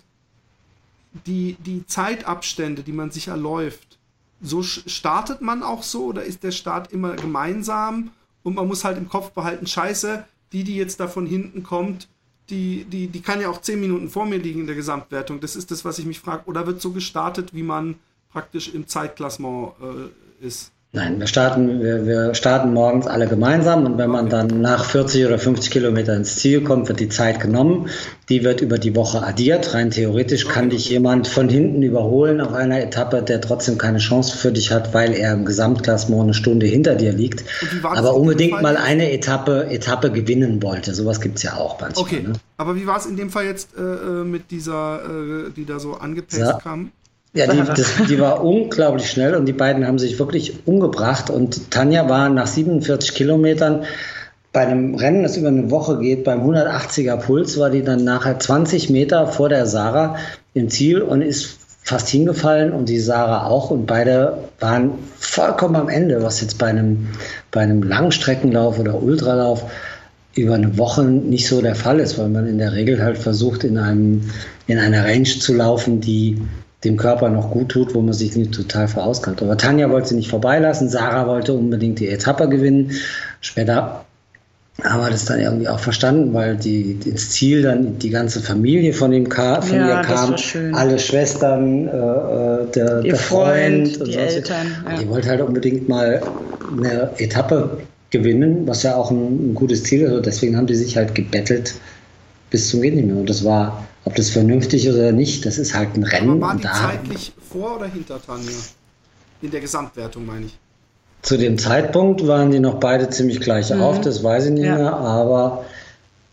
die, 1.25 1.57
die 1.59 1.85
Zeitabstände, 1.85 2.83
die 2.83 2.91
man 2.91 3.11
sich 3.11 3.27
erläuft, 3.27 3.97
so 4.41 4.61
startet 4.61 5.41
man 5.41 5.63
auch 5.63 5.83
so 5.83 6.05
oder 6.05 6.23
ist 6.23 6.43
der 6.43 6.51
Start 6.51 6.91
immer 6.91 7.15
gemeinsam 7.15 8.11
und 8.43 8.55
man 8.55 8.67
muss 8.67 8.83
halt 8.83 8.97
im 8.97 9.09
Kopf 9.09 9.31
behalten, 9.31 9.65
scheiße, 9.65 10.25
die, 10.51 10.63
die 10.63 10.75
jetzt 10.75 10.99
da 10.99 11.07
von 11.07 11.25
hinten 11.25 11.63
kommt, 11.63 12.07
die, 12.49 12.85
die, 12.85 13.07
die 13.07 13.21
kann 13.21 13.41
ja 13.41 13.49
auch 13.49 13.61
zehn 13.61 13.79
Minuten 13.79 14.09
vor 14.09 14.25
mir 14.25 14.37
liegen 14.37 14.61
in 14.61 14.67
der 14.67 14.75
Gesamtwertung. 14.75 15.39
Das 15.39 15.55
ist 15.55 15.71
das, 15.71 15.83
was 15.83 15.99
ich 15.99 16.05
mich 16.05 16.19
frage. 16.19 16.43
Oder 16.45 16.65
wird 16.65 16.81
so 16.81 16.91
gestartet, 16.91 17.53
wie 17.53 17.63
man 17.63 17.95
praktisch 18.29 18.73
im 18.73 18.87
Zeitklassement 18.87 19.73
äh, 19.81 20.45
ist? 20.45 20.71
Nein, 20.97 21.19
wir 21.19 21.27
starten, 21.27 21.79
wir, 21.79 22.07
wir 22.07 22.33
starten 22.33 22.73
morgens 22.73 23.05
alle 23.05 23.27
gemeinsam 23.27 23.85
und 23.85 23.99
wenn 23.99 24.09
man 24.09 24.29
dann 24.29 24.61
nach 24.61 24.83
40 24.83 25.27
oder 25.27 25.37
50 25.37 25.69
Kilometer 25.69 26.15
ins 26.15 26.37
Ziel 26.37 26.63
kommt, 26.63 26.87
wird 26.87 26.99
die 26.99 27.07
Zeit 27.07 27.39
genommen. 27.39 27.89
Die 28.29 28.43
wird 28.43 28.61
über 28.61 28.79
die 28.79 28.95
Woche 28.95 29.21
addiert. 29.21 29.75
Rein 29.75 29.91
theoretisch 29.91 30.47
kann 30.47 30.71
dich 30.71 30.89
jemand 30.89 31.27
von 31.27 31.49
hinten 31.49 31.83
überholen 31.83 32.41
auf 32.41 32.53
einer 32.53 32.81
Etappe, 32.81 33.21
der 33.21 33.41
trotzdem 33.41 33.77
keine 33.77 33.99
Chance 33.99 34.35
für 34.35 34.51
dich 34.51 34.71
hat, 34.71 34.95
weil 34.95 35.13
er 35.13 35.33
im 35.33 35.45
Gesamtklassement 35.45 36.23
eine 36.23 36.33
Stunde 36.33 36.65
hinter 36.65 36.95
dir 36.95 37.13
liegt. 37.13 37.45
Aber 37.83 38.15
unbedingt 38.15 38.59
mal 38.63 38.75
eine 38.75 39.11
Etappe, 39.11 39.67
Etappe 39.69 40.11
gewinnen 40.11 40.63
wollte. 40.63 40.95
Sowas 40.95 41.21
gibt 41.21 41.37
es 41.37 41.43
ja 41.43 41.57
auch 41.57 41.79
manchmal. 41.79 42.03
Okay, 42.03 42.21
ne? 42.21 42.33
aber 42.57 42.75
wie 42.75 42.87
war 42.87 42.97
es 42.97 43.05
in 43.05 43.17
dem 43.17 43.29
Fall 43.29 43.45
jetzt 43.45 43.77
äh, 43.77 43.81
äh 43.81 44.23
mit 44.23 44.49
dieser, 44.49 45.01
äh, 45.03 45.51
die 45.55 45.65
da 45.65 45.77
so 45.77 45.93
angepasst 45.93 46.39
ja. 46.39 46.53
kam? 46.53 46.91
Ja, 47.37 47.45
die, 47.47 47.61
das, 47.75 47.93
die, 48.09 48.19
war 48.19 48.43
unglaublich 48.43 49.09
schnell 49.09 49.35
und 49.35 49.45
die 49.45 49.53
beiden 49.53 49.85
haben 49.85 49.99
sich 49.99 50.17
wirklich 50.17 50.53
umgebracht. 50.65 51.29
Und 51.29 51.71
Tanja 51.71 52.09
war 52.09 52.29
nach 52.29 52.47
47 52.47 53.13
Kilometern 53.13 53.83
bei 54.51 54.65
einem 54.65 54.95
Rennen, 54.95 55.21
das 55.21 55.37
über 55.37 55.49
eine 55.49 55.69
Woche 55.69 55.99
geht, 55.99 56.23
beim 56.23 56.41
180er 56.41 57.17
Puls, 57.17 57.59
war 57.59 57.69
die 57.69 57.83
dann 57.83 58.03
nachher 58.03 58.39
20 58.39 58.89
Meter 58.89 59.27
vor 59.27 59.49
der 59.49 59.67
Sarah 59.67 60.15
im 60.55 60.69
Ziel 60.69 61.01
und 61.01 61.21
ist 61.21 61.59
fast 61.83 62.09
hingefallen 62.09 62.73
und 62.73 62.89
die 62.89 62.99
Sarah 62.99 63.45
auch. 63.45 63.69
Und 63.69 63.85
beide 63.85 64.39
waren 64.59 64.93
vollkommen 65.19 65.75
am 65.75 65.89
Ende, 65.89 66.23
was 66.23 66.41
jetzt 66.41 66.57
bei 66.57 66.67
einem, 66.67 67.09
bei 67.51 67.61
einem 67.61 67.83
Langstreckenlauf 67.83 68.79
oder 68.79 69.01
Ultralauf 69.01 69.63
über 70.35 70.55
eine 70.55 70.77
Woche 70.77 71.03
nicht 71.03 71.47
so 71.47 71.61
der 71.61 71.75
Fall 71.75 71.99
ist, 71.99 72.17
weil 72.17 72.29
man 72.29 72.47
in 72.47 72.57
der 72.57 72.73
Regel 72.73 73.01
halt 73.01 73.17
versucht, 73.17 73.63
in, 73.63 73.77
einem, 73.77 74.29
in 74.67 74.79
einer 74.79 75.05
Range 75.05 75.23
zu 75.23 75.53
laufen, 75.53 76.01
die 76.01 76.41
dem 76.83 76.97
Körper 76.97 77.29
noch 77.29 77.51
gut 77.51 77.69
tut, 77.69 77.95
wo 77.95 78.01
man 78.01 78.13
sich 78.13 78.35
nicht 78.35 78.53
total 78.53 78.87
verausgabt. 78.87 79.41
Aber 79.41 79.57
Tanja 79.57 79.89
wollte 79.89 80.09
sie 80.09 80.15
nicht 80.15 80.29
vorbeilassen, 80.29 80.89
Sarah 80.89 81.27
wollte 81.27 81.53
unbedingt 81.53 81.99
die 81.99 82.07
Etappe 82.07 82.47
gewinnen. 82.47 82.91
Später 83.41 84.05
haben 84.83 85.01
wir 85.01 85.09
das 85.09 85.25
dann 85.25 85.39
irgendwie 85.39 85.67
auch 85.67 85.79
verstanden, 85.79 86.33
weil 86.35 86.55
die, 86.55 86.99
ins 87.03 87.31
Ziel 87.31 87.63
dann 87.63 87.97
die 87.97 88.11
ganze 88.11 88.41
Familie 88.41 88.93
von 88.93 89.09
dem 89.09 89.27
Ka 89.27 89.61
von 89.61 89.75
ja, 89.75 90.01
ihr 90.01 90.01
kam, 90.03 90.35
alle 90.73 90.99
Schwestern, 90.99 91.87
äh, 91.87 91.91
äh 91.91 92.71
der, 92.75 93.01
der 93.01 93.15
Freund, 93.15 93.97
Freund, 93.97 94.07
die 94.07 94.15
Eltern. 94.15 94.67
Ja. 94.87 95.01
Die 95.01 95.09
wollte 95.09 95.29
halt 95.29 95.41
unbedingt 95.41 95.89
mal 95.89 96.21
eine 96.77 97.09
Etappe 97.17 97.79
gewinnen, 98.11 98.67
was 98.67 98.83
ja 98.83 98.95
auch 98.95 99.09
ein, 99.09 99.51
ein 99.51 99.55
gutes 99.55 99.83
Ziel 99.83 100.01
ist. 100.01 100.09
Also 100.09 100.21
deswegen 100.21 100.55
haben 100.55 100.67
die 100.67 100.75
sich 100.75 100.95
halt 100.95 101.15
gebettelt 101.15 101.73
bis 102.51 102.69
zum 102.69 102.81
Geht 102.81 102.95
nicht 102.95 103.07
mehr. 103.07 103.17
Und 103.17 103.29
das 103.29 103.43
war 103.43 103.83
ob 104.07 104.15
das 104.15 104.29
vernünftig 104.29 104.85
ist 104.85 104.95
oder 104.95 105.11
nicht, 105.11 105.45
das 105.45 105.57
ist 105.57 105.75
halt 105.75 105.95
ein 105.97 106.03
Rennen. 106.03 106.41
Aber 106.41 106.41
war 106.41 106.55
die 106.55 106.63
da 106.63 106.73
zeitlich 106.73 107.33
vor 107.51 107.75
oder 107.75 107.87
hinter 107.87 108.21
Tanja? 108.25 108.51
In 109.41 109.51
der 109.51 109.59
Gesamtwertung 109.59 110.25
meine 110.25 110.45
ich. 110.45 110.57
Zu 111.23 111.37
dem 111.37 111.57
Zeitpunkt 111.57 112.25
waren 112.25 112.49
die 112.51 112.61
noch 112.61 112.75
beide 112.75 113.09
ziemlich 113.09 113.41
gleich 113.41 113.69
mhm. 113.69 113.81
auf, 113.81 113.99
das 113.99 114.23
weiß 114.23 114.45
ich 114.45 114.51
nicht 114.51 114.65
ja. 114.65 114.77
mehr, 114.77 114.93
aber 114.95 115.65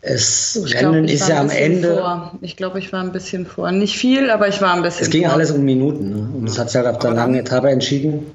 es 0.01 0.55
ich 0.55 0.73
Rennen 0.73 1.05
glaub, 1.05 1.15
ist 1.15 1.27
ja 1.27 1.41
am 1.41 1.49
Ende. 1.49 1.97
Vor. 1.97 2.37
Ich 2.41 2.55
glaube, 2.55 2.79
ich 2.79 2.93
war 2.93 3.01
ein 3.01 3.11
bisschen 3.11 3.45
vor. 3.45 3.69
Nicht 3.71 3.97
viel, 3.97 4.29
aber 4.29 4.47
ich 4.47 4.61
war 4.61 4.73
ein 4.73 4.81
bisschen 4.81 5.03
Es 5.03 5.09
ging 5.09 5.25
vor. 5.25 5.33
alles 5.33 5.51
um 5.51 5.65
Minuten. 5.65 6.11
Ne? 6.11 6.29
Und 6.37 6.47
es 6.47 6.55
ja. 6.55 6.61
hat 6.61 6.69
sich 6.69 6.77
halt 6.77 6.87
auf 6.87 6.99
der 6.99 7.09
aber 7.09 7.19
langen 7.19 7.35
Etappe 7.35 7.69
entschieden. 7.69 8.31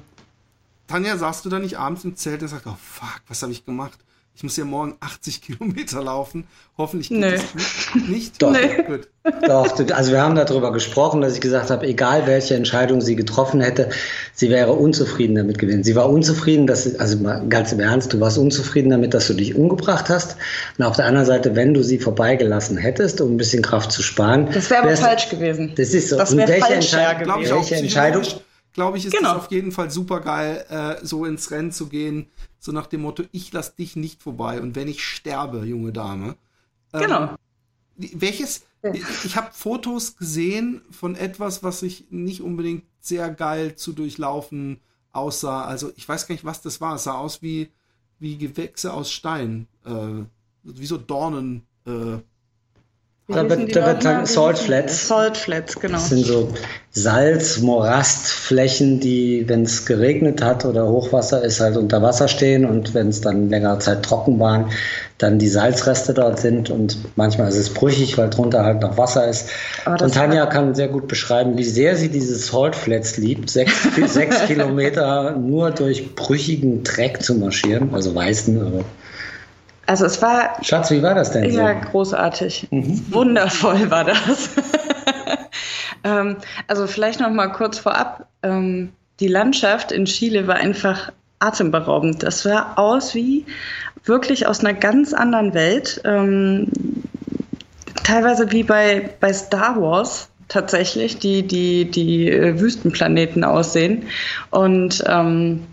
Tanja, 0.87 1.17
saßt 1.17 1.43
du 1.45 1.49
da 1.49 1.57
nicht 1.57 1.79
abends 1.79 2.03
im 2.03 2.15
Zelt 2.15 2.43
und 2.43 2.49
sagst, 2.49 2.67
oh 2.67 2.77
fuck, 2.79 3.21
was 3.27 3.41
habe 3.41 3.53
ich 3.53 3.65
gemacht? 3.65 3.97
Ich 4.33 4.43
muss 4.43 4.57
ja 4.57 4.65
morgen 4.65 4.95
80 5.01 5.41
Kilometer 5.41 6.01
laufen. 6.01 6.45
Hoffentlich 6.77 7.09
geht 7.09 7.19
nee. 7.19 7.31
das 7.31 7.93
gut. 7.93 8.09
Nicht? 8.09 8.41
Doch. 8.41 8.51
Nee. 8.51 8.83
Gut. 8.87 9.07
Doch, 9.45 9.77
also 9.93 10.11
wir 10.11 10.21
haben 10.21 10.35
darüber 10.35 10.71
gesprochen, 10.71 11.21
dass 11.21 11.35
ich 11.35 11.41
gesagt 11.41 11.69
habe, 11.69 11.85
egal 11.85 12.25
welche 12.25 12.55
Entscheidung 12.55 13.01
sie 13.01 13.15
getroffen 13.15 13.61
hätte, 13.61 13.89
sie 14.33 14.49
wäre 14.49 14.73
unzufrieden 14.73 15.35
damit 15.35 15.59
gewesen. 15.59 15.83
Sie 15.83 15.95
war 15.95 16.09
unzufrieden, 16.09 16.65
dass, 16.65 16.85
sie, 16.85 16.97
also 16.99 17.19
ganz 17.49 17.71
im 17.71 17.81
Ernst, 17.81 18.13
du 18.13 18.19
warst 18.19 18.39
unzufrieden 18.39 18.89
damit, 18.89 19.13
dass 19.13 19.27
du 19.27 19.33
dich 19.33 19.53
umgebracht 19.53 20.09
hast. 20.09 20.37
Und 20.77 20.85
auf 20.85 20.95
der 20.95 21.05
anderen 21.05 21.27
Seite, 21.27 21.55
wenn 21.55 21.73
du 21.73 21.83
sie 21.83 21.99
vorbeigelassen 21.99 22.77
hättest, 22.77 23.21
um 23.21 23.33
ein 23.33 23.37
bisschen 23.37 23.61
Kraft 23.61 23.91
zu 23.91 24.01
sparen. 24.01 24.47
Das 24.51 24.69
wäre 24.71 24.83
aber 24.83 24.97
falsch 24.97 25.29
gewesen. 25.29 25.73
Das 25.75 25.93
ist 25.93 26.09
so. 26.09 26.17
Das 26.17 26.35
wäre 26.35 26.51
falsch 26.53 26.91
gewesen. 26.91 27.51
Welche 27.51 27.75
Entscheidung? 27.75 28.23
Glaube 28.73 28.97
ich, 28.97 29.05
ist 29.05 29.15
genau. 29.15 29.33
das 29.33 29.43
auf 29.43 29.51
jeden 29.51 29.71
Fall 29.71 29.91
super 29.91 30.21
geil, 30.21 30.65
äh, 30.69 31.05
so 31.05 31.25
ins 31.25 31.51
Rennen 31.51 31.71
zu 31.71 31.87
gehen, 31.87 32.27
so 32.59 32.71
nach 32.71 32.87
dem 32.87 33.01
Motto, 33.01 33.23
ich 33.31 33.51
lass 33.51 33.75
dich 33.75 33.95
nicht 33.95 34.21
vorbei 34.21 34.61
und 34.61 34.75
wenn 34.75 34.87
ich 34.87 35.03
sterbe, 35.03 35.65
junge 35.65 35.91
Dame. 35.91 36.35
Ähm, 36.93 37.01
genau. 37.01 37.35
Welches, 37.95 38.65
ich, 38.93 39.35
habe 39.35 39.49
Fotos 39.51 40.17
gesehen 40.17 40.81
von 40.91 41.15
etwas, 41.15 41.63
was 41.63 41.83
ich 41.83 42.05
nicht 42.09 42.41
unbedingt 42.41 42.83
sehr 42.99 43.29
geil 43.29 43.75
zu 43.75 43.93
durchlaufen 43.93 44.79
aussah. 45.11 45.65
Also 45.65 45.91
ich 45.95 46.07
weiß 46.07 46.27
gar 46.27 46.33
nicht, 46.33 46.45
was 46.45 46.61
das 46.61 46.81
war. 46.81 46.95
Es 46.95 47.03
sah 47.03 47.15
aus 47.15 47.41
wie, 47.41 47.69
wie 48.17 48.37
Gewächse 48.37 48.93
aus 48.93 49.11
Stein, 49.11 49.67
äh, 49.85 50.23
wie 50.63 50.85
so 50.85 50.97
Dornen. 50.97 51.67
Äh, 51.85 52.19
da 53.31 53.49
wird, 53.49 53.75
da 53.75 53.87
wird 53.87 54.05
dann 54.05 54.25
Salt 54.25 54.59
Flats. 54.59 55.07
Salt 55.07 55.37
Flats, 55.37 55.79
genau. 55.79 55.93
Das 55.93 56.09
sind 56.09 56.25
so 56.25 56.49
Salz-Morastflächen, 56.93 58.99
die, 58.99 59.45
wenn 59.47 59.63
es 59.63 59.85
geregnet 59.85 60.43
hat 60.43 60.65
oder 60.65 60.87
Hochwasser 60.87 61.41
ist, 61.43 61.61
halt 61.61 61.77
unter 61.77 62.01
Wasser 62.01 62.27
stehen 62.27 62.65
und 62.65 62.93
wenn 62.93 63.07
es 63.07 63.21
dann 63.21 63.49
längere 63.49 63.79
Zeit 63.79 64.03
trocken 64.03 64.39
waren, 64.39 64.65
dann 65.17 65.39
die 65.39 65.47
Salzreste 65.47 66.13
dort 66.13 66.39
sind 66.39 66.69
und 66.69 66.97
manchmal 67.15 67.47
ist 67.47 67.55
es 67.55 67.73
brüchig, 67.73 68.17
weil 68.17 68.29
drunter 68.29 68.65
halt 68.65 68.81
noch 68.81 68.97
Wasser 68.97 69.29
ist. 69.29 69.47
Und 69.85 70.13
Tanja 70.13 70.45
kann 70.47 70.75
sehr 70.75 70.89
gut 70.89 71.07
beschreiben, 71.07 71.57
wie 71.57 71.63
sehr 71.63 71.95
sie 71.95 72.09
diese 72.09 72.35
Salt 72.35 72.75
Flats 72.75 73.15
liebt, 73.17 73.49
sechs, 73.49 73.87
sechs 74.07 74.47
Kilometer 74.47 75.37
nur 75.37 75.71
durch 75.71 76.13
brüchigen 76.15 76.83
Dreck 76.83 77.23
zu 77.23 77.35
marschieren, 77.35 77.93
also 77.93 78.13
weißen, 78.13 78.59
aber 78.59 78.83
also 79.87 80.05
es 80.05 80.21
war. 80.21 80.63
Schatz, 80.63 80.91
wie 80.91 81.01
war 81.03 81.15
das 81.15 81.31
denn? 81.31 81.49
Ja, 81.51 81.73
so? 81.81 81.89
großartig. 81.89 82.67
Mhm. 82.71 83.13
Wundervoll 83.13 83.89
war 83.89 84.05
das. 84.05 84.49
ähm, 86.03 86.37
also 86.67 86.87
vielleicht 86.87 87.19
noch 87.19 87.29
mal 87.29 87.47
kurz 87.47 87.79
vorab. 87.79 88.27
Ähm, 88.43 88.93
die 89.19 89.27
Landschaft 89.27 89.91
in 89.91 90.05
Chile 90.05 90.47
war 90.47 90.55
einfach 90.55 91.11
atemberaubend. 91.39 92.23
Das 92.23 92.43
sah 92.43 92.73
aus 92.75 93.15
wie 93.15 93.45
wirklich 94.05 94.47
aus 94.47 94.61
einer 94.61 94.73
ganz 94.73 95.13
anderen 95.13 95.53
Welt. 95.53 96.01
Ähm, 96.05 96.67
teilweise 98.03 98.51
wie 98.51 98.63
bei, 98.63 99.09
bei 99.19 99.33
Star 99.33 99.79
Wars 99.81 100.29
tatsächlich, 100.47 101.17
die, 101.17 101.47
die, 101.47 101.89
die 101.89 102.29
äh, 102.29 102.59
Wüstenplaneten 102.59 103.43
aussehen. 103.43 104.03
Und 104.49 105.03
ähm, 105.07 105.67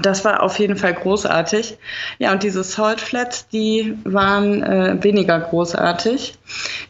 das 0.00 0.24
war 0.24 0.42
auf 0.42 0.58
jeden 0.58 0.76
Fall 0.76 0.94
großartig. 0.94 1.76
Ja, 2.18 2.32
und 2.32 2.42
diese 2.42 2.64
Salt 2.64 3.00
Flats, 3.00 3.48
die 3.48 3.98
waren 4.04 4.62
äh, 4.62 4.96
weniger 5.02 5.38
großartig. 5.38 6.38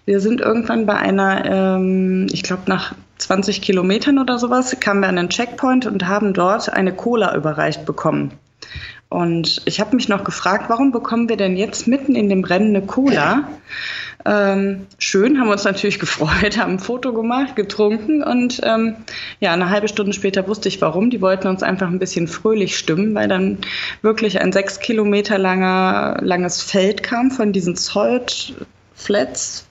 Wir 0.05 0.21
sind 0.21 0.41
irgendwann 0.41 0.87
bei 0.87 0.97
einer, 0.97 1.45
ähm, 1.45 2.27
ich 2.33 2.43
glaube 2.43 2.63
nach 2.67 2.95
20 3.19 3.63
Kilometern 3.63 4.19
oder 4.19 4.39
sowas, 4.39 4.77
kamen 4.79 5.01
wir 5.01 5.09
an 5.09 5.19
einen 5.19 5.31
Checkpoint 5.31 5.87
und 5.87 6.07
haben 6.07 6.33
dort 6.33 6.73
eine 6.73 6.95
Cola 6.95 7.35
überreicht 7.35 7.85
bekommen. 7.87 8.33
Und 9.09 9.61
ich 9.67 9.81
habe 9.81 9.95
mich 9.95 10.09
noch 10.09 10.25
gefragt, 10.25 10.67
warum 10.69 10.91
bekommen 10.91 11.29
wir 11.29 11.37
denn 11.37 11.57
jetzt 11.57 11.87
mitten 11.87 12.15
in 12.15 12.29
dem 12.29 12.45
Rennen 12.45 12.75
eine 12.75 12.87
Cola? 12.87 13.49
Ähm, 14.25 14.87
schön, 14.99 15.41
haben 15.41 15.49
uns 15.49 15.65
natürlich 15.65 15.99
gefreut, 16.01 16.57
haben 16.57 16.75
ein 16.75 16.79
Foto 16.79 17.13
gemacht, 17.13 17.57
getrunken 17.57 18.23
und 18.23 18.61
ähm, 18.63 18.97
ja, 19.41 19.53
eine 19.53 19.71
halbe 19.71 19.89
Stunde 19.89 20.13
später 20.13 20.47
wusste 20.47 20.69
ich 20.69 20.81
warum. 20.81 21.11
Die 21.11 21.21
wollten 21.21 21.49
uns 21.49 21.63
einfach 21.63 21.89
ein 21.89 21.99
bisschen 21.99 22.29
fröhlich 22.29 22.79
stimmen, 22.79 23.15
weil 23.15 23.29
dann 23.29 23.59
wirklich 24.03 24.41
ein 24.41 24.53
sechs 24.53 24.79
Kilometer 24.79 25.39
langer, 25.39 26.19
langes 26.21 26.63
Feld 26.63 27.03
kam 27.03 27.31
von 27.31 27.53
diesen 27.53 27.77
Salt 27.77 28.55
Flats, 28.95 29.67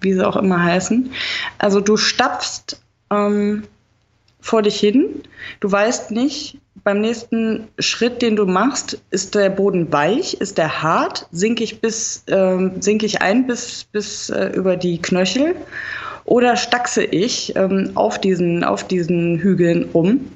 wie 0.00 0.12
sie 0.12 0.26
auch 0.26 0.36
immer 0.36 0.62
heißen. 0.62 1.12
Also 1.58 1.80
du 1.80 1.96
stapfst 1.96 2.80
ähm, 3.10 3.62
vor 4.40 4.62
dich 4.62 4.78
hin, 4.78 5.22
du 5.60 5.72
weißt 5.72 6.10
nicht, 6.10 6.58
beim 6.86 7.00
nächsten 7.00 7.66
Schritt, 7.80 8.22
den 8.22 8.36
du 8.36 8.46
machst, 8.46 9.02
ist 9.10 9.34
der 9.34 9.50
Boden 9.50 9.92
weich, 9.92 10.34
ist 10.34 10.56
der 10.56 10.84
hart, 10.84 11.26
sinke 11.32 11.64
ich 11.64 11.80
bis 11.80 12.22
ähm, 12.28 12.80
sinke 12.80 13.06
ich 13.06 13.22
ein 13.22 13.48
bis 13.48 13.82
bis 13.82 14.30
äh, 14.30 14.52
über 14.54 14.76
die 14.76 15.02
Knöchel 15.02 15.56
oder 16.24 16.54
stachse 16.54 17.02
ich 17.02 17.56
ähm, 17.56 17.90
auf 17.96 18.20
diesen 18.20 18.62
auf 18.62 18.86
diesen 18.86 19.38
Hügeln 19.38 19.88
rum. 19.94 20.30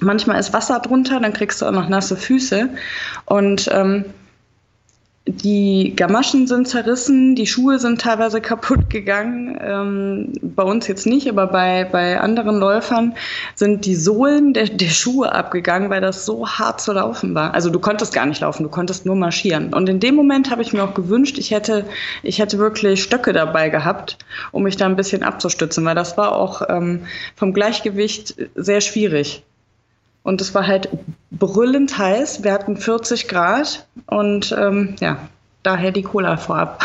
Manchmal 0.00 0.38
ist 0.38 0.52
Wasser 0.52 0.78
drunter, 0.80 1.20
dann 1.20 1.32
kriegst 1.32 1.62
du 1.62 1.66
auch 1.66 1.72
noch 1.72 1.88
nasse 1.88 2.16
Füße 2.16 2.68
und 3.24 3.70
ähm, 3.72 4.04
die 5.28 5.94
Gamaschen 5.94 6.46
sind 6.46 6.68
zerrissen, 6.68 7.34
die 7.34 7.46
Schuhe 7.46 7.78
sind 7.78 8.00
teilweise 8.00 8.40
kaputt 8.40 8.88
gegangen. 8.88 9.58
Ähm, 9.60 10.32
bei 10.42 10.62
uns 10.62 10.88
jetzt 10.88 11.06
nicht, 11.06 11.28
aber 11.28 11.46
bei, 11.46 11.84
bei 11.84 12.18
anderen 12.18 12.58
Läufern 12.58 13.14
sind 13.54 13.84
die 13.84 13.94
Sohlen 13.94 14.54
der, 14.54 14.66
der 14.66 14.88
Schuhe 14.88 15.32
abgegangen, 15.32 15.90
weil 15.90 16.00
das 16.00 16.24
so 16.24 16.48
hart 16.48 16.80
zu 16.80 16.92
laufen 16.92 17.34
war. 17.34 17.52
Also 17.52 17.68
du 17.68 17.78
konntest 17.78 18.14
gar 18.14 18.24
nicht 18.24 18.40
laufen, 18.40 18.62
du 18.62 18.70
konntest 18.70 19.04
nur 19.04 19.16
marschieren. 19.16 19.74
Und 19.74 19.88
in 19.88 20.00
dem 20.00 20.14
Moment 20.14 20.50
habe 20.50 20.62
ich 20.62 20.72
mir 20.72 20.82
auch 20.82 20.94
gewünscht, 20.94 21.36
ich 21.38 21.50
hätte, 21.50 21.84
ich 22.22 22.38
hätte 22.38 22.58
wirklich 22.58 23.02
Stöcke 23.02 23.32
dabei 23.32 23.68
gehabt, 23.68 24.16
um 24.50 24.62
mich 24.62 24.76
da 24.76 24.86
ein 24.86 24.96
bisschen 24.96 25.22
abzustützen, 25.22 25.84
weil 25.84 25.94
das 25.94 26.16
war 26.16 26.34
auch 26.34 26.62
ähm, 26.68 27.02
vom 27.36 27.52
Gleichgewicht 27.52 28.34
sehr 28.54 28.80
schwierig. 28.80 29.44
Und 30.28 30.42
es 30.42 30.54
war 30.54 30.66
halt 30.66 30.90
brüllend 31.30 31.96
heiß. 31.96 32.44
Wir 32.44 32.52
hatten 32.52 32.76
40 32.76 33.28
Grad 33.28 33.86
und 34.08 34.54
ähm, 34.60 34.94
ja, 35.00 35.16
daher 35.62 35.90
die 35.90 36.02
Cola 36.02 36.36
vorab. 36.36 36.84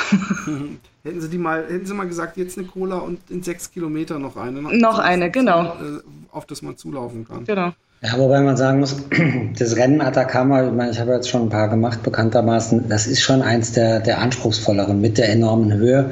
hätten 1.03 1.19
Sie 1.19 1.27
die 1.27 1.37
mal, 1.37 1.65
hätten 1.67 1.85
Sie 1.85 1.93
mal 1.93 2.07
gesagt, 2.07 2.37
jetzt 2.37 2.57
eine 2.57 2.67
Cola 2.67 2.99
und 2.99 3.19
in 3.29 3.43
sechs 3.43 3.69
Kilometern 3.69 4.21
noch 4.21 4.37
eine. 4.37 4.61
Noch, 4.61 4.71
noch 4.71 4.97
eine, 4.97 5.29
genau. 5.29 5.65
Äh, 5.65 5.99
auf 6.31 6.45
das 6.45 6.61
man 6.61 6.77
zulaufen 6.77 7.27
kann. 7.27 7.43
Genau. 7.43 7.73
Ja, 8.01 8.17
wobei 8.17 8.39
man 8.39 8.55
sagen 8.55 8.79
muss, 8.79 8.95
das 9.59 9.75
Rennen 9.75 9.99
Atacama, 9.99 10.65
ich 10.65 10.71
meine, 10.71 10.91
ich 10.91 10.99
habe 11.01 11.11
jetzt 11.11 11.27
schon 11.27 11.41
ein 11.41 11.49
paar 11.49 11.67
gemacht, 11.67 12.01
bekanntermaßen, 12.01 12.87
das 12.87 13.07
ist 13.07 13.21
schon 13.21 13.41
eins 13.41 13.73
der, 13.73 13.99
der 13.99 14.19
anspruchsvolleren 14.19 15.01
mit 15.01 15.17
der 15.17 15.27
enormen 15.27 15.73
Höhe 15.73 16.11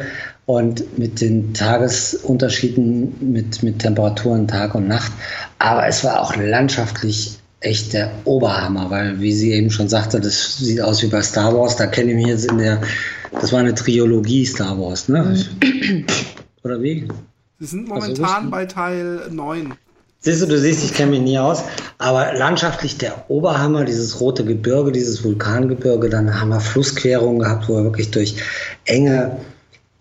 und 0.52 0.98
mit 0.98 1.22
den 1.22 1.54
Tagesunterschieden, 1.54 3.16
mit, 3.22 3.64
mit 3.64 3.80
Temperaturen 3.80 4.50
Tag 4.50 4.76
und 4.76 4.88
Nacht. 4.88 5.12
Aber 5.60 5.88
es 5.88 6.04
war 6.04 6.22
auch 6.22 6.36
landschaftlich 6.36 7.38
echt 7.62 7.94
der 7.94 8.12
Oberhammer, 8.26 8.90
weil, 8.90 9.22
wie 9.22 9.32
sie 9.32 9.54
eben 9.54 9.72
schon 9.72 9.88
sagte, 9.88 10.20
das 10.20 10.58
sieht 10.58 10.82
aus 10.82 11.02
wie 11.04 11.08
bei 11.08 11.22
Star 11.22 11.56
Wars. 11.56 11.78
Da 11.78 11.88
kenne 11.88 12.12
ich 12.12 12.18
mich 12.18 12.28
jetzt 12.28 12.52
in 12.52 12.58
der, 12.58 12.82
das 13.32 13.54
war 13.54 13.60
eine 13.60 13.74
Triologie 13.74 14.46
Star 14.46 14.78
Wars, 14.78 15.08
ne? 15.08 15.38
Oder 16.64 16.82
wie? 16.82 17.08
Sie 17.60 17.66
sind 17.66 17.88
momentan 17.88 18.50
bei 18.50 18.66
Teil 18.66 19.22
9. 19.30 19.74
Siehst 20.20 20.42
du, 20.42 20.48
du 20.48 20.60
siehst, 20.60 20.84
ich 20.84 20.94
kenne 20.94 21.12
mich 21.12 21.22
nie 21.22 21.40
aus, 21.40 21.64
aber 21.98 22.34
landschaftlich 22.34 22.98
der 22.98 23.30
Oberhammer, 23.30 23.86
dieses 23.86 24.20
rote 24.20 24.44
Gebirge, 24.44 24.92
dieses 24.92 25.24
Vulkangebirge, 25.24 26.10
dann 26.10 26.40
haben 26.40 26.50
wir 26.50 26.60
Flussquerungen 26.60 27.40
gehabt, 27.40 27.70
wo 27.70 27.78
wir 27.78 27.86
wirklich 27.86 28.12
durch 28.12 28.36
enge 28.86 29.38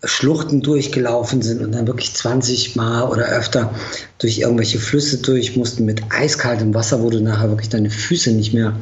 Schluchten 0.03 0.61
durchgelaufen 0.61 1.41
sind 1.41 1.61
und 1.61 1.73
dann 1.73 1.87
wirklich 1.87 2.13
20 2.13 2.75
Mal 2.75 3.03
oder 3.03 3.25
öfter 3.25 3.73
durch 4.17 4.39
irgendwelche 4.39 4.79
Flüsse 4.79 5.17
durch 5.19 5.55
mussten 5.55 5.85
mit 5.85 6.01
eiskaltem 6.09 6.73
Wasser, 6.73 7.01
wo 7.03 7.09
du 7.09 7.21
nachher 7.21 7.49
wirklich 7.49 7.69
deine 7.69 7.91
Füße 7.91 8.31
nicht 8.31 8.53
mehr 8.53 8.75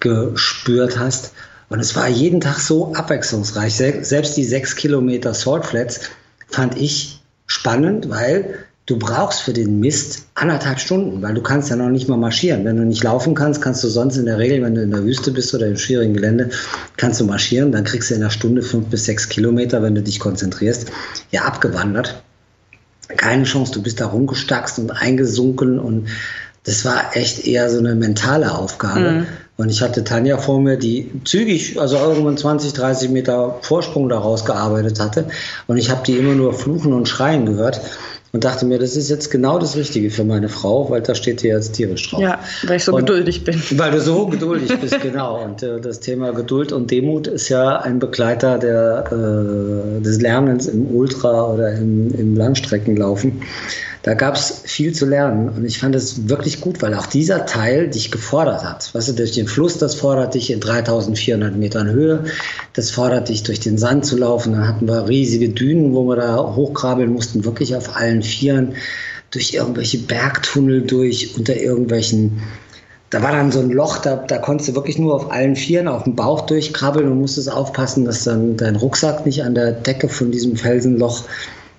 gespürt 0.00 0.98
hast. 0.98 1.32
Und 1.70 1.80
es 1.80 1.96
war 1.96 2.08
jeden 2.08 2.40
Tag 2.40 2.60
so 2.60 2.94
abwechslungsreich. 2.94 3.74
Selbst 3.74 4.36
die 4.36 4.44
sechs 4.44 4.76
Kilometer 4.76 5.34
Saltflats 5.34 6.00
fand 6.48 6.78
ich 6.78 7.20
spannend, 7.46 8.10
weil 8.10 8.58
du 8.86 8.98
brauchst 8.98 9.42
für 9.42 9.52
den 9.52 9.80
Mist 9.80 10.26
anderthalb 10.34 10.78
Stunden, 10.78 11.22
weil 11.22 11.34
du 11.34 11.42
kannst 11.42 11.70
ja 11.70 11.76
noch 11.76 11.88
nicht 11.88 12.08
mal 12.08 12.18
marschieren. 12.18 12.64
Wenn 12.64 12.76
du 12.76 12.84
nicht 12.84 13.02
laufen 13.02 13.34
kannst, 13.34 13.62
kannst 13.62 13.82
du 13.82 13.88
sonst 13.88 14.16
in 14.16 14.26
der 14.26 14.38
Regel, 14.38 14.62
wenn 14.62 14.74
du 14.74 14.82
in 14.82 14.90
der 14.90 15.04
Wüste 15.04 15.30
bist 15.30 15.54
oder 15.54 15.66
im 15.66 15.78
schwierigen 15.78 16.14
Gelände, 16.14 16.50
kannst 16.96 17.20
du 17.20 17.24
marschieren. 17.24 17.72
Dann 17.72 17.84
kriegst 17.84 18.10
du 18.10 18.14
in 18.14 18.20
einer 18.20 18.30
Stunde 18.30 18.62
fünf 18.62 18.88
bis 18.88 19.06
sechs 19.06 19.28
Kilometer, 19.28 19.82
wenn 19.82 19.94
du 19.94 20.02
dich 20.02 20.20
konzentrierst, 20.20 20.88
ja 21.30 21.42
abgewandert. 21.42 22.22
Keine 23.08 23.44
Chance, 23.44 23.72
du 23.72 23.82
bist 23.82 24.00
da 24.00 24.06
rumgestackst 24.06 24.78
und 24.78 24.90
eingesunken 24.90 25.78
und 25.78 26.08
das 26.64 26.84
war 26.86 27.14
echt 27.14 27.46
eher 27.46 27.68
so 27.70 27.78
eine 27.78 27.94
mentale 27.94 28.54
Aufgabe. 28.54 29.10
Mhm. 29.10 29.26
Und 29.56 29.68
ich 29.68 29.82
hatte 29.82 30.02
Tanja 30.02 30.38
vor 30.38 30.60
mir, 30.60 30.76
die 30.78 31.10
zügig, 31.24 31.78
also 31.78 31.96
irgendwann 31.96 32.36
20, 32.36 32.72
30 32.72 33.10
Meter 33.10 33.58
Vorsprung 33.60 34.08
daraus 34.08 34.44
gearbeitet 34.44 34.98
hatte. 34.98 35.26
Und 35.66 35.76
ich 35.76 35.90
habe 35.90 36.02
die 36.04 36.16
immer 36.16 36.34
nur 36.34 36.54
fluchen 36.54 36.92
und 36.92 37.06
schreien 37.06 37.46
gehört 37.46 37.80
und 38.34 38.42
dachte 38.42 38.66
mir, 38.66 38.80
das 38.80 38.96
ist 38.96 39.10
jetzt 39.10 39.30
genau 39.30 39.60
das 39.60 39.76
Richtige 39.76 40.10
für 40.10 40.24
meine 40.24 40.48
Frau, 40.48 40.90
weil 40.90 41.00
da 41.02 41.14
steht 41.14 41.42
hier 41.42 41.54
jetzt 41.54 41.74
tierisch 41.74 42.10
drauf. 42.10 42.20
Ja, 42.20 42.40
weil 42.66 42.78
ich 42.78 42.84
so 42.84 42.92
und, 42.92 43.06
geduldig 43.06 43.44
bin. 43.44 43.62
Weil 43.76 43.92
du 43.92 44.00
so 44.00 44.26
geduldig 44.26 44.76
bist, 44.80 45.00
genau. 45.02 45.44
Und 45.44 45.62
äh, 45.62 45.80
das 45.80 46.00
Thema 46.00 46.32
Geduld 46.32 46.72
und 46.72 46.90
Demut 46.90 47.28
ist 47.28 47.48
ja 47.48 47.76
ein 47.76 48.00
Begleiter 48.00 48.58
der, 48.58 49.04
äh, 49.12 50.02
des 50.02 50.20
Lernens 50.20 50.66
im 50.66 50.88
Ultra- 50.88 51.52
oder 51.52 51.74
im, 51.74 52.12
im 52.12 52.34
Langstreckenlaufen 52.34 53.40
da 54.04 54.12
gab 54.12 54.34
es 54.34 54.60
viel 54.66 54.92
zu 54.92 55.06
lernen. 55.06 55.48
Und 55.48 55.64
ich 55.64 55.78
fand 55.78 55.94
es 55.94 56.28
wirklich 56.28 56.60
gut, 56.60 56.82
weil 56.82 56.92
auch 56.92 57.06
dieser 57.06 57.46
Teil 57.46 57.88
dich 57.88 58.10
gefordert 58.10 58.62
hat. 58.62 58.94
Weißt 58.94 59.08
du, 59.08 59.12
durch 59.14 59.32
den 59.32 59.48
Fluss, 59.48 59.78
das 59.78 59.94
fordert 59.94 60.34
dich 60.34 60.50
in 60.50 60.60
3400 60.60 61.56
Metern 61.56 61.88
Höhe. 61.88 62.24
Das 62.74 62.90
fordert 62.90 63.30
dich, 63.30 63.44
durch 63.44 63.60
den 63.60 63.78
Sand 63.78 64.04
zu 64.04 64.18
laufen. 64.18 64.52
Dann 64.52 64.68
hatten 64.68 64.86
wir 64.86 65.08
riesige 65.08 65.48
Dünen, 65.48 65.94
wo 65.94 66.06
wir 66.06 66.16
da 66.16 66.36
hochkrabbeln 66.54 67.10
mussten, 67.10 67.46
wirklich 67.46 67.76
auf 67.76 67.96
allen 67.96 68.22
Vieren, 68.24 68.74
durch 69.30 69.54
irgendwelche 69.54 69.98
Bergtunnel 69.98 70.82
durch, 70.82 71.36
unter 71.36 71.56
irgendwelchen 71.56 72.42
da 73.14 73.22
war 73.22 73.30
dann 73.30 73.52
so 73.52 73.60
ein 73.60 73.70
Loch, 73.70 73.98
da, 73.98 74.16
da 74.16 74.38
konntest 74.38 74.70
du 74.70 74.74
wirklich 74.74 74.98
nur 74.98 75.14
auf 75.14 75.30
allen 75.30 75.54
Vieren 75.54 75.86
auf 75.86 76.02
dem 76.02 76.16
Bauch 76.16 76.46
durchkrabbeln 76.46 77.08
und 77.08 77.20
musstest 77.20 77.48
aufpassen, 77.48 78.04
dass 78.04 78.24
dann 78.24 78.56
dein 78.56 78.74
Rucksack 78.74 79.24
nicht 79.24 79.44
an 79.44 79.54
der 79.54 79.70
Decke 79.70 80.08
von 80.08 80.32
diesem 80.32 80.56
Felsenloch 80.56 81.22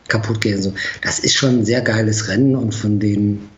kaputt 0.08 0.40
gehen. 0.40 0.62
So. 0.62 0.74
Das 1.02 1.20
ist 1.20 1.34
schon 1.34 1.60
ein 1.60 1.66
sehr 1.66 1.82
geiles 1.82 2.30
Rennen 2.30 2.56
und 2.56 2.74
von 2.74 3.02
den 3.02 3.50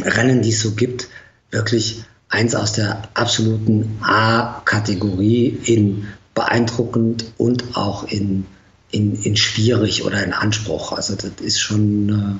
Rennen, 0.00 0.42
die 0.42 0.50
es 0.50 0.60
so 0.60 0.72
gibt, 0.72 1.08
wirklich 1.50 2.04
eins 2.28 2.54
aus 2.54 2.72
der 2.72 3.02
absoluten 3.14 3.98
A-Kategorie 4.02 5.58
in 5.64 6.08
beeindruckend 6.34 7.32
und 7.38 7.74
auch 7.74 8.04
in, 8.04 8.44
in, 8.90 9.14
in 9.22 9.36
schwierig 9.36 10.04
oder 10.04 10.22
in 10.22 10.32
Anspruch. 10.32 10.92
Also 10.92 11.14
das 11.14 11.32
ist 11.40 11.60
schon 11.60 12.08
eine, 12.10 12.38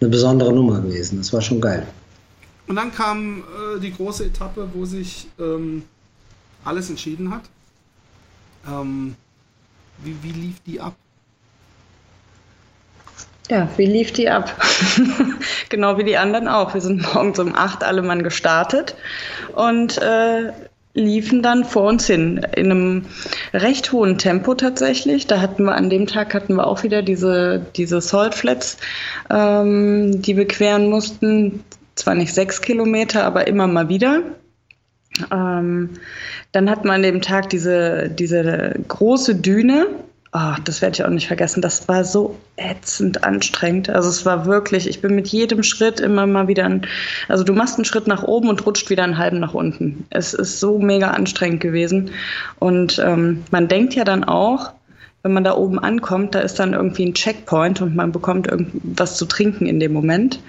eine 0.00 0.10
besondere 0.10 0.52
Nummer 0.52 0.80
gewesen. 0.80 1.18
Das 1.18 1.32
war 1.32 1.40
schon 1.40 1.60
geil. 1.60 1.86
Und 2.66 2.76
dann 2.76 2.94
kam 2.94 3.40
äh, 3.40 3.80
die 3.80 3.92
große 3.92 4.26
Etappe, 4.26 4.68
wo 4.72 4.84
sich 4.84 5.26
ähm, 5.38 5.82
alles 6.64 6.88
entschieden 6.88 7.32
hat. 7.32 7.42
Ähm, 8.68 9.16
wie, 10.04 10.16
wie 10.22 10.32
lief 10.32 10.60
die 10.66 10.80
ab? 10.80 10.94
Ja, 13.48 13.68
wie 13.76 13.86
lief 13.86 14.12
die 14.12 14.30
ab? 14.30 14.54
genau 15.68 15.98
wie 15.98 16.04
die 16.04 16.16
anderen 16.16 16.46
auch. 16.46 16.72
Wir 16.72 16.80
sind 16.80 17.02
morgens 17.14 17.40
um 17.40 17.56
acht 17.56 17.82
alle 17.82 18.02
Mann 18.02 18.22
gestartet 18.22 18.94
und 19.56 19.98
äh, 19.98 20.52
liefen 20.94 21.42
dann 21.42 21.64
vor 21.64 21.84
uns 21.84 22.06
hin 22.06 22.44
in 22.56 22.70
einem 22.70 23.06
recht 23.52 23.92
hohen 23.92 24.18
Tempo 24.18 24.54
tatsächlich. 24.54 25.26
Da 25.26 25.40
hatten 25.40 25.64
wir 25.64 25.74
an 25.74 25.90
dem 25.90 26.06
Tag 26.06 26.34
hatten 26.34 26.54
wir 26.56 26.66
auch 26.66 26.82
wieder 26.82 27.02
diese 27.02 27.64
diese 27.76 28.00
Salt 28.00 28.34
Flats, 28.34 28.76
ähm, 29.30 30.20
die 30.20 30.36
wir 30.36 30.48
queren 30.48 30.88
mussten. 30.90 31.64
Zwar 31.94 32.14
nicht 32.14 32.34
sechs 32.34 32.60
Kilometer, 32.60 33.24
aber 33.24 33.46
immer 33.46 33.66
mal 33.66 33.88
wieder. 33.88 34.22
Ähm, 35.32 35.90
dann 36.52 36.70
hatten 36.70 36.88
wir 36.88 36.94
an 36.94 37.02
dem 37.02 37.22
Tag 37.22 37.50
diese 37.50 38.08
diese 38.10 38.74
große 38.88 39.36
Düne 39.36 39.86
Oh, 40.32 40.54
das 40.64 40.80
werde 40.80 40.94
ich 40.94 41.04
auch 41.04 41.10
nicht 41.10 41.26
vergessen. 41.26 41.60
Das 41.60 41.88
war 41.88 42.04
so 42.04 42.38
ätzend 42.56 43.24
anstrengend. 43.24 43.90
Also 43.90 44.08
es 44.08 44.24
war 44.24 44.46
wirklich, 44.46 44.88
ich 44.88 45.02
bin 45.02 45.16
mit 45.16 45.26
jedem 45.26 45.64
Schritt 45.64 45.98
immer 45.98 46.24
mal 46.24 46.46
wieder, 46.46 46.66
ein, 46.66 46.86
also 47.26 47.42
du 47.42 47.52
machst 47.52 47.76
einen 47.76 47.84
Schritt 47.84 48.06
nach 48.06 48.22
oben 48.22 48.48
und 48.48 48.64
rutscht 48.64 48.90
wieder 48.90 49.02
einen 49.02 49.18
halben 49.18 49.40
nach 49.40 49.54
unten. 49.54 50.06
Es 50.10 50.32
ist 50.32 50.60
so 50.60 50.78
mega 50.78 51.10
anstrengend 51.10 51.60
gewesen. 51.60 52.12
Und 52.60 53.00
ähm, 53.04 53.42
man 53.50 53.66
denkt 53.66 53.94
ja 53.96 54.04
dann 54.04 54.22
auch, 54.22 54.72
wenn 55.22 55.32
man 55.32 55.44
da 55.44 55.54
oben 55.56 55.78
ankommt, 55.78 56.34
da 56.34 56.40
ist 56.40 56.58
dann 56.58 56.72
irgendwie 56.72 57.04
ein 57.04 57.14
Checkpoint 57.14 57.82
und 57.82 57.94
man 57.94 58.10
bekommt 58.10 58.46
irgendwas 58.46 59.16
zu 59.16 59.26
trinken 59.26 59.66
in 59.66 59.78
dem 59.78 59.92
Moment. 59.92 60.40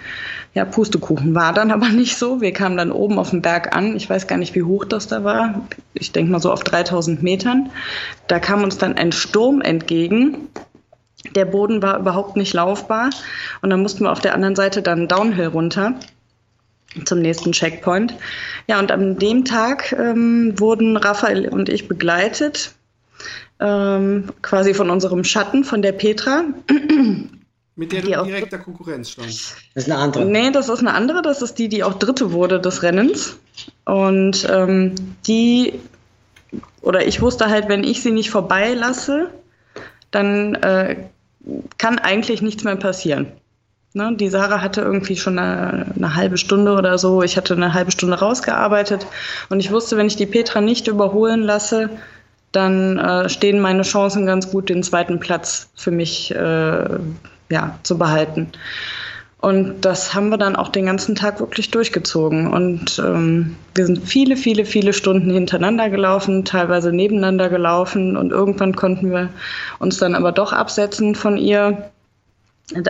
Ja, 0.54 0.66
Pustekuchen 0.66 1.36
war 1.36 1.54
dann 1.54 1.72
aber 1.72 1.90
nicht 1.90 2.18
so. 2.18 2.42
Wir 2.42 2.54
kamen 2.54 2.78
dann 2.78 2.92
oben 2.92 3.20
auf 3.20 3.32
dem 3.32 3.42
Berg 3.42 3.76
an. 3.76 3.96
Ich 3.96 4.10
weiß 4.10 4.28
gar 4.28 4.38
nicht, 4.38 4.56
wie 4.56 4.64
hoch 4.64 4.86
das 4.86 5.08
da 5.08 5.24
war. 5.24 5.68
Ich 5.94 6.12
denke 6.12 6.32
mal 6.32 6.40
so 6.40 6.52
auf 6.52 6.64
3000 6.64 7.22
Metern. 7.22 7.70
Da 8.28 8.40
kam 8.40 8.64
uns 8.64 8.78
dann 8.78 8.96
ein 8.96 9.12
Sturm 9.12 9.62
entgegen. 9.62 10.50
Der 11.36 11.46
Boden 11.46 11.82
war 11.82 12.00
überhaupt 12.00 12.38
nicht 12.38 12.54
laufbar. 12.54 13.10
Und 13.62 13.70
dann 13.70 13.82
mussten 13.82 14.06
wir 14.06 14.12
auf 14.12 14.22
der 14.22 14.34
anderen 14.34 14.56
Seite 14.56 14.82
dann 14.82 15.08
Downhill 15.08 15.48
runter 15.48 15.96
zum 17.06 17.20
nächsten 17.20 17.52
Checkpoint. 17.52 18.16
Ja, 18.68 18.80
und 18.80 18.92
an 18.92 19.18
dem 19.18 19.46
Tag 19.46 19.94
ähm, 19.94 20.60
wurden 20.60 20.98
Raphael 20.98 21.48
und 21.48 21.70
ich 21.70 21.88
begleitet, 21.88 22.74
ähm, 23.62 24.30
quasi 24.42 24.74
von 24.74 24.90
unserem 24.90 25.24
Schatten, 25.24 25.64
von 25.64 25.82
der 25.82 25.94
Petra. 25.94 26.44
Mit 27.76 27.94
der 27.94 28.02
du 28.02 28.12
in 28.12 28.26
direkter 28.26 28.58
Konkurrenz 28.58 29.12
stand. 29.12 29.30
Das 29.30 29.56
ist 29.76 29.90
eine 29.90 29.98
andere. 30.00 30.26
Nee, 30.26 30.52
das 30.52 30.68
ist 30.68 30.80
eine 30.80 30.94
andere. 30.94 31.22
Das 31.22 31.42
ist 31.42 31.58
die, 31.58 31.70
die 31.70 31.84
auch 31.84 31.94
Dritte 31.94 32.34
wurde 32.34 32.60
des 32.60 32.84
Rennens. 32.84 33.38
Und 33.86 34.48
ähm, 34.52 34.96
die, 35.26 35.80
oder 36.82 37.08
ich 37.08 37.22
wusste 37.22 37.50
halt, 37.50 37.70
wenn 37.70 37.84
ich 37.84 38.02
sie 38.04 38.12
nicht 38.12 38.30
vorbeilasse, 38.30 39.30
dann 40.12 40.56
äh, 40.56 40.98
kann 41.78 41.98
eigentlich 41.98 42.42
nichts 42.42 42.64
mehr 42.64 42.76
passieren. 42.76 43.28
Ne? 43.94 44.16
Die 44.16 44.30
Sarah 44.30 44.62
hatte 44.62 44.82
irgendwie 44.82 45.16
schon 45.16 45.38
eine, 45.40 45.88
eine, 45.96 46.16
halbe 46.16 46.38
Stunde 46.38 46.74
oder 46.74 46.98
so. 46.98 47.24
Ich 47.24 47.38
hatte 47.38 47.54
eine 47.54 47.74
halbe 47.74 47.92
Stunde 47.92 48.20
rausgearbeitet. 48.20 49.06
Und 49.50 49.60
ich 49.60 49.72
wusste, 49.72 49.98
wenn 49.98 50.08
ich 50.08 50.16
die 50.16 50.26
Petra 50.26 50.62
nicht 50.62 50.88
überholen 50.88 51.42
lasse, 51.42 51.90
dann 52.52 52.98
äh, 52.98 53.30
stehen 53.30 53.60
meine 53.60 53.84
Chancen 53.84 54.26
ganz 54.26 54.52
gut, 54.52 54.70
den 54.70 54.84
zweiten 54.84 55.20
Platz 55.20 55.70
für 55.76 55.92
mich 55.92 56.32
äh, 56.32 57.00
ja, 57.50 57.80
zu 57.84 57.98
behalten. 57.98 58.52
Und 59.42 59.82
das 59.82 60.14
haben 60.14 60.30
wir 60.30 60.38
dann 60.38 60.56
auch 60.56 60.70
den 60.70 60.86
ganzen 60.86 61.16
Tag 61.16 61.40
wirklich 61.40 61.72
durchgezogen. 61.72 62.48
Und 62.48 63.02
ähm, 63.04 63.56
wir 63.74 63.88
sind 63.88 64.08
viele, 64.08 64.38
viele, 64.38 64.66
viele 64.66 64.94
Stunden 64.94 65.32
hintereinander 65.32 65.90
gelaufen, 65.90 66.46
teilweise 66.46 66.92
nebeneinander 66.92 67.50
gelaufen. 67.50 68.16
Und 68.18 68.32
irgendwann 68.32 68.76
konnten 68.76 69.12
wir 69.12 69.30
uns 69.80 69.98
dann 69.98 70.14
aber 70.14 70.32
doch 70.32 70.54
absetzen 70.54 71.16
von 71.16 71.38
ihr 71.38 71.90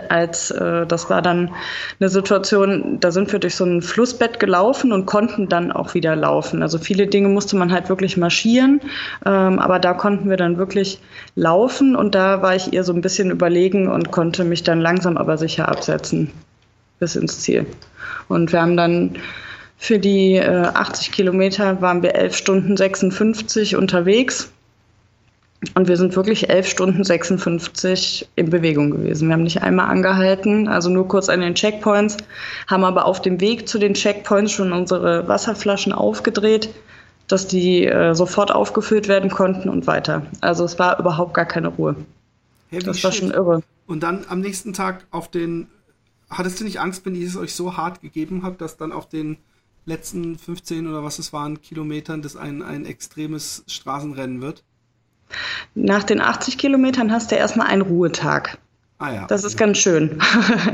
als 0.08 0.50
äh, 0.50 0.86
das 0.86 1.10
war 1.10 1.22
dann 1.22 1.50
eine 2.00 2.08
Situation, 2.08 2.98
da 3.00 3.10
sind 3.10 3.32
wir 3.32 3.38
durch 3.38 3.56
so 3.56 3.64
ein 3.64 3.82
Flussbett 3.82 4.40
gelaufen 4.40 4.92
und 4.92 5.06
konnten 5.06 5.48
dann 5.48 5.72
auch 5.72 5.94
wieder 5.94 6.16
laufen. 6.16 6.62
Also 6.62 6.78
viele 6.78 7.06
Dinge 7.06 7.28
musste 7.28 7.56
man 7.56 7.72
halt 7.72 7.88
wirklich 7.88 8.16
marschieren, 8.16 8.80
ähm, 9.24 9.58
aber 9.58 9.78
da 9.78 9.94
konnten 9.94 10.30
wir 10.30 10.36
dann 10.36 10.56
wirklich 10.56 11.00
laufen 11.34 11.96
und 11.96 12.14
da 12.14 12.42
war 12.42 12.54
ich 12.54 12.72
ihr 12.72 12.84
so 12.84 12.92
ein 12.92 13.00
bisschen 13.00 13.30
überlegen 13.30 13.88
und 13.88 14.10
konnte 14.10 14.44
mich 14.44 14.62
dann 14.62 14.80
langsam 14.80 15.16
aber 15.16 15.38
sicher 15.38 15.68
absetzen 15.68 16.30
bis 16.98 17.16
ins 17.16 17.40
Ziel. 17.40 17.66
Und 18.28 18.52
wir 18.52 18.62
haben 18.62 18.76
dann 18.76 19.16
für 19.76 19.98
die 19.98 20.36
äh, 20.36 20.46
80 20.46 21.10
Kilometer 21.10 21.80
waren 21.82 22.02
wir 22.02 22.14
11 22.14 22.36
Stunden 22.36 22.76
56 22.76 23.74
unterwegs 23.74 24.52
und 25.74 25.86
wir 25.86 25.96
sind 25.96 26.16
wirklich 26.16 26.50
elf 26.50 26.66
Stunden 26.66 27.04
56 27.04 28.28
in 28.34 28.50
Bewegung 28.50 28.90
gewesen. 28.90 29.28
Wir 29.28 29.34
haben 29.34 29.44
nicht 29.44 29.62
einmal 29.62 29.88
angehalten, 29.88 30.66
also 30.66 30.90
nur 30.90 31.06
kurz 31.06 31.28
an 31.28 31.40
den 31.40 31.54
Checkpoints, 31.54 32.16
haben 32.66 32.84
aber 32.84 33.04
auf 33.06 33.22
dem 33.22 33.40
Weg 33.40 33.68
zu 33.68 33.78
den 33.78 33.94
Checkpoints 33.94 34.52
schon 34.52 34.72
unsere 34.72 35.28
Wasserflaschen 35.28 35.92
aufgedreht, 35.92 36.74
dass 37.28 37.46
die 37.46 37.86
äh, 37.86 38.14
sofort 38.14 38.52
aufgefüllt 38.52 39.06
werden 39.06 39.30
konnten 39.30 39.68
und 39.68 39.86
weiter. 39.86 40.26
Also 40.40 40.64
es 40.64 40.78
war 40.78 40.98
überhaupt 40.98 41.34
gar 41.34 41.46
keine 41.46 41.68
Ruhe. 41.68 41.94
Heavy 42.70 42.84
das 42.84 43.04
war 43.04 43.12
shit. 43.12 43.20
schon 43.20 43.30
irre. 43.30 43.62
Und 43.86 44.02
dann 44.02 44.24
am 44.28 44.40
nächsten 44.40 44.72
Tag 44.72 45.06
auf 45.10 45.30
den, 45.30 45.68
hattest 46.28 46.58
du 46.58 46.64
nicht 46.64 46.80
Angst, 46.80 47.06
wenn 47.06 47.14
ich 47.14 47.22
es 47.22 47.36
euch 47.36 47.54
so 47.54 47.76
hart 47.76 48.00
gegeben 48.00 48.42
habe, 48.42 48.56
dass 48.56 48.76
dann 48.76 48.90
auf 48.90 49.08
den 49.08 49.38
letzten 49.84 50.36
15 50.38 50.88
oder 50.88 51.04
was 51.04 51.18
es 51.18 51.32
waren 51.32 51.60
Kilometern 51.60 52.22
das 52.22 52.36
ein, 52.36 52.62
ein 52.62 52.84
extremes 52.84 53.62
Straßenrennen 53.68 54.40
wird? 54.40 54.64
Nach 55.74 56.02
den 56.04 56.20
80 56.20 56.58
Kilometern 56.58 57.12
hast 57.12 57.30
du 57.30 57.36
erstmal 57.36 57.68
einen 57.68 57.82
Ruhetag. 57.82 58.58
Ah 58.98 59.12
ja. 59.12 59.26
Das 59.26 59.42
ist 59.42 59.56
ganz 59.56 59.78
schön. 59.78 60.20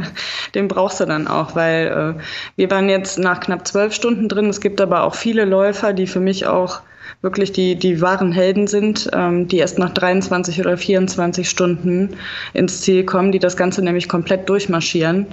Den 0.55 0.69
brauchst 0.69 1.01
du 1.01 1.07
dann 1.07 1.27
auch, 1.29 1.55
weil 1.55 2.17
äh, 2.19 2.23
wir 2.57 2.71
waren 2.71 2.91
jetzt 2.91 3.19
nach 3.19 3.41
knapp 3.41 3.67
zwölf 3.67 3.95
Stunden 3.95 4.29
drin. 4.29 4.51
Es 4.51 4.61
gibt 4.61 4.83
aber 4.83 5.05
auch 5.05 5.15
viele 5.15 5.47
Läufer, 5.47 5.95
die 5.95 6.07
für 6.07 6.21
mich 6.21 6.47
auch 6.47 6.83
wirklich 7.21 7.51
die, 7.53 7.75
die 7.75 8.01
wahren 8.01 8.31
Helden 8.31 8.69
sind, 8.69 9.11
ähm, 9.13 9.49
die 9.49 9.59
erst 9.59 9.79
nach 9.79 9.91
23 9.91 10.61
oder 10.61 10.77
24 10.77 11.49
Stunden 11.49 12.11
ins 12.55 12.81
Ziel 12.83 13.05
kommen, 13.05 13.33
die 13.33 13.41
das 13.41 13.57
Ganze 13.57 13.83
nämlich 13.83 14.09
komplett 14.09 14.49
durchmarschieren. 14.49 15.27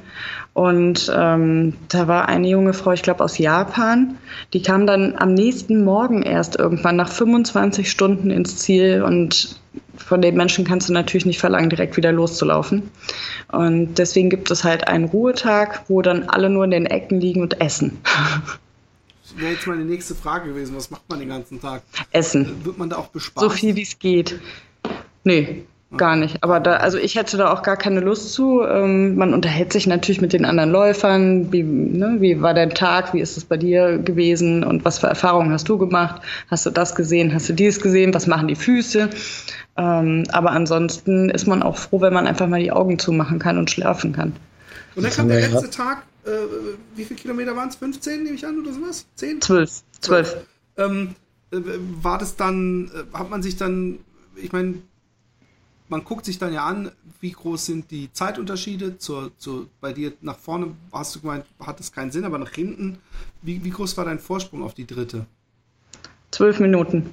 Und 0.54 1.14
ähm, 1.16 1.74
da 1.90 2.08
war 2.08 2.28
eine 2.28 2.48
junge 2.48 2.74
Frau, 2.74 2.94
ich 2.94 3.04
glaube 3.04 3.24
aus 3.24 3.38
Japan, 3.38 4.18
die 4.54 4.62
kam 4.62 4.88
dann 4.88 5.16
am 5.18 5.34
nächsten 5.34 5.84
Morgen 5.84 6.24
erst 6.24 6.58
irgendwann 6.58 6.96
nach 6.96 7.12
25 7.12 7.92
Stunden 7.92 8.32
ins 8.32 8.58
Ziel 8.58 9.04
und 9.04 9.60
von 9.98 10.22
den 10.22 10.36
Menschen 10.36 10.66
kannst 10.66 10.90
du 10.90 10.94
natürlich 10.94 11.26
nicht 11.26 11.40
verlangen, 11.40 11.70
direkt 11.70 11.98
wieder 11.98 12.12
loszulaufen. 12.12 12.90
Und 13.52 13.96
deswegen 13.98 14.30
gibt 14.30 14.50
es 14.50 14.64
halt 14.64 14.88
einen 14.88 15.06
Ruhetag, 15.06 15.84
wo 15.88 16.02
dann 16.02 16.24
alle 16.24 16.50
nur 16.50 16.64
in 16.64 16.72
den 16.72 16.86
Ecken 16.86 17.20
liegen 17.20 17.42
und 17.42 17.62
essen. 17.62 18.00
wäre 19.38 19.54
jetzt 19.54 19.68
meine 19.68 19.86
nächste 19.86 20.16
Frage 20.16 20.50
gewesen. 20.50 20.76
Was 20.76 20.92
macht 20.92 21.04
man 21.10 21.20
den 21.20 21.30
ganzen 21.30 21.62
Tag? 21.62 21.82
Essen. 22.12 22.66
Wird 22.66 22.78
man 22.78 22.90
da 22.90 22.98
auch 22.98 23.08
bespaßt? 23.08 23.44
So 23.44 23.50
viel 23.50 23.76
wie 23.76 23.84
es 23.84 23.98
geht. 24.00 24.40
Nee. 25.24 25.66
gar 25.98 26.16
nicht. 26.16 26.44
Aber 26.44 26.60
da, 26.60 26.78
also 26.78 26.98
ich 26.98 27.16
hätte 27.16 27.38
da 27.38 27.52
auch 27.52 27.64
gar 27.64 27.78
keine 27.78 28.02
Lust 28.02 28.34
zu. 28.34 28.62
Ähm, 28.62 29.16
man 29.16 29.34
unterhält 29.34 29.72
sich 29.72 29.88
natürlich 29.88 30.22
mit 30.22 30.34
den 30.34 30.46
anderen 30.46 30.72
Läufern. 30.72 31.52
Wie, 31.52 31.64
ne, 31.64 32.18
wie 32.20 32.42
war 32.42 32.54
dein 32.54 32.72
Tag? 32.72 33.14
Wie 33.14 33.22
ist 33.22 33.38
es 33.38 33.46
bei 33.46 33.58
dir 33.58 33.98
gewesen? 33.98 34.64
Und 34.64 34.84
was 34.86 35.00
für 35.00 35.08
Erfahrungen 35.08 35.52
hast 35.52 35.70
du 35.70 35.78
gemacht? 35.78 36.22
Hast 36.50 36.66
du 36.66 36.70
das 36.70 36.96
gesehen? 36.96 37.34
Hast 37.34 37.50
du 37.50 37.54
dies 37.54 37.80
gesehen? 37.80 38.14
Was 38.14 38.28
machen 38.28 38.48
die 38.48 38.56
Füße? 38.56 39.10
Ähm, 39.78 40.24
aber 40.32 40.52
ansonsten 40.52 41.30
ist 41.30 41.48
man 41.48 41.64
auch 41.64 41.78
froh, 41.78 42.02
wenn 42.02 42.14
man 42.14 42.28
einfach 42.28 42.48
mal 42.48 42.62
die 42.62 42.72
Augen 42.72 43.00
zumachen 43.00 43.40
kann 43.40 43.58
und 43.58 43.72
schlafen 43.72 44.14
kann. 44.14 44.34
Und 44.96 45.04
dann 45.04 45.12
kam 45.12 45.28
der 45.28 45.48
letzte 45.50 45.70
Tag, 45.70 46.04
äh, 46.26 46.76
wie 46.96 47.06
viele 47.06 47.20
Kilometer 47.20 47.56
waren 47.56 47.70
es? 47.70 47.76
15, 47.76 48.24
nehme 48.24 48.36
ich 48.36 48.46
an, 48.46 48.60
oder 48.60 48.74
sowas? 48.74 49.06
10? 49.16 49.42
12. 49.42 49.84
12. 50.02 50.46
Ähm, 50.78 51.16
äh, 51.52 51.58
war 52.02 52.18
das 52.18 52.36
dann, 52.36 52.92
äh, 52.94 53.18
hat 53.18 53.30
man 53.30 53.44
sich 53.44 53.58
dann, 53.58 54.00
ich 54.36 54.52
meine, 54.52 54.76
man 55.88 56.04
guckt 56.04 56.26
sich 56.26 56.40
dann 56.40 56.52
ja 56.52 56.66
an, 56.66 56.92
wie 57.22 57.32
groß 57.32 57.66
sind 57.66 57.92
die 57.92 58.12
Zeitunterschiede. 58.12 58.98
Zur, 58.98 59.32
zur, 59.38 59.68
bei 59.82 59.94
dir 59.94 60.14
nach 60.22 60.38
vorne 60.38 60.76
hast 60.92 61.16
du 61.16 61.22
gemeint, 61.22 61.46
hat 61.60 61.80
es 61.80 61.92
keinen 61.92 62.12
Sinn, 62.12 62.26
aber 62.26 62.40
nach 62.40 62.52
hinten, 62.52 62.98
wie, 63.42 63.64
wie 63.64 63.70
groß 63.70 63.96
war 63.98 64.06
dein 64.06 64.20
Vorsprung 64.20 64.64
auf 64.64 64.74
die 64.74 64.88
dritte? 64.88 65.28
Zwölf 66.32 66.60
Minuten 66.60 67.10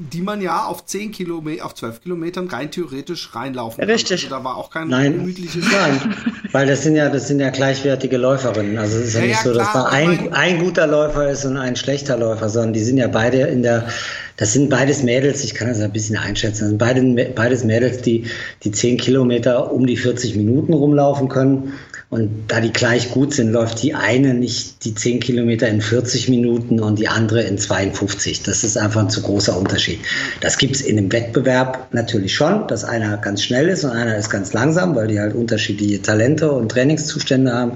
die 0.00 0.22
man 0.22 0.40
ja 0.40 0.64
auf 0.64 0.86
10 0.86 1.10
Kilometer, 1.10 1.66
auf 1.66 1.74
12 1.74 2.02
Kilometern 2.02 2.46
rein 2.46 2.70
theoretisch 2.70 3.34
reinlaufen 3.34 3.80
kann. 3.80 3.90
Richtig. 3.90 4.22
Also 4.24 4.36
da 4.36 4.44
war 4.44 4.56
auch 4.56 4.70
kein 4.70 4.86
Nein. 4.86 5.14
gemütliches. 5.14 5.64
Nein, 5.72 6.14
weil 6.52 6.68
das 6.68 6.84
sind 6.84 6.94
ja, 6.94 7.08
das 7.08 7.26
sind 7.26 7.40
ja 7.40 7.50
gleichwertige 7.50 8.16
Läuferinnen. 8.16 8.78
Also 8.78 8.96
es 8.98 9.08
ist 9.08 9.14
ja, 9.14 9.22
ja 9.22 9.26
nicht 9.26 9.42
so, 9.42 9.52
dass 9.52 9.72
da 9.72 9.86
ein, 9.86 10.32
ein 10.32 10.60
guter 10.60 10.86
Läufer 10.86 11.28
ist 11.28 11.44
und 11.44 11.56
ein 11.56 11.74
schlechter 11.74 12.16
Läufer, 12.16 12.48
sondern 12.48 12.74
die 12.74 12.84
sind 12.84 12.98
ja 12.98 13.08
beide 13.08 13.38
in 13.48 13.64
der, 13.64 13.88
das 14.36 14.52
sind 14.52 14.70
beides 14.70 15.02
Mädels, 15.02 15.42
ich 15.42 15.56
kann 15.56 15.66
das 15.66 15.80
ein 15.80 15.92
bisschen 15.92 16.16
einschätzen, 16.16 16.60
das 16.60 16.68
sind 16.68 16.78
beide, 16.78 17.32
beides 17.34 17.64
Mädels, 17.64 18.00
die, 18.00 18.26
die 18.62 18.70
10 18.70 18.98
Kilometer 18.98 19.72
um 19.72 19.84
die 19.84 19.96
40 19.96 20.36
Minuten 20.36 20.74
rumlaufen 20.74 21.28
können 21.28 21.72
und 22.10 22.44
da 22.48 22.62
die 22.62 22.72
gleich 22.72 23.10
gut 23.10 23.34
sind, 23.34 23.52
läuft 23.52 23.82
die 23.82 23.92
eine 23.92 24.32
nicht 24.32 24.82
die 24.86 24.94
10 24.94 25.20
Kilometer 25.20 25.68
in 25.68 25.82
40 25.82 26.30
Minuten 26.30 26.80
und 26.80 26.98
die 26.98 27.06
andere 27.06 27.42
in 27.42 27.58
52. 27.58 28.42
Das 28.44 28.64
ist 28.64 28.78
einfach 28.78 29.02
ein 29.02 29.10
zu 29.10 29.20
großer 29.20 29.58
Unterschied. 29.58 30.00
Das 30.40 30.56
gibt 30.56 30.76
es 30.76 30.80
in 30.80 30.96
einem 30.96 31.12
Wettbewerb 31.12 31.92
natürlich 31.92 32.34
schon, 32.34 32.66
dass 32.66 32.82
einer 32.82 33.18
ganz 33.18 33.42
schnell 33.42 33.68
ist 33.68 33.84
und 33.84 33.90
einer 33.90 34.16
ist 34.16 34.30
ganz 34.30 34.54
langsam, 34.54 34.96
weil 34.96 35.08
die 35.08 35.20
halt 35.20 35.34
unterschiedliche 35.34 36.00
Talente 36.00 36.50
und 36.50 36.70
Trainingszustände 36.70 37.52
haben. 37.52 37.72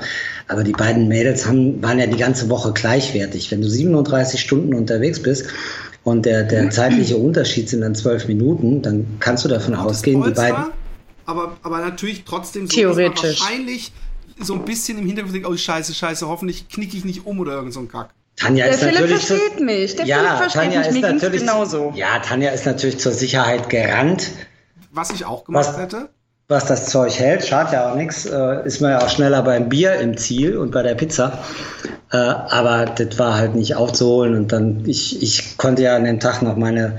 Aber 0.49 0.65
die 0.65 0.73
beiden 0.73 1.09
Mädels 1.09 1.47
haben, 1.47 1.83
waren 1.83 1.99
ja 1.99 2.07
die 2.07 2.17
ganze 2.17 2.49
Woche 2.49 2.73
gleichwertig. 2.73 3.51
Wenn 3.51 3.61
du 3.61 3.69
37 3.69 4.41
Stunden 4.41 4.73
unterwegs 4.73 5.21
bist, 5.21 5.47
und 6.05 6.27
der, 6.27 6.43
der 6.43 6.69
zeitliche 6.71 7.17
Unterschied 7.17 7.69
sind 7.69 7.83
dann 7.83 7.95
zwölf 7.95 8.27
Minuten, 8.27 8.83
dann 8.83 9.07
kannst 9.21 9.45
du 9.45 9.49
davon 9.49 9.77
ausgehen, 9.77 10.21
die 10.25 10.31
beiden. 10.31 10.65
Aber, 11.27 11.57
aber 11.63 11.79
natürlich 11.79 12.25
trotzdem 12.25 12.67
so, 12.67 12.75
Theoretisch. 12.75 13.41
wahrscheinlich 13.41 13.93
so 14.41 14.55
ein 14.55 14.65
bisschen 14.65 14.99
im 14.99 15.07
Hintergrund 15.07 15.35
denkt, 15.35 15.49
oh 15.49 15.57
scheiße, 15.57 15.95
scheiße, 15.95 16.27
hoffentlich 16.27 16.69
knicke 16.69 16.97
ich 16.97 17.05
nicht 17.05 17.27
um 17.27 17.41
oder 17.41 17.53
irgend 17.53 17.73
so 17.73 17.81
ein 17.81 17.89
Kack. 17.89 18.11
Tanja 18.37 18.65
der 18.65 18.75
ist 18.75 18.81
Philipp 18.81 19.01
natürlich 19.01 19.27
versteht 19.27 19.59
zu, 19.59 19.65
mich. 19.65 19.97
Der 19.97 20.07
ja, 20.07 20.17
Philipp 20.17 20.37
versteht 20.37 20.63
Tanja 20.63 20.79
mich. 20.79 20.89
Ist 20.89 20.95
Mir 20.95 21.13
natürlich 21.13 21.41
genauso. 21.41 21.93
Ja, 21.95 22.19
Tanja 22.19 22.51
ist 22.51 22.67
natürlich 22.67 22.99
zur 22.99 23.13
Sicherheit 23.13 23.69
gerannt. 23.69 24.31
Was 24.91 25.11
ich 25.11 25.25
auch 25.25 25.45
gemacht 25.45 25.69
was, 25.69 25.79
hätte. 25.79 26.09
Was 26.49 26.67
das 26.67 26.87
Zeug 26.87 27.19
hält, 27.19 27.47
schadet 27.47 27.73
ja 27.73 27.91
auch 27.91 27.97
nichts. 27.97 28.27
Äh, 28.27 28.67
ist 28.67 28.81
man 28.81 28.93
ja 28.93 29.03
auch 29.03 29.09
schneller 29.09 29.43
beim 29.43 29.69
Bier 29.69 29.95
im 29.97 30.17
Ziel 30.17 30.57
und 30.57 30.71
bei 30.71 30.83
der 30.83 30.95
Pizza. 30.95 31.39
Äh, 32.11 32.17
aber 32.17 32.87
das 32.87 33.19
war 33.19 33.37
halt 33.37 33.55
nicht 33.55 33.77
aufzuholen. 33.77 34.35
Und 34.35 34.53
dann, 34.53 34.85
ich, 34.87 35.23
ich 35.23 35.57
konnte 35.57 35.83
ja 35.83 35.97
an 35.97 36.05
dem 36.05 36.21
Tag 36.21 36.43
noch 36.43 36.57
meine, 36.57 36.99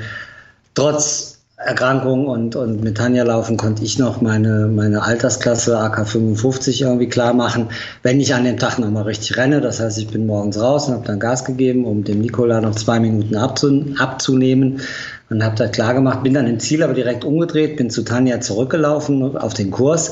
trotz 0.76 1.33
Erkrankung 1.66 2.28
und, 2.28 2.56
und 2.56 2.84
mit 2.84 2.98
Tanja 2.98 3.24
laufen 3.24 3.58
konnte 3.58 3.84
ich 3.84 3.98
noch 3.98 4.22
meine, 4.22 4.68
meine 4.68 5.04
Altersklasse 5.04 5.78
AK 5.78 6.08
55 6.08 6.82
irgendwie 6.82 7.08
klar 7.08 7.34
machen, 7.34 7.68
wenn 8.02 8.20
ich 8.20 8.34
an 8.36 8.44
dem 8.44 8.58
Tag 8.58 8.80
nochmal 8.80 9.04
richtig 9.04 9.38
renne. 9.38 9.62
Das 9.62 9.80
heißt, 9.80 9.98
ich 9.98 10.08
bin 10.08 10.26
morgens 10.26 10.60
raus 10.60 10.88
und 10.88 10.96
habe 10.96 11.06
dann 11.06 11.20
Gas 11.20 11.46
gegeben, 11.46 11.86
um 11.86 12.04
dem 12.04 12.20
Nikola 12.20 12.62
noch 12.62 12.76
zwei 12.76 13.00
Minuten 13.00 13.36
abzu, 13.36 13.86
abzunehmen 13.98 14.82
und 15.30 15.44
habe 15.44 15.56
das 15.56 15.72
klar 15.72 15.94
gemacht. 15.94 16.24
Bin 16.24 16.34
dann 16.34 16.48
im 16.48 16.60
Ziel 16.60 16.84
aber 16.84 16.94
direkt 16.94 17.24
umgedreht, 17.24 17.78
bin 17.78 17.90
zu 17.90 18.04
Tanja 18.04 18.42
zurückgelaufen 18.42 19.38
auf 19.38 19.54
den 19.54 19.72
Kurs 19.72 20.12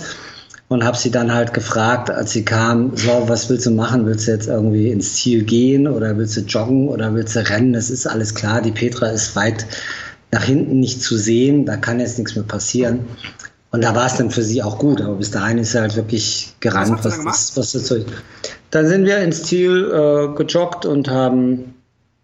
und 0.72 0.86
habe 0.86 0.96
sie 0.96 1.12
dann 1.12 1.34
halt 1.34 1.54
gefragt, 1.54 2.10
als 2.10 2.32
sie 2.32 2.46
kam, 2.46 2.96
so, 2.96 3.26
was 3.28 3.50
willst 3.50 3.66
du 3.66 3.72
machen? 3.72 4.06
Willst 4.06 4.28
du 4.28 4.32
jetzt 4.32 4.48
irgendwie 4.48 4.90
ins 4.90 5.16
Ziel 5.16 5.44
gehen 5.44 5.86
oder 5.86 6.18
willst 6.18 6.38
du 6.38 6.42
joggen 6.42 6.88
oder 6.88 7.14
willst 7.14 7.36
du 7.36 7.46
rennen? 7.50 7.74
Das 7.74 7.90
ist 7.90 8.08
alles 8.08 8.34
klar. 8.36 8.62
Die 8.62 8.72
Petra 8.72 9.08
ist 9.08 9.36
weit 9.36 9.66
nach 10.32 10.44
hinten 10.44 10.80
nicht 10.80 11.02
zu 11.02 11.18
sehen, 11.18 11.66
da 11.66 11.78
kann 11.78 12.00
jetzt 12.00 12.18
nichts 12.18 12.36
mehr 12.36 12.46
passieren. 12.46 13.02
Und 13.72 13.84
da 13.84 13.96
war 13.96 14.06
es 14.06 14.16
dann 14.16 14.32
für 14.32 14.44
sie 14.44 14.62
auch 14.62 14.80
gut, 14.80 15.02
aber 15.02 15.16
bis 15.16 15.32
dahin 15.32 15.58
ist 15.58 15.76
er 15.76 15.82
halt 15.84 15.96
wirklich 15.96 16.54
gerannt. 16.60 17.00
Was, 17.04 17.24
was, 17.24 17.58
was 17.58 17.72
das 17.72 17.94
Dann 18.70 18.88
sind 18.88 19.06
wir 19.06 19.20
ins 19.20 19.44
Ziel 19.44 19.90
äh, 19.94 20.36
gejoggt 20.36 20.86
und 20.86 21.10
haben 21.10 21.74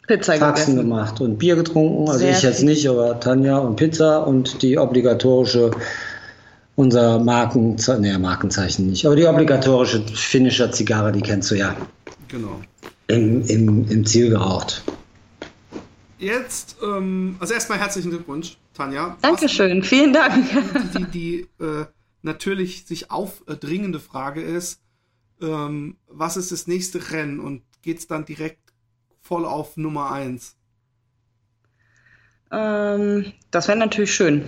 Pizza 0.08 0.34
Faxen 0.34 0.76
gegessen. 0.76 0.90
gemacht 0.90 1.22
und 1.22 1.38
Bier 1.38 1.56
getrunken. 1.56 2.10
Also 2.10 2.20
Sehr 2.20 2.32
ich 2.32 2.42
jetzt 2.42 2.64
nicht, 2.64 2.88
aber 2.90 3.20
Tanja 3.20 3.58
und 3.60 3.78
Pizza 3.78 4.28
und 4.28 4.62
die 4.62 4.78
obligatorische, 4.78 5.72
unser 6.76 7.20
Markenzeichen, 7.20 8.02
nee, 8.02 8.18
Markenzeichen 8.18 8.90
nicht, 8.90 9.06
aber 9.06 9.16
die 9.16 9.26
obligatorische 9.26 10.04
finnische 10.14 10.70
Zigarre, 10.72 11.14
die 11.14 11.22
kennst 11.22 11.52
du 11.52 11.56
ja. 11.56 11.76
Genau. 12.28 12.60
Im, 13.08 13.46
im, 13.46 13.90
im 13.90 14.06
Ziel 14.06 14.30
geraucht 14.30 14.84
jetzt, 16.18 16.78
ähm, 16.84 17.38
also 17.40 17.54
erstmal 17.54 17.80
herzlichen 17.80 18.10
Glückwunsch, 18.10 18.58
Tanja. 18.74 19.18
Dankeschön, 19.22 19.84
vielen 19.84 20.14
Dank. 20.14 20.46
Die, 20.94 21.00
die, 21.00 21.06
die 21.06 21.64
äh, 21.64 21.86
natürlich 22.22 22.86
sich 22.86 23.12
aufdringende 23.12 24.00
Frage 24.00 24.42
ist, 24.42 24.82
ähm, 25.42 25.98
was 26.08 26.38
ist 26.38 26.52
das 26.52 26.68
nächste 26.68 27.12
Rennen 27.12 27.40
und 27.40 27.64
geht 27.82 28.00
es 28.00 28.08
dann 28.08 28.26
direkt 28.26 28.74
voll 29.22 29.46
auf 29.46 29.78
Nummer 29.78 30.12
1? 30.12 30.56
Ähm, 32.52 33.34
das 33.52 33.68
wäre 33.68 33.78
natürlich 33.78 34.14
schön. 34.14 34.46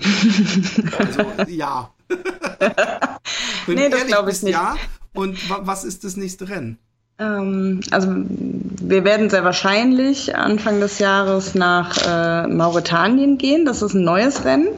Also 0.98 1.26
ja. 1.48 1.94
nee, 3.68 3.90
das 3.90 4.08
glaube 4.08 4.32
ich 4.32 4.42
nicht. 4.42 4.54
Ja. 4.54 4.78
Und 5.14 5.38
was 5.50 5.84
ist 5.84 6.04
das 6.04 6.16
nächste 6.16 6.50
Rennen? 6.50 6.80
Ähm, 7.20 7.82
also 7.92 8.08
wir 8.10 9.04
werden 9.04 9.30
sehr 9.30 9.44
wahrscheinlich 9.44 10.36
Anfang 10.36 10.80
des 10.80 11.00
Jahres 11.00 11.54
nach 11.54 11.98
äh, 12.08 12.48
Mauretanien 12.48 13.38
gehen. 13.38 13.66
Das 13.66 13.82
ist 13.82 13.94
ein 13.94 14.04
neues 14.04 14.46
Rennen. 14.46 14.70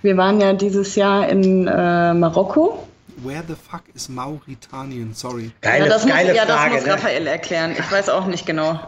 Wir 0.00 0.16
waren 0.16 0.40
ja 0.40 0.54
dieses 0.54 0.94
Jahr 0.96 1.28
in 1.28 1.66
äh, 1.66 2.14
Marokko. 2.14 2.86
Where 3.24 3.44
the 3.46 3.54
fuck 3.54 3.82
is 3.94 4.08
Mauretanien? 4.08 5.14
Sorry. 5.14 5.52
Geile, 5.60 5.84
ja, 5.84 5.90
das 5.90 6.06
geile 6.06 6.30
muss, 6.30 6.36
ja, 6.36 6.44
das 6.44 6.72
muss 6.72 6.84
ne? 6.84 6.92
Raphael 6.92 7.26
erklären. 7.28 7.72
Ich 7.78 7.92
weiß 7.92 8.08
auch 8.08 8.26
nicht 8.26 8.46
genau. 8.46 8.80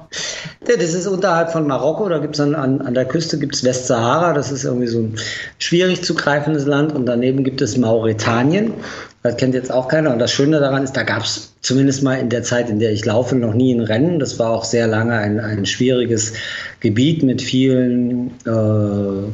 Ja, 0.66 0.76
das 0.76 0.94
ist 0.94 1.06
unterhalb 1.06 1.52
von 1.52 1.68
Marokko. 1.68 2.08
Da 2.08 2.18
gibt 2.18 2.34
es 2.34 2.40
an, 2.40 2.54
an 2.54 2.94
der 2.94 3.04
Küste 3.04 3.38
gibt's 3.38 3.62
Westsahara. 3.62 4.32
Das 4.32 4.50
ist 4.50 4.64
irgendwie 4.64 4.88
so 4.88 4.98
ein 5.00 5.16
schwierig 5.58 6.02
zu 6.02 6.14
greifendes 6.14 6.64
Land. 6.64 6.94
Und 6.94 7.06
daneben 7.06 7.44
gibt 7.44 7.62
es 7.62 7.76
Mauretanien. 7.76 8.72
Das 9.26 9.38
kennt 9.38 9.54
jetzt 9.54 9.72
auch 9.72 9.88
keiner. 9.88 10.12
Und 10.12 10.18
das 10.18 10.32
Schöne 10.32 10.60
daran 10.60 10.84
ist, 10.84 10.92
da 10.92 11.02
gab 11.02 11.22
es 11.22 11.54
zumindest 11.62 12.02
mal 12.02 12.16
in 12.16 12.28
der 12.28 12.42
Zeit, 12.42 12.68
in 12.68 12.78
der 12.78 12.92
ich 12.92 13.06
laufe, 13.06 13.34
noch 13.34 13.54
nie 13.54 13.74
ein 13.74 13.80
Rennen. 13.80 14.18
Das 14.18 14.38
war 14.38 14.50
auch 14.50 14.64
sehr 14.64 14.86
lange 14.86 15.14
ein, 15.14 15.40
ein 15.40 15.64
schwieriges 15.64 16.34
Gebiet 16.80 17.22
mit 17.22 17.40
vielen 17.40 18.32
äh, 18.44 19.30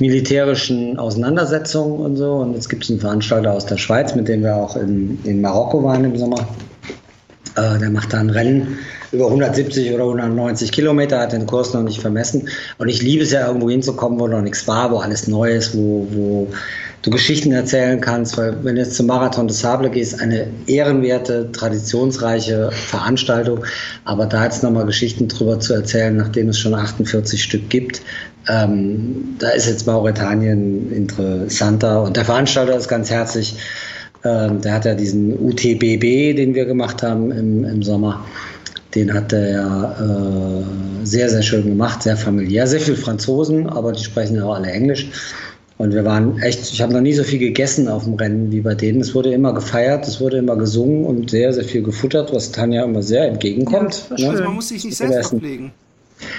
militärischen 0.00 0.98
Auseinandersetzungen 0.98 2.00
und 2.00 2.16
so. 2.16 2.32
Und 2.32 2.54
jetzt 2.54 2.68
gibt 2.68 2.82
es 2.82 2.90
einen 2.90 2.98
Veranstalter 2.98 3.52
aus 3.52 3.64
der 3.64 3.76
Schweiz, 3.76 4.16
mit 4.16 4.26
dem 4.26 4.42
wir 4.42 4.56
auch 4.56 4.74
in, 4.74 5.20
in 5.22 5.40
Marokko 5.40 5.84
waren 5.84 6.04
im 6.04 6.16
Sommer. 6.18 6.48
Äh, 7.54 7.78
der 7.78 7.90
macht 7.90 8.12
da 8.12 8.18
ein 8.18 8.30
Rennen 8.30 8.76
über 9.12 9.26
170 9.26 9.92
oder 9.92 10.04
190 10.04 10.72
Kilometer, 10.72 11.20
hat 11.20 11.32
den 11.32 11.46
Kurs 11.46 11.74
noch 11.74 11.82
nicht 11.82 12.00
vermessen. 12.00 12.48
Und 12.78 12.88
ich 12.88 13.02
liebe 13.02 13.22
es 13.22 13.30
ja, 13.30 13.46
irgendwo 13.46 13.70
hinzukommen, 13.70 14.18
wo 14.18 14.26
noch 14.26 14.42
nichts 14.42 14.66
war, 14.66 14.90
wo 14.90 14.98
alles 14.98 15.28
neu 15.28 15.52
ist, 15.52 15.76
wo, 15.76 16.06
wo 16.10 16.48
du 17.02 17.10
Geschichten 17.10 17.52
erzählen 17.52 18.00
kannst, 18.00 18.36
weil 18.36 18.56
wenn 18.62 18.74
du 18.74 18.82
jetzt 18.82 18.94
zum 18.94 19.06
Marathon 19.06 19.48
des 19.48 19.60
Sable 19.60 19.90
gehst, 19.90 20.20
eine 20.20 20.48
ehrenwerte, 20.66 21.50
traditionsreiche 21.52 22.70
Veranstaltung, 22.72 23.64
aber 24.04 24.26
da 24.26 24.44
jetzt 24.44 24.62
nochmal 24.62 24.86
Geschichten 24.86 25.28
drüber 25.28 25.60
zu 25.60 25.74
erzählen, 25.74 26.16
nachdem 26.16 26.48
es 26.48 26.58
schon 26.58 26.74
48 26.74 27.42
Stück 27.42 27.70
gibt, 27.70 28.02
ähm, 28.48 29.36
da 29.38 29.50
ist 29.50 29.66
jetzt 29.66 29.86
Mauretanien 29.86 30.92
interessanter 30.92 32.02
und 32.02 32.16
der 32.16 32.24
Veranstalter 32.24 32.76
ist 32.76 32.88
ganz 32.88 33.10
herzlich. 33.10 33.54
Ähm, 34.24 34.60
der 34.60 34.74
hat 34.74 34.84
ja 34.84 34.94
diesen 34.94 35.38
UTBB, 35.38 36.36
den 36.36 36.54
wir 36.54 36.66
gemacht 36.66 37.02
haben 37.02 37.30
im, 37.32 37.64
im 37.64 37.82
Sommer. 37.82 38.24
Den 38.94 39.14
hat 39.14 39.32
er 39.32 39.50
ja 39.50 39.96
äh, 40.00 40.64
sehr, 41.04 41.30
sehr 41.30 41.42
schön 41.42 41.64
gemacht, 41.64 42.02
sehr 42.02 42.16
familiär. 42.16 42.66
Sehr 42.66 42.80
viel 42.80 42.96
Franzosen, 42.96 43.68
aber 43.68 43.92
die 43.92 44.02
sprechen 44.02 44.36
ja 44.36 44.44
auch 44.44 44.56
alle 44.56 44.70
Englisch. 44.70 45.08
Und 45.80 45.94
wir 45.94 46.04
waren 46.04 46.38
echt, 46.42 46.70
ich 46.74 46.82
habe 46.82 46.92
noch 46.92 47.00
nie 47.00 47.14
so 47.14 47.24
viel 47.24 47.38
gegessen 47.38 47.88
auf 47.88 48.04
dem 48.04 48.12
Rennen 48.12 48.52
wie 48.52 48.60
bei 48.60 48.74
denen. 48.74 49.00
Es 49.00 49.14
wurde 49.14 49.32
immer 49.32 49.54
gefeiert, 49.54 50.06
es 50.06 50.20
wurde 50.20 50.36
immer 50.36 50.54
gesungen 50.54 51.06
und 51.06 51.30
sehr, 51.30 51.54
sehr 51.54 51.64
viel 51.64 51.82
gefuttert, 51.82 52.34
was 52.34 52.52
Tanja 52.52 52.84
immer 52.84 53.02
sehr 53.02 53.26
entgegenkommt. 53.26 54.04
Ja, 54.18 54.30
ne? 54.30 54.42
Man 54.42 54.56
muss 54.56 54.68
sich 54.68 54.84
nicht 54.84 54.98
selbst 54.98 55.30
verpflegen. 55.30 55.72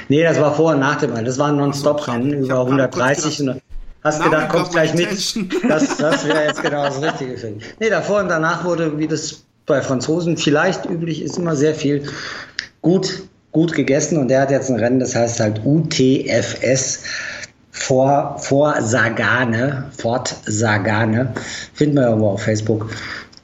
Nee, 0.10 0.22
das 0.22 0.40
war 0.40 0.54
vor 0.54 0.74
und 0.74 0.80
nach 0.82 0.98
dem 1.00 1.14
Rennen. 1.14 1.26
Das 1.26 1.40
war 1.40 1.48
ein 1.48 1.56
Non-Stop-Rennen, 1.56 2.44
über 2.44 2.60
130. 2.62 3.42
Und, 3.42 3.62
Hast 4.04 4.24
gedacht, 4.24 4.50
kommt 4.50 4.70
gleich 4.70 4.94
mit. 4.94 5.10
Das, 5.68 5.98
das 5.98 6.24
wäre 6.28 6.46
jetzt 6.46 6.62
genau 6.62 6.84
das 6.84 7.02
Richtige 7.02 7.36
für 7.36 7.48
dich. 7.48 7.64
Nee, 7.80 7.90
davor 7.90 8.20
und 8.20 8.30
danach 8.30 8.64
wurde, 8.64 9.00
wie 9.00 9.08
das 9.08 9.44
bei 9.66 9.82
Franzosen 9.82 10.38
vielleicht 10.38 10.86
üblich 10.86 11.24
ist, 11.24 11.40
immer 11.40 11.56
sehr 11.56 11.74
viel 11.74 12.04
gut, 12.84 13.24
gut 13.52 13.74
gegessen. 13.74 14.20
Und 14.20 14.28
der 14.28 14.42
hat 14.42 14.52
jetzt 14.52 14.70
ein 14.70 14.76
Rennen, 14.76 15.00
das 15.00 15.16
heißt 15.16 15.40
halt 15.40 15.62
UTFS 15.66 17.00
vor, 17.72 18.38
vor 18.40 18.82
Sagane, 18.82 19.86
Fort 19.98 20.36
Sagane. 20.46 21.34
Finden 21.74 21.96
wir 21.96 22.08
irgendwo 22.08 22.30
auf 22.30 22.44
Facebook. 22.44 22.90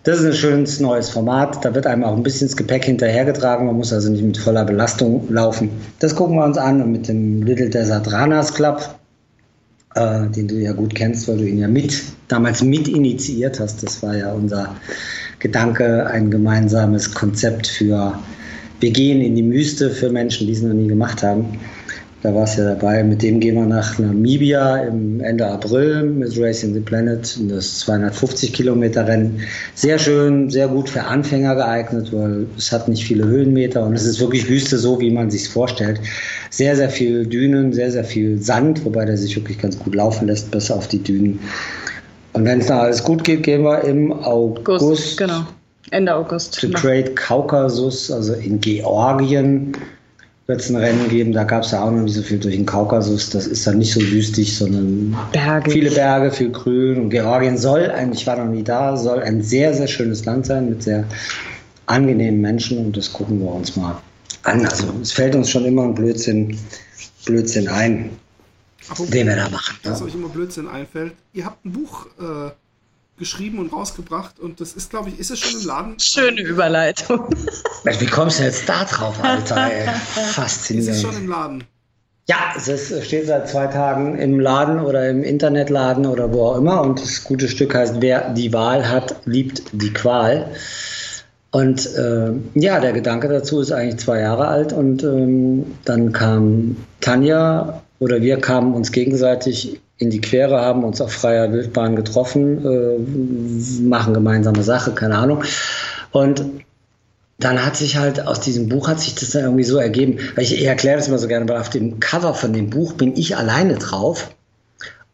Das 0.03 0.19
ist 0.19 0.25
ein 0.25 0.33
schönes 0.33 0.79
neues 0.79 1.09
Format. 1.09 1.63
Da 1.65 1.73
wird 1.75 1.85
einem 1.85 2.03
auch 2.03 2.15
ein 2.15 2.23
bisschen 2.23 2.47
das 2.47 2.55
Gepäck 2.55 2.85
hinterhergetragen. 2.85 3.65
Man 3.65 3.75
muss 3.75 3.91
also 3.91 4.09
nicht 4.09 4.23
mit 4.23 4.37
voller 4.37 4.63
Belastung 4.63 5.27
laufen. 5.29 5.69
Das 5.99 6.15
gucken 6.15 6.37
wir 6.37 6.45
uns 6.45 6.57
an 6.57 6.81
und 6.81 6.91
mit 6.91 7.07
dem 7.07 7.43
Little 7.43 7.69
Desert 7.69 8.11
Runners 8.13 8.53
Club, 8.53 8.95
äh, 9.95 10.27
den 10.27 10.47
du 10.47 10.55
ja 10.55 10.71
gut 10.71 10.95
kennst, 10.95 11.27
weil 11.27 11.37
du 11.37 11.47
ihn 11.47 11.59
ja 11.59 11.67
mit 11.67 12.01
damals 12.27 12.63
mit 12.63 12.87
initiiert 12.87 13.59
hast. 13.59 13.83
Das 13.83 14.01
war 14.01 14.15
ja 14.15 14.31
unser 14.31 14.75
Gedanke, 15.39 16.07
ein 16.07 16.31
gemeinsames 16.31 17.13
Konzept 17.13 17.67
für 17.67 18.17
wir 18.79 18.91
gehen 18.91 19.21
in 19.21 19.35
die 19.35 19.49
Wüste 19.49 19.89
für 19.89 20.09
Menschen, 20.09 20.47
die 20.47 20.53
es 20.53 20.61
noch 20.61 20.73
nie 20.73 20.87
gemacht 20.87 21.23
haben. 21.23 21.59
Da 22.27 22.35
war 22.35 22.43
es 22.43 22.57
ja 22.57 22.65
dabei. 22.65 23.05
Mit 23.05 23.23
dem 23.23 23.39
gehen 23.39 23.55
wir 23.55 23.65
nach 23.65 23.99
Namibia 23.99 24.79
im 24.83 25.21
Ende 25.21 25.47
April 25.47 26.03
mit 26.03 26.37
Racing 26.37 26.73
the 26.73 26.81
Planet. 26.81 27.39
Das 27.49 27.79
250 27.79 28.51
Kilometer 28.51 29.07
Rennen. 29.07 29.39
Sehr 29.75 29.97
schön, 29.97 30.49
sehr 30.49 30.67
gut 30.67 30.89
für 30.89 31.03
Anfänger 31.03 31.55
geeignet, 31.55 32.11
weil 32.11 32.45
es 32.57 32.69
hat 32.73 32.89
nicht 32.89 33.05
viele 33.05 33.23
Höhenmeter 33.23 33.81
und 33.85 33.93
es 33.93 34.03
ist 34.03 34.19
wirklich 34.19 34.49
Wüste 34.49 34.77
so, 34.77 34.99
wie 34.99 35.09
man 35.09 35.31
sich 35.31 35.47
vorstellt. 35.47 36.01
Sehr, 36.49 36.75
sehr 36.75 36.89
viel 36.89 37.25
Dünen, 37.25 37.71
sehr, 37.71 37.91
sehr 37.91 38.03
viel 38.03 38.41
Sand, 38.41 38.83
wobei 38.83 39.05
der 39.05 39.15
sich 39.15 39.33
wirklich 39.37 39.59
ganz 39.59 39.79
gut 39.79 39.95
laufen 39.95 40.27
lässt 40.27 40.51
bis 40.51 40.69
auf 40.69 40.89
die 40.89 41.01
Dünen. 41.01 41.39
Und 42.33 42.43
wenn 42.43 42.59
es 42.59 42.67
da 42.67 42.81
alles 42.81 43.01
gut 43.05 43.23
geht, 43.23 43.43
gehen 43.43 43.63
wir 43.63 43.85
im 43.85 44.11
August. 44.11 44.83
August 44.83 45.17
genau. 45.17 45.47
Ende 45.91 46.13
August. 46.13 46.59
The 46.59 46.71
Great 46.71 47.15
Caucasus, 47.15 48.11
also 48.11 48.33
in 48.33 48.59
Georgien 48.59 49.71
wird 50.47 50.61
es 50.61 50.69
ein 50.69 50.77
Rennen 50.77 51.09
geben. 51.09 51.33
Da 51.33 51.43
gab 51.43 51.63
es 51.63 51.71
ja 51.71 51.83
auch 51.83 51.91
noch 51.91 52.01
nicht 52.01 52.15
so 52.15 52.21
viel 52.21 52.39
durch 52.39 52.55
den 52.55 52.65
Kaukasus. 52.65 53.29
Das 53.29 53.45
ist 53.45 53.67
dann 53.67 53.77
nicht 53.77 53.93
so 53.93 54.01
wüstig, 54.01 54.57
sondern 54.57 55.15
Berge. 55.33 55.71
viele 55.71 55.91
Berge, 55.91 56.31
viel 56.31 56.51
Grün. 56.51 57.01
Und 57.01 57.09
Georgien 57.09 57.57
soll, 57.57 57.91
ich 58.13 58.25
war 58.25 58.37
noch 58.37 58.51
nie 58.51 58.63
da, 58.63 58.95
soll 58.95 59.21
ein 59.21 59.43
sehr, 59.43 59.73
sehr 59.73 59.87
schönes 59.87 60.25
Land 60.25 60.45
sein 60.45 60.69
mit 60.69 60.83
sehr 60.83 61.05
angenehmen 61.85 62.41
Menschen. 62.41 62.77
Und 62.77 62.97
das 62.97 63.11
gucken 63.11 63.39
wir 63.41 63.51
uns 63.51 63.75
mal 63.75 64.01
an. 64.43 64.65
Also 64.65 64.93
es 65.01 65.11
fällt 65.11 65.35
uns 65.35 65.49
schon 65.49 65.65
immer 65.65 65.83
ein 65.83 65.93
Blödsinn, 65.93 66.57
Blödsinn 67.25 67.67
ein, 67.67 68.11
Apropos, 68.89 69.11
den 69.11 69.27
wir 69.27 69.35
da 69.35 69.49
machen. 69.49 69.77
Was 69.83 69.99
ja. 69.99 70.05
euch 70.05 70.15
immer 70.15 70.29
Blödsinn 70.29 70.67
einfällt. 70.67 71.13
Ihr 71.33 71.45
habt 71.45 71.65
ein 71.65 71.73
Buch 71.73 72.07
äh, 72.19 72.51
geschrieben 73.17 73.59
und 73.59 73.73
rausgebracht 73.73 74.39
und 74.39 74.61
das 74.61 74.73
ist, 74.73 74.89
glaube 74.89 75.09
ich, 75.09 75.19
ist 75.19 75.31
es 75.31 75.39
schon 75.39 75.61
im 75.61 75.67
Laden? 75.67 75.99
Schöne 75.99 76.41
Überleitung. 76.41 77.27
Wie 77.83 78.05
kommst 78.05 78.39
du 78.39 78.43
jetzt 78.43 78.67
da 78.69 78.83
drauf, 78.83 79.15
Alter? 79.23 79.71
Ey? 79.71 79.87
Faszinierend. 80.33 80.89
Ist 80.89 80.95
es 80.97 81.01
schon 81.01 81.17
im 81.17 81.29
Laden? 81.29 81.63
Ja, 82.29 82.53
es 82.57 82.67
ist, 82.67 83.05
steht 83.05 83.27
seit 83.27 83.47
zwei 83.47 83.67
Tagen 83.67 84.19
im 84.19 84.39
Laden 84.39 84.81
oder 84.81 85.09
im 85.09 85.23
Internetladen 85.23 86.05
oder 86.05 86.33
wo 86.33 86.47
auch 86.47 86.57
immer 86.57 86.81
und 86.81 87.01
das 87.01 87.23
gute 87.23 87.47
Stück 87.47 87.73
heißt, 87.73 88.01
wer 88.01 88.33
die 88.33 88.51
Wahl 88.51 88.89
hat, 88.89 89.15
liebt 89.25 89.63
die 89.71 89.93
Qual. 89.93 90.51
Und 91.51 91.85
äh, 91.95 92.31
ja, 92.55 92.81
der 92.81 92.91
Gedanke 92.91 93.29
dazu 93.29 93.61
ist 93.61 93.71
eigentlich 93.71 93.97
zwei 93.97 94.19
Jahre 94.19 94.47
alt 94.47 94.73
und 94.73 95.03
ähm, 95.03 95.65
dann 95.85 96.11
kam 96.11 96.75
Tanja 96.99 97.81
oder 97.99 98.21
wir 98.21 98.39
kamen 98.41 98.73
uns 98.73 98.91
gegenseitig 98.91 99.79
in 99.97 100.09
die 100.09 100.21
Quere, 100.21 100.61
haben 100.61 100.83
uns 100.83 101.01
auf 101.01 101.11
freier 101.11 101.51
Wildbahn 101.51 101.95
getroffen, 101.95 102.65
äh, 102.65 103.83
machen 103.83 104.13
gemeinsame 104.13 104.63
Sache, 104.63 104.91
keine 104.91 105.17
Ahnung. 105.17 105.43
Und 106.11 106.45
dann 107.39 107.63
hat 107.63 107.75
sich 107.75 107.97
halt 107.97 108.25
aus 108.25 108.39
diesem 108.39 108.69
Buch 108.69 108.87
hat 108.87 108.99
sich 108.99 109.15
das 109.15 109.31
dann 109.31 109.43
irgendwie 109.43 109.63
so 109.63 109.77
ergeben, 109.77 110.19
weil 110.35 110.43
ich, 110.43 110.53
ich 110.53 110.65
erkläre 110.65 110.97
das 110.97 111.07
immer 111.07 111.19
so 111.19 111.27
gerne, 111.27 111.47
weil 111.47 111.59
auf 111.59 111.69
dem 111.69 111.99
Cover 111.99 112.33
von 112.33 112.53
dem 112.53 112.69
Buch 112.69 112.93
bin 112.93 113.15
ich 113.15 113.37
alleine 113.37 113.75
drauf 113.75 114.31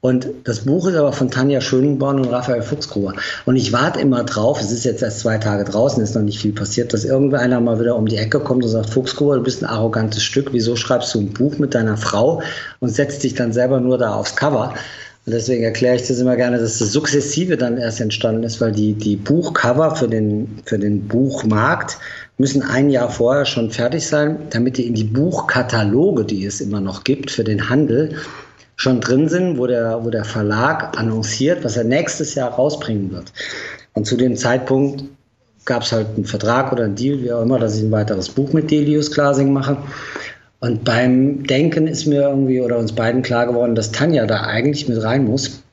und 0.04 0.28
das 0.43 0.66
Buch 0.66 0.86
ist 0.89 0.97
aber 0.97 1.14
von 1.14 1.32
Tanja 1.32 1.62
Schönborn 1.62 2.20
und 2.20 2.26
Raphael 2.26 2.62
Fuchsgruber. 2.62 3.14
Und 3.45 3.56
ich 3.56 3.72
warte 3.72 4.01
immer 4.01 4.26
drauf, 4.26 4.60
es 4.60 4.70
ist 4.70 4.84
jetzt 4.84 5.01
erst 5.01 5.22
zwei 5.22 5.38
Tage 5.38 5.64
draußen, 5.64 6.04
ist 6.04 6.14
noch 6.14 6.22
nicht 6.22 6.41
viel 6.41 6.51
passiert, 6.51 6.91
dass 6.91 7.06
irgendeiner 7.06 7.62
mal 7.62 7.80
wieder 7.80 7.95
um 7.95 8.06
die 8.06 8.18
Ecke 8.18 8.41
kommt 8.41 8.66
und 8.66 8.70
sagt, 8.70 8.89
Fuchsgruber, 8.89 9.38
du 9.38 9.43
bist 9.43 9.64
ein 9.64 9.70
arrogantes 9.70 10.22
Stück, 10.22 10.49
wieso 10.51 10.76
schreibst 10.76 11.16
du 11.16 11.22
ein 11.22 11.30
Buch 11.30 11.58
mit 11.58 11.74
deiner 11.74 11.95
Frau 11.95 12.41
und 12.82 12.89
setzt 12.89 13.24
dich 13.24 13.34
dann 13.36 13.54
selber 13.54 13.80
nur 13.80 13.97
da 13.97 14.14
aufs 14.16 14.36
Cover? 14.36 14.74
Und 15.26 15.32
deswegen 15.32 15.64
erkläre 15.64 15.95
ich 15.95 16.06
das 16.06 16.20
immer 16.20 16.36
gerne, 16.36 16.60
dass 16.60 16.80
das 16.80 16.91
Sukzessive 16.91 17.56
dann 17.56 17.78
erst 17.78 18.01
entstanden 18.01 18.43
ist, 18.43 18.60
weil 18.60 18.74
die, 18.74 18.95
die 18.95 19.16
Buchcover 19.16 19.95
für 19.95 20.10
den, 20.10 20.60
für 20.66 20.80
den 20.80 21.08
Buchmarkt 21.08 21.97
müssen 22.38 22.62
ein 22.62 22.89
Jahr 22.89 23.10
vorher 23.10 23.45
schon 23.45 23.72
fertig 23.72 24.06
sein, 24.06 24.38
damit 24.49 24.76
die 24.78 24.86
in 24.86 24.95
die 24.95 25.06
Buchkataloge, 25.06 26.26
die 26.26 26.45
es 26.45 26.60
immer 26.60 26.82
noch 26.82 27.06
gibt, 27.06 27.32
für 27.32 27.45
den 27.45 27.70
Handel, 27.70 28.18
schon 28.84 29.00
drin 29.00 29.30
sind, 29.30 29.58
wo 29.58 29.66
der, 29.66 30.04
wo 30.04 30.10
der 30.10 30.26
Verlag 30.26 31.00
annonciert, 31.00 31.64
was 31.64 31.78
er 31.78 31.86
nächstes 31.86 32.36
Jahr 32.36 32.52
rausbringen 32.52 33.12
wird. 33.12 33.32
Und 33.94 34.06
zu 34.06 34.18
dem 34.18 34.36
Zeitpunkt 34.36 35.06
gab 35.66 35.84
es 35.84 35.94
halt 35.94 36.08
einen 36.16 36.26
Vertrag 36.26 36.74
oder 36.74 36.84
einen 36.84 36.96
Deal, 36.96 37.22
wie 37.22 37.32
auch 37.32 37.44
immer, 37.44 37.60
dass 37.60 37.78
ich 37.78 37.84
ein 37.84 37.92
weiteres 37.92 38.28
Buch 38.30 38.52
mit 38.52 38.70
Delius 38.70 39.10
Glasing 39.12 39.54
mache. 39.54 39.78
Und 40.60 40.84
beim 40.84 41.44
Denken 41.48 41.88
ist 41.88 42.06
mir 42.06 42.24
irgendwie 42.24 42.62
oder 42.62 42.78
uns 42.78 42.94
beiden 42.94 43.22
klar 43.22 43.48
geworden, 43.48 43.74
dass 43.74 43.94
Tanja 43.94 44.26
da 44.26 44.42
eigentlich 44.42 44.90
mit 44.90 45.02
rein 45.02 45.26
muss. 45.26 45.64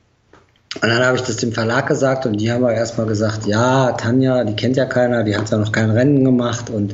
Und 0.81 0.87
dann 0.87 1.03
habe 1.03 1.17
ich 1.17 1.23
das 1.23 1.35
dem 1.35 1.51
Verlag 1.51 1.87
gesagt 1.87 2.25
und 2.25 2.37
die 2.37 2.49
haben 2.49 2.63
aber 2.63 2.73
erstmal 2.73 3.07
gesagt, 3.07 3.45
ja, 3.45 3.91
Tanja, 3.91 4.45
die 4.45 4.55
kennt 4.55 4.77
ja 4.77 4.85
keiner, 4.85 5.23
die 5.25 5.35
hat 5.35 5.49
ja 5.51 5.57
noch 5.57 5.73
kein 5.73 5.91
Rennen 5.91 6.23
gemacht 6.23 6.69
und 6.69 6.93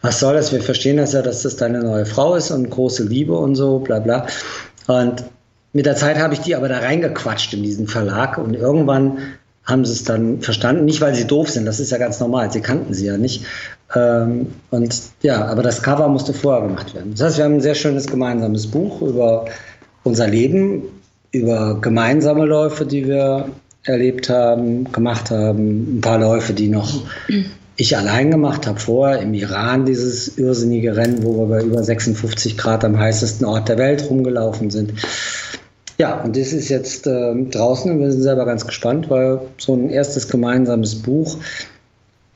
was 0.00 0.20
soll 0.20 0.34
das? 0.34 0.52
Wir 0.52 0.60
verstehen 0.60 0.98
das 0.98 1.14
ja, 1.14 1.22
dass 1.22 1.42
das 1.42 1.56
deine 1.56 1.82
neue 1.82 2.04
Frau 2.04 2.36
ist 2.36 2.50
und 2.50 2.68
große 2.70 3.04
Liebe 3.04 3.36
und 3.36 3.56
so, 3.56 3.78
bla 3.78 3.98
bla. 3.98 4.26
Und 4.86 5.24
mit 5.72 5.86
der 5.86 5.96
Zeit 5.96 6.18
habe 6.18 6.34
ich 6.34 6.40
die 6.40 6.54
aber 6.54 6.68
da 6.68 6.78
reingequatscht 6.78 7.52
in 7.54 7.62
diesen 7.62 7.88
Verlag 7.88 8.38
und 8.38 8.54
irgendwann 8.54 9.18
haben 9.64 9.84
sie 9.84 9.92
es 9.92 10.04
dann 10.04 10.40
verstanden. 10.40 10.84
Nicht, 10.84 11.00
weil 11.00 11.14
sie 11.14 11.26
doof 11.26 11.50
sind, 11.50 11.64
das 11.64 11.80
ist 11.80 11.90
ja 11.90 11.98
ganz 11.98 12.20
normal, 12.20 12.52
sie 12.52 12.60
kannten 12.60 12.92
sie 12.94 13.06
ja 13.06 13.16
nicht. 13.16 13.44
Ähm, 13.94 14.48
und 14.70 15.02
ja, 15.22 15.46
aber 15.46 15.62
das 15.62 15.82
Cover 15.82 16.08
musste 16.08 16.34
vorher 16.34 16.66
gemacht 16.66 16.94
werden. 16.94 17.12
Das 17.12 17.22
heißt, 17.22 17.38
wir 17.38 17.44
haben 17.44 17.54
ein 17.54 17.60
sehr 17.60 17.74
schönes 17.74 18.06
gemeinsames 18.06 18.66
Buch 18.66 19.00
über 19.02 19.46
unser 20.02 20.28
Leben, 20.28 20.82
über 21.32 21.80
gemeinsame 21.80 22.44
Läufe, 22.44 22.84
die 22.84 23.06
wir 23.06 23.48
erlebt 23.84 24.28
haben, 24.28 24.90
gemacht 24.92 25.30
haben, 25.30 25.98
ein 25.98 26.00
paar 26.00 26.18
Läufe, 26.18 26.52
die 26.52 26.68
noch 26.68 27.02
ich 27.76 27.96
allein 27.96 28.30
gemacht 28.30 28.66
habe 28.66 28.78
vorher 28.78 29.20
im 29.20 29.34
Iran 29.34 29.84
dieses 29.84 30.38
irrsinnige 30.38 30.96
Rennen, 30.96 31.24
wo 31.24 31.38
wir 31.38 31.46
bei 31.46 31.64
über 31.64 31.82
56 31.82 32.56
Grad 32.56 32.84
am 32.84 32.98
heißesten 32.98 33.46
Ort 33.46 33.68
der 33.68 33.78
Welt 33.78 34.08
rumgelaufen 34.08 34.70
sind. 34.70 34.92
Ja, 35.98 36.20
und 36.22 36.36
das 36.36 36.52
ist 36.52 36.68
jetzt 36.68 37.06
äh, 37.06 37.34
draußen 37.50 37.90
und 37.90 38.00
wir 38.00 38.10
sind 38.10 38.22
selber 38.22 38.46
ganz 38.46 38.66
gespannt, 38.66 39.10
weil 39.10 39.40
so 39.58 39.74
ein 39.74 39.90
erstes 39.90 40.28
gemeinsames 40.28 40.96
Buch, 40.96 41.38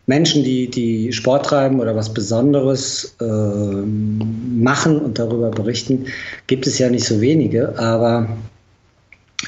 Menschen, 0.07 0.43
die, 0.43 0.71
die 0.71 1.13
Sport 1.13 1.47
treiben 1.47 1.81
oder 1.81 1.95
was 1.95 2.15
Besonderes 2.15 3.17
äh, 3.21 3.25
machen 3.25 5.01
und 5.01 5.19
darüber 5.19 5.51
berichten, 5.51 6.07
gibt 6.47 6.67
es 6.67 6.79
ja 6.79 6.89
nicht 6.89 7.05
so 7.05 7.21
wenige, 7.21 7.79
aber 7.79 8.29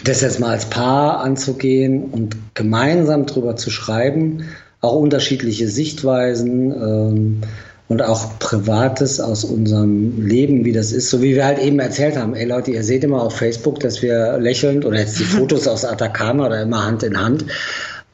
das 0.04 0.20
jetzt 0.20 0.38
mal 0.38 0.50
als 0.50 0.66
Paar 0.66 1.20
anzugehen 1.20 2.04
und 2.04 2.36
gemeinsam 2.54 3.26
darüber 3.26 3.56
zu 3.56 3.70
schreiben, 3.70 4.44
auch 4.80 4.94
unterschiedliche 4.94 5.68
Sichtweisen 5.68 6.72
ähm, 6.72 7.40
und 7.88 8.02
auch 8.02 8.38
Privates 8.38 9.20
aus 9.20 9.44
unserem 9.44 10.24
Leben, 10.24 10.64
wie 10.64 10.72
das 10.72 10.92
ist, 10.92 11.10
so 11.10 11.20
wie 11.22 11.34
wir 11.34 11.44
halt 11.44 11.58
eben 11.58 11.80
erzählt 11.80 12.16
haben. 12.16 12.34
Ey 12.34 12.46
Leute, 12.46 12.70
ihr 12.70 12.84
seht 12.84 13.04
immer 13.04 13.22
auf 13.22 13.36
Facebook, 13.36 13.80
dass 13.80 14.00
wir 14.00 14.38
lächelnd 14.38 14.84
oder 14.84 15.00
jetzt 15.00 15.18
die 15.18 15.24
Fotos 15.36 15.66
aus 15.66 15.84
Atacama 15.84 16.46
oder 16.46 16.62
immer 16.62 16.84
Hand 16.84 17.02
in 17.02 17.20
Hand. 17.20 17.44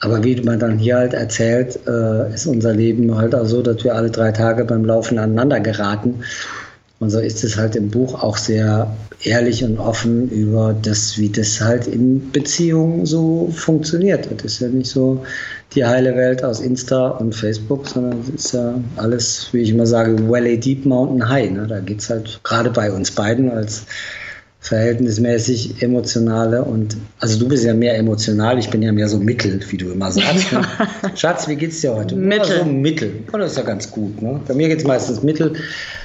Aber 0.01 0.23
wie 0.25 0.41
man 0.43 0.59
dann 0.59 0.79
hier 0.79 0.97
halt 0.97 1.15
erzählt, 1.15 1.79
äh, 1.87 2.33
ist 2.35 2.47
unser 2.47 2.75
Leben 2.75 3.17
halt 3.17 3.35
auch 3.35 3.47
so, 3.47 3.63
dass 3.63 3.83
wir 3.83 3.95
alle 3.95 4.11
drei 4.11 4.31
Tage 4.31 4.65
beim 4.65 4.85
Laufen 4.85 5.19
aneinander 5.19 5.61
geraten. 5.61 6.23
Und 6.99 7.11
so 7.11 7.19
ist 7.19 7.45
es 7.45 7.59
halt 7.59 7.77
im 7.77 7.91
Buch 7.91 8.23
auch 8.23 8.39
sehr 8.39 8.97
ehrlich 9.23 9.63
und 9.63 9.79
offen 9.79 10.31
über 10.31 10.75
das, 10.81 11.19
wie 11.19 11.29
das 11.29 11.61
halt 11.61 11.87
in 11.87 12.31
Beziehungen 12.33 13.05
so 13.05 13.53
funktioniert. 13.55 14.29
Das 14.31 14.55
ist 14.55 14.61
ja 14.61 14.69
nicht 14.69 14.91
so 14.91 15.23
die 15.75 15.85
heile 15.85 16.17
Welt 16.17 16.43
aus 16.43 16.61
Insta 16.61 17.09
und 17.09 17.35
Facebook, 17.35 17.87
sondern 17.87 18.21
es 18.21 18.45
ist 18.45 18.53
ja 18.55 18.81
alles, 18.97 19.49
wie 19.53 19.59
ich 19.59 19.71
immer 19.71 19.87
sage, 19.87 20.29
Valley 20.29 20.59
Deep 20.59 20.87
Mountain 20.87 21.29
High. 21.29 21.51
Ne? 21.51 21.67
Da 21.67 21.81
geht 21.81 22.01
es 22.01 22.09
halt 22.09 22.41
gerade 22.45 22.71
bei 22.71 22.91
uns 22.91 23.11
beiden 23.11 23.51
als 23.51 23.83
verhältnismäßig 24.67 25.81
emotionale 25.81 26.65
und 26.65 26.97
also 27.21 27.39
du 27.39 27.49
bist 27.49 27.65
ja 27.65 27.73
mehr 27.73 27.97
emotional, 27.97 28.59
ich 28.59 28.69
bin 28.69 28.83
ja 28.83 28.91
mehr 28.91 29.09
so 29.09 29.19
mittel, 29.19 29.61
wie 29.71 29.77
du 29.77 29.91
immer 29.91 30.11
sagst. 30.11 30.53
Ne? 30.53 30.67
Schatz, 31.15 31.47
wie 31.47 31.55
geht's 31.55 31.83
dir 31.83 31.95
heute? 31.95 32.17
Mittel. 32.17 32.59
So 32.59 32.65
mittel. 32.65 33.13
Oh, 33.33 33.39
das 33.39 33.53
ist 33.53 33.59
ja 33.59 33.63
ganz 33.63 33.89
gut. 33.89 34.21
Ne? 34.21 34.41
Bei 34.49 34.55
mir 34.55 34.67
geht's 34.69 34.83
meistens 34.83 35.23
mittel. 35.23 35.53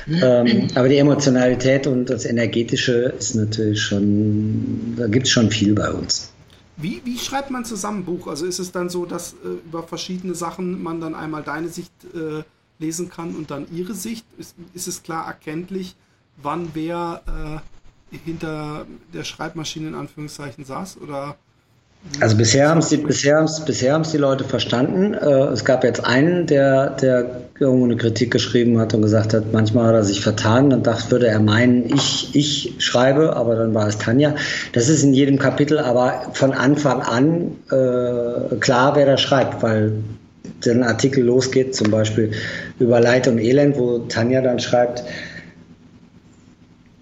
ähm, 0.08 0.68
aber 0.76 0.90
die 0.90 0.98
Emotionalität 0.98 1.88
und 1.88 2.12
das 2.12 2.26
Energetische 2.26 3.14
ist 3.18 3.34
natürlich 3.34 3.82
schon, 3.82 4.94
da 4.96 5.08
gibt's 5.08 5.32
schon 5.32 5.50
viel 5.50 5.74
bei 5.74 5.92
uns. 5.92 6.32
Wie, 6.78 7.02
wie 7.04 7.18
schreibt 7.18 7.50
man 7.50 7.66
zusammen 7.66 8.02
ein 8.02 8.06
Buch? 8.06 8.28
Also 8.28 8.46
ist 8.46 8.60
es 8.60 8.72
dann 8.72 8.90
so, 8.90 9.06
dass 9.06 9.34
äh, 9.34 9.66
über 9.66 9.82
verschiedene 9.82 10.36
Sachen 10.36 10.84
man 10.84 11.02
dann 11.02 11.16
einmal 11.16 11.42
deine 11.42 11.70
Sicht 11.70 11.92
äh, 12.14 12.44
lesen 12.78 13.10
kann 13.10 13.36
und 13.36 13.50
dann 13.50 13.66
ihre 13.76 13.96
Sicht? 13.96 14.26
Ist, 14.38 14.54
ist 14.76 14.88
es 14.88 15.02
klar 15.02 15.26
erkenntlich, 15.26 15.96
wann 16.44 16.70
wer 16.76 17.24
äh, 17.26 17.81
hinter 18.26 18.86
der 19.14 19.24
Schreibmaschine 19.24 19.90
in 19.90 19.96
Anführungszeichen 19.96 20.66
saß? 20.66 20.98
Oder 21.02 21.36
also 22.20 22.36
bisher 22.36 22.70
haben 22.70 22.80
es 22.80 22.90
die, 22.90 22.98
bisher, 22.98 23.48
bisher 23.66 23.94
haben's 23.94 24.12
die 24.12 24.18
Leute 24.18 24.44
verstanden. 24.44 25.14
Äh, 25.14 25.54
es 25.54 25.64
gab 25.64 25.84
jetzt 25.84 26.04
einen, 26.04 26.48
der, 26.48 26.90
der 26.92 27.42
irgendwo 27.60 27.86
eine 27.86 27.96
Kritik 27.96 28.32
geschrieben 28.32 28.80
hat 28.80 28.94
und 28.94 29.04
gesagt 29.04 29.34
hat, 29.34 29.54
manchmal 29.54 29.88
hat 29.88 29.94
er 29.94 30.04
sich 30.04 30.22
vertan. 30.22 30.72
Dann 30.72 30.82
dachte, 30.84 31.12
würde 31.12 31.28
er 31.28 31.40
meinen, 31.40 31.86
ich, 31.94 32.30
ich 32.34 32.74
schreibe, 32.80 33.36
aber 33.36 33.56
dann 33.56 33.74
war 33.74 33.88
es 33.88 34.00
Tanja. 34.00 34.36
Das 34.74 34.90
ist 34.90 35.04
in 35.04 35.14
jedem 35.14 35.38
Kapitel 35.38 35.78
aber 35.78 36.32
von 36.34 36.54
Anfang 36.54 37.02
an 37.02 37.56
äh, 37.70 38.56
klar, 38.60 38.96
wer 38.96 39.06
da 39.06 39.18
schreibt, 39.18 39.62
weil 39.62 39.94
der 40.66 40.88
Artikel 40.88 41.24
losgeht, 41.24 41.76
zum 41.76 41.92
Beispiel 41.92 42.32
über 42.80 43.00
Leid 43.00 43.28
und 43.28 43.38
Elend, 43.38 43.78
wo 43.78 44.00
Tanja 44.00 44.42
dann 44.42 44.60
schreibt, 44.60 45.04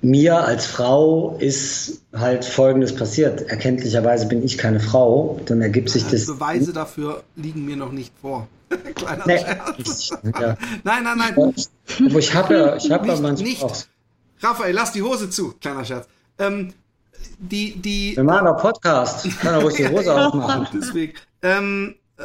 mir 0.02 0.44
als 0.46 0.66
Frau 0.66 1.36
ist 1.40 2.02
halt 2.14 2.46
Folgendes 2.46 2.96
passiert. 2.96 3.42
Erkenntlicherweise 3.50 4.28
bin 4.28 4.44
ich 4.44 4.58
keine 4.58 4.80
Frau. 4.80 5.40
Dann 5.46 5.62
ergibt 5.62 5.90
sich 5.90 6.06
das. 6.06 6.26
Beweise 6.26 6.74
dafür 6.74 7.24
liegen 7.36 7.66
mir 7.66 7.76
noch 7.76 7.92
nicht 7.92 8.14
vor. 8.22 8.48
Kleiner 8.96 9.24
nee. 9.26 9.40
Scherz. 9.40 10.10
Ja. 10.24 10.58
Nein, 10.84 11.04
nein, 11.04 11.18
nein. 11.18 11.36
Aber 11.38 12.20
ich 12.20 12.34
habe 12.34 12.54
ja, 12.54 12.76
ich 12.76 12.92
habe 12.92 13.08
ja 13.08 13.14
manchmal 13.20 13.34
nicht. 13.34 13.64
Auch. 13.64 13.76
Raphael, 14.42 14.74
lass 14.74 14.94
die 14.94 15.02
Hose 15.02 15.30
zu. 15.30 15.54
Kleiner 15.60 15.84
Scherz. 15.84 16.08
Ähm, 16.38 16.74
die, 17.40 17.76
die. 17.76 18.16
Wir 18.16 18.24
machen 18.24 18.46
doch 18.46 18.58
Podcast. 18.58 19.26
Ich 19.26 19.38
kann 19.40 19.56
doch 19.56 19.64
ruhig 19.64 19.76
die 19.76 19.88
Hose 19.88 20.16
aufmachen. 20.16 20.68
Deswegen. 20.80 21.14
Ähm, 21.42 21.96
äh, 22.18 22.24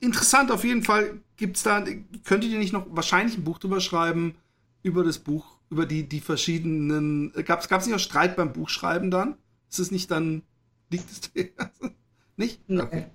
interessant 0.00 0.50
auf 0.50 0.64
jeden 0.64 0.82
Fall. 0.82 1.20
Gibt's 1.36 1.62
da, 1.62 1.84
könntet 2.24 2.50
ihr 2.50 2.58
nicht 2.58 2.72
noch 2.72 2.86
wahrscheinlich 2.90 3.38
ein 3.38 3.44
Buch 3.44 3.58
drüber 3.58 3.80
schreiben 3.80 4.34
über 4.82 5.04
das 5.04 5.18
Buch 5.18 5.57
über 5.70 5.86
die, 5.86 6.08
die 6.08 6.20
verschiedenen. 6.20 7.32
Gab 7.44 7.60
es 7.60 7.86
nicht 7.86 7.94
auch 7.94 8.00
Streit 8.00 8.36
beim 8.36 8.52
Buchschreiben 8.52 9.10
dann? 9.10 9.36
Ist 9.70 9.78
es 9.78 9.90
nicht 9.90 10.10
dann. 10.10 10.42
Liegt 10.90 11.10
es 11.10 11.20
nicht? 12.36 12.60
Okay. 12.70 13.06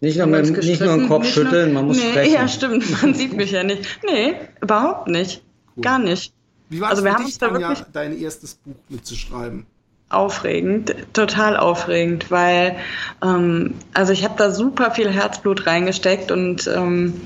Nicht 0.00 0.16
nur, 0.16 0.26
mit, 0.28 0.64
nicht 0.64 0.80
nur 0.80 0.96
den 0.96 1.08
Kopf 1.08 1.26
schütteln, 1.26 1.72
man 1.72 1.86
muss 1.86 1.96
nee, 1.96 2.10
sprechen. 2.10 2.34
Ja, 2.34 2.46
stimmt, 2.46 3.02
man 3.02 3.14
sieht 3.14 3.32
mich 3.32 3.50
ja 3.50 3.64
nicht. 3.64 3.98
Nee, 4.04 4.34
überhaupt 4.60 5.08
nicht. 5.08 5.42
Cool. 5.76 5.82
Gar 5.82 5.98
nicht. 5.98 6.32
Wie 6.68 6.80
war 6.80 6.88
es 6.88 6.98
also 6.98 7.04
wir 7.04 7.12
für 7.12 7.18
haben 7.18 7.26
dich, 7.26 7.38
da 7.38 7.52
wirklich 7.52 7.84
dein 7.92 8.16
erstes 8.16 8.54
Buch 8.54 8.76
mitzuschreiben? 8.88 9.66
Aufregend, 10.10 10.94
total 11.12 11.56
aufregend, 11.56 12.30
weil 12.30 12.76
ähm, 13.22 13.74
also 13.92 14.12
ich 14.12 14.24
habe 14.24 14.34
da 14.38 14.52
super 14.52 14.92
viel 14.92 15.10
Herzblut 15.10 15.66
reingesteckt 15.66 16.30
und 16.30 16.66
ähm, 16.68 17.20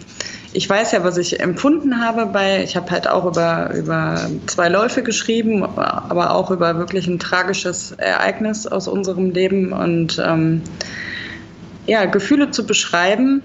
ich 0.55 0.69
weiß 0.69 0.93
ja, 0.93 1.03
was 1.03 1.17
ich 1.17 1.41
empfunden 1.41 2.05
habe 2.05 2.27
bei, 2.27 2.63
ich 2.63 2.77
habe 2.77 2.91
halt 2.91 3.09
auch 3.09 3.25
über, 3.25 3.75
über 3.75 4.19
zwei 4.47 4.69
Läufe 4.69 5.03
geschrieben, 5.03 5.65
aber 5.65 6.35
auch 6.35 6.51
über 6.51 6.77
wirklich 6.79 7.07
ein 7.07 7.19
tragisches 7.19 7.93
Ereignis 7.93 8.67
aus 8.67 8.87
unserem 8.87 9.31
Leben 9.31 9.73
und 9.73 10.23
ähm, 10.25 10.63
ja, 11.87 12.05
Gefühle 12.05 12.51
zu 12.51 12.67
beschreiben. 12.67 13.43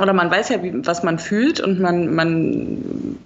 Oder 0.00 0.12
man 0.12 0.30
weiß 0.30 0.48
ja, 0.50 0.62
wie, 0.62 0.86
was 0.86 1.02
man 1.02 1.18
fühlt 1.18 1.60
und 1.60 1.80
man, 1.80 2.14
man, 2.14 3.16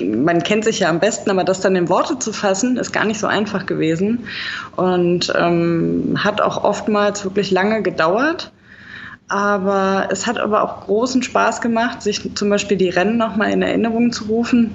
man 0.00 0.42
kennt 0.42 0.64
sich 0.64 0.80
ja 0.80 0.88
am 0.88 1.00
besten, 1.00 1.30
aber 1.30 1.44
das 1.44 1.60
dann 1.60 1.76
in 1.76 1.88
Worte 1.88 2.18
zu 2.18 2.32
fassen, 2.32 2.76
ist 2.76 2.92
gar 2.92 3.04
nicht 3.04 3.20
so 3.20 3.26
einfach 3.26 3.66
gewesen 3.66 4.26
und 4.76 5.32
ähm, 5.36 6.16
hat 6.18 6.40
auch 6.40 6.64
oftmals 6.64 7.24
wirklich 7.24 7.50
lange 7.50 7.82
gedauert. 7.82 8.52
Aber 9.30 10.08
es 10.10 10.26
hat 10.26 10.38
aber 10.38 10.64
auch 10.64 10.86
großen 10.86 11.22
Spaß 11.22 11.60
gemacht, 11.60 12.02
sich 12.02 12.34
zum 12.34 12.50
Beispiel 12.50 12.76
die 12.76 12.88
Rennen 12.88 13.16
nochmal 13.16 13.52
in 13.52 13.62
Erinnerung 13.62 14.10
zu 14.10 14.24
rufen, 14.24 14.72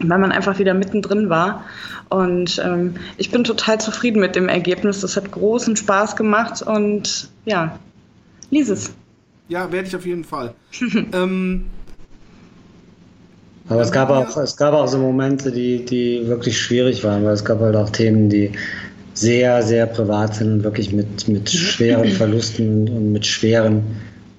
weil 0.00 0.18
man 0.18 0.32
einfach 0.32 0.58
wieder 0.58 0.74
mittendrin 0.74 1.30
war. 1.30 1.64
Und 2.10 2.60
ähm, 2.62 2.96
ich 3.16 3.30
bin 3.30 3.42
total 3.42 3.80
zufrieden 3.80 4.20
mit 4.20 4.36
dem 4.36 4.50
Ergebnis. 4.50 5.00
Das 5.00 5.16
hat 5.16 5.32
großen 5.32 5.76
Spaß 5.76 6.14
gemacht 6.14 6.60
und 6.60 7.30
ja, 7.46 7.78
lies 8.50 8.68
es. 8.68 8.92
Ja, 9.48 9.72
werde 9.72 9.88
ich 9.88 9.96
auf 9.96 10.04
jeden 10.04 10.24
Fall. 10.24 10.52
ähm, 11.14 11.64
aber 13.66 13.80
es 13.80 13.92
gab 13.92 14.10
auch, 14.10 14.36
es 14.36 14.58
gab 14.58 14.74
auch 14.74 14.88
so 14.88 14.98
Momente, 14.98 15.52
die, 15.52 15.86
die 15.86 16.26
wirklich 16.26 16.60
schwierig 16.60 17.02
waren, 17.02 17.24
weil 17.24 17.32
es 17.32 17.46
gab 17.46 17.60
halt 17.60 17.76
auch 17.76 17.88
Themen, 17.88 18.28
die 18.28 18.52
sehr, 19.20 19.62
sehr 19.62 19.86
privat 19.86 20.34
sind 20.34 20.52
und 20.52 20.64
wirklich 20.64 20.92
mit, 20.92 21.28
mit 21.28 21.50
schweren 21.50 22.08
Verlusten 22.08 22.88
und 22.88 23.12
mit 23.12 23.26
schweren 23.26 23.82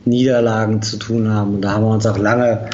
Niederlagen 0.06 0.82
zu 0.82 0.98
tun 0.98 1.30
haben. 1.30 1.56
Und 1.56 1.62
da 1.62 1.74
haben 1.74 1.84
wir 1.84 1.94
uns 1.94 2.08
auch 2.08 2.18
lange 2.18 2.68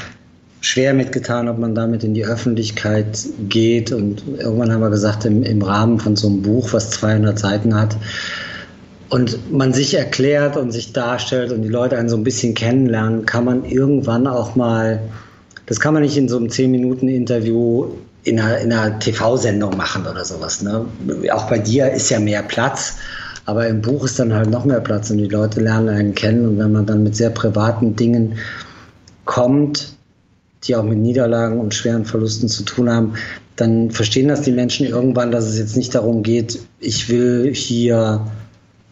schwer 0.62 0.94
mitgetan, 0.94 1.50
ob 1.50 1.60
man 1.60 1.76
damit 1.76 2.06
in 2.06 2.14
die 2.14 2.26
Öffentlichkeit 2.26 3.26
geht. 3.50 3.92
Und 3.92 4.24
irgendwann 4.38 4.72
haben 4.72 4.80
wir 4.80 4.90
gesagt, 4.90 5.26
im, 5.26 5.44
im 5.44 5.62
Rahmen 5.62 6.00
von 6.00 6.16
so 6.16 6.30
einem 6.30 6.42
Buch, 6.44 6.72
was 6.72 6.92
200 6.92 7.38
Seiten 7.38 7.76
hat, 7.76 7.98
und 9.10 9.52
man 9.52 9.74
sich 9.74 9.94
erklärt 9.94 10.58
und 10.58 10.72
sich 10.72 10.94
darstellt 10.94 11.52
und 11.52 11.62
die 11.62 11.70
Leute 11.70 11.98
einen 11.98 12.10
so 12.10 12.18
ein 12.18 12.24
bisschen 12.24 12.54
kennenlernen, 12.54 13.26
kann 13.26 13.46
man 13.46 13.66
irgendwann 13.66 14.28
auch 14.28 14.56
mal, 14.56 15.00
das 15.66 15.80
kann 15.80 15.94
man 15.94 16.04
nicht 16.04 16.18
in 16.18 16.28
so 16.28 16.38
einem 16.38 16.48
10-Minuten-Interview 16.48 17.88
in 18.28 18.40
einer, 18.40 18.58
in 18.60 18.74
einer 18.74 19.00
TV-Sendung 19.00 19.78
machen 19.78 20.06
oder 20.06 20.26
sowas. 20.26 20.62
Ne? 20.62 20.86
Auch 21.32 21.50
bei 21.50 21.60
dir 21.60 21.92
ist 21.92 22.10
ja 22.10 22.20
mehr 22.20 22.44
Platz, 22.44 22.98
aber 23.46 23.68
im 23.68 23.82
Buch 23.82 24.04
ist 24.04 24.20
dann 24.20 24.34
halt 24.34 24.50
noch 24.50 24.66
mehr 24.66 24.82
Platz 24.82 25.10
und 25.10 25.18
die 25.20 25.28
Leute 25.28 25.62
lernen 25.62 25.90
einen 25.90 26.14
kennen. 26.14 26.48
Und 26.48 26.60
wenn 26.60 26.74
man 26.74 26.86
dann 26.86 27.04
mit 27.04 27.16
sehr 27.16 27.30
privaten 27.30 27.96
Dingen 27.96 28.38
kommt, 29.26 29.94
die 30.64 30.76
auch 30.76 30.84
mit 30.84 30.98
Niederlagen 30.98 31.60
und 31.60 31.74
schweren 31.74 32.04
Verlusten 32.04 32.50
zu 32.50 32.64
tun 32.64 32.90
haben, 32.90 33.14
dann 33.56 33.90
verstehen 33.92 34.28
das 34.28 34.42
die 34.42 34.52
Menschen 34.52 34.86
irgendwann, 34.86 35.32
dass 35.32 35.46
es 35.46 35.58
jetzt 35.58 35.78
nicht 35.78 35.96
darum 35.96 36.22
geht, 36.22 36.60
ich 36.80 37.10
will 37.10 37.54
hier 37.54 38.26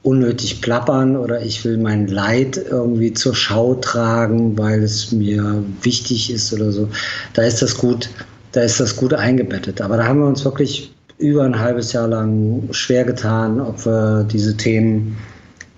unnötig 0.04 0.62
plappern 0.62 1.18
oder 1.18 1.42
ich 1.42 1.66
will 1.66 1.78
mein 1.78 2.08
Leid 2.08 2.64
irgendwie 2.70 3.12
zur 3.14 3.36
Schau 3.36 3.76
tragen, 3.76 4.58
weil 4.58 4.84
es 4.84 5.12
mir 5.12 5.64
wichtig 5.82 6.32
ist 6.32 6.54
oder 6.54 6.72
so. 6.72 6.88
Da 7.34 7.42
ist 7.42 7.62
das 7.62 7.78
gut, 7.78 8.10
da 8.56 8.62
ist 8.62 8.80
das 8.80 8.96
gut 8.96 9.14
eingebettet. 9.14 9.82
Aber 9.82 9.98
da 9.98 10.08
haben 10.08 10.20
wir 10.20 10.28
uns 10.28 10.46
wirklich 10.46 10.94
über 11.18 11.44
ein 11.44 11.60
halbes 11.60 11.92
Jahr 11.92 12.08
lang 12.08 12.64
schwer 12.72 13.04
getan, 13.04 13.60
ob 13.60 13.86
wir 13.86 14.24
diese 14.24 14.56
Themen 14.56 15.18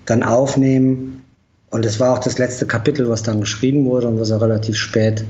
dann 0.05 0.21
aufnehmen. 0.21 1.23
Und 1.71 1.85
es 1.85 1.99
war 1.99 2.13
auch 2.13 2.19
das 2.19 2.37
letzte 2.37 2.67
Kapitel, 2.67 3.09
was 3.09 3.23
dann 3.23 3.41
geschrieben 3.41 3.85
wurde 3.85 4.07
und 4.07 4.19
was 4.19 4.31
auch 4.31 4.41
relativ 4.41 4.77
spät 4.77 5.23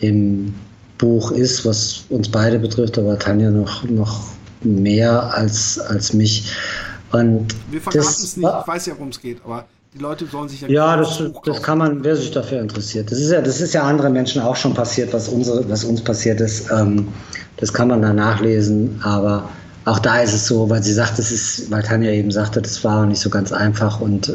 im 0.00 0.54
Buch 0.98 1.32
ist, 1.32 1.64
was 1.64 2.04
uns 2.10 2.28
beide 2.28 2.58
betrifft, 2.58 2.98
aber 2.98 3.18
Tanja 3.18 3.50
noch, 3.50 3.82
noch 3.84 4.28
mehr 4.62 5.34
als, 5.34 5.78
als 5.78 6.12
mich. 6.12 6.52
Und 7.12 7.54
Wir 7.70 7.80
verraten 7.80 7.98
es 7.98 8.36
nicht, 8.36 8.46
ich 8.46 8.68
weiß 8.68 8.86
ja, 8.86 8.94
worum 8.94 9.08
es 9.08 9.20
geht, 9.20 9.38
aber 9.44 9.64
die 9.94 10.00
Leute 10.00 10.26
sollen 10.26 10.48
sich 10.48 10.60
ja. 10.62 10.68
Ja, 10.68 10.96
das, 10.96 11.22
das 11.44 11.62
kann 11.62 11.78
man, 11.78 12.02
wer 12.02 12.16
sich 12.16 12.32
dafür 12.32 12.60
interessiert. 12.60 13.12
Das 13.12 13.18
ist 13.18 13.30
ja, 13.30 13.40
das 13.40 13.60
ist 13.60 13.74
ja 13.74 13.84
anderen 13.84 14.12
Menschen 14.12 14.42
auch 14.42 14.56
schon 14.56 14.74
passiert, 14.74 15.12
was, 15.12 15.28
unsere, 15.28 15.68
was 15.70 15.84
uns 15.84 16.02
passiert 16.02 16.40
ist. 16.40 16.68
Ähm, 16.70 17.08
das 17.58 17.72
kann 17.72 17.88
man 17.88 18.02
da 18.02 18.12
nachlesen, 18.12 19.00
aber 19.04 19.48
auch 19.84 20.00
da 20.00 20.20
ist 20.20 20.34
es 20.34 20.46
so, 20.46 20.68
weil 20.68 20.82
sie 20.82 20.92
sagt, 20.92 21.18
das 21.18 21.30
ist, 21.30 21.70
weil 21.70 21.82
Tanja 21.82 22.10
eben 22.10 22.32
sagte, 22.32 22.60
das 22.60 22.82
war 22.82 23.06
nicht 23.06 23.20
so 23.20 23.30
ganz 23.30 23.52
einfach 23.52 24.00
und 24.00 24.34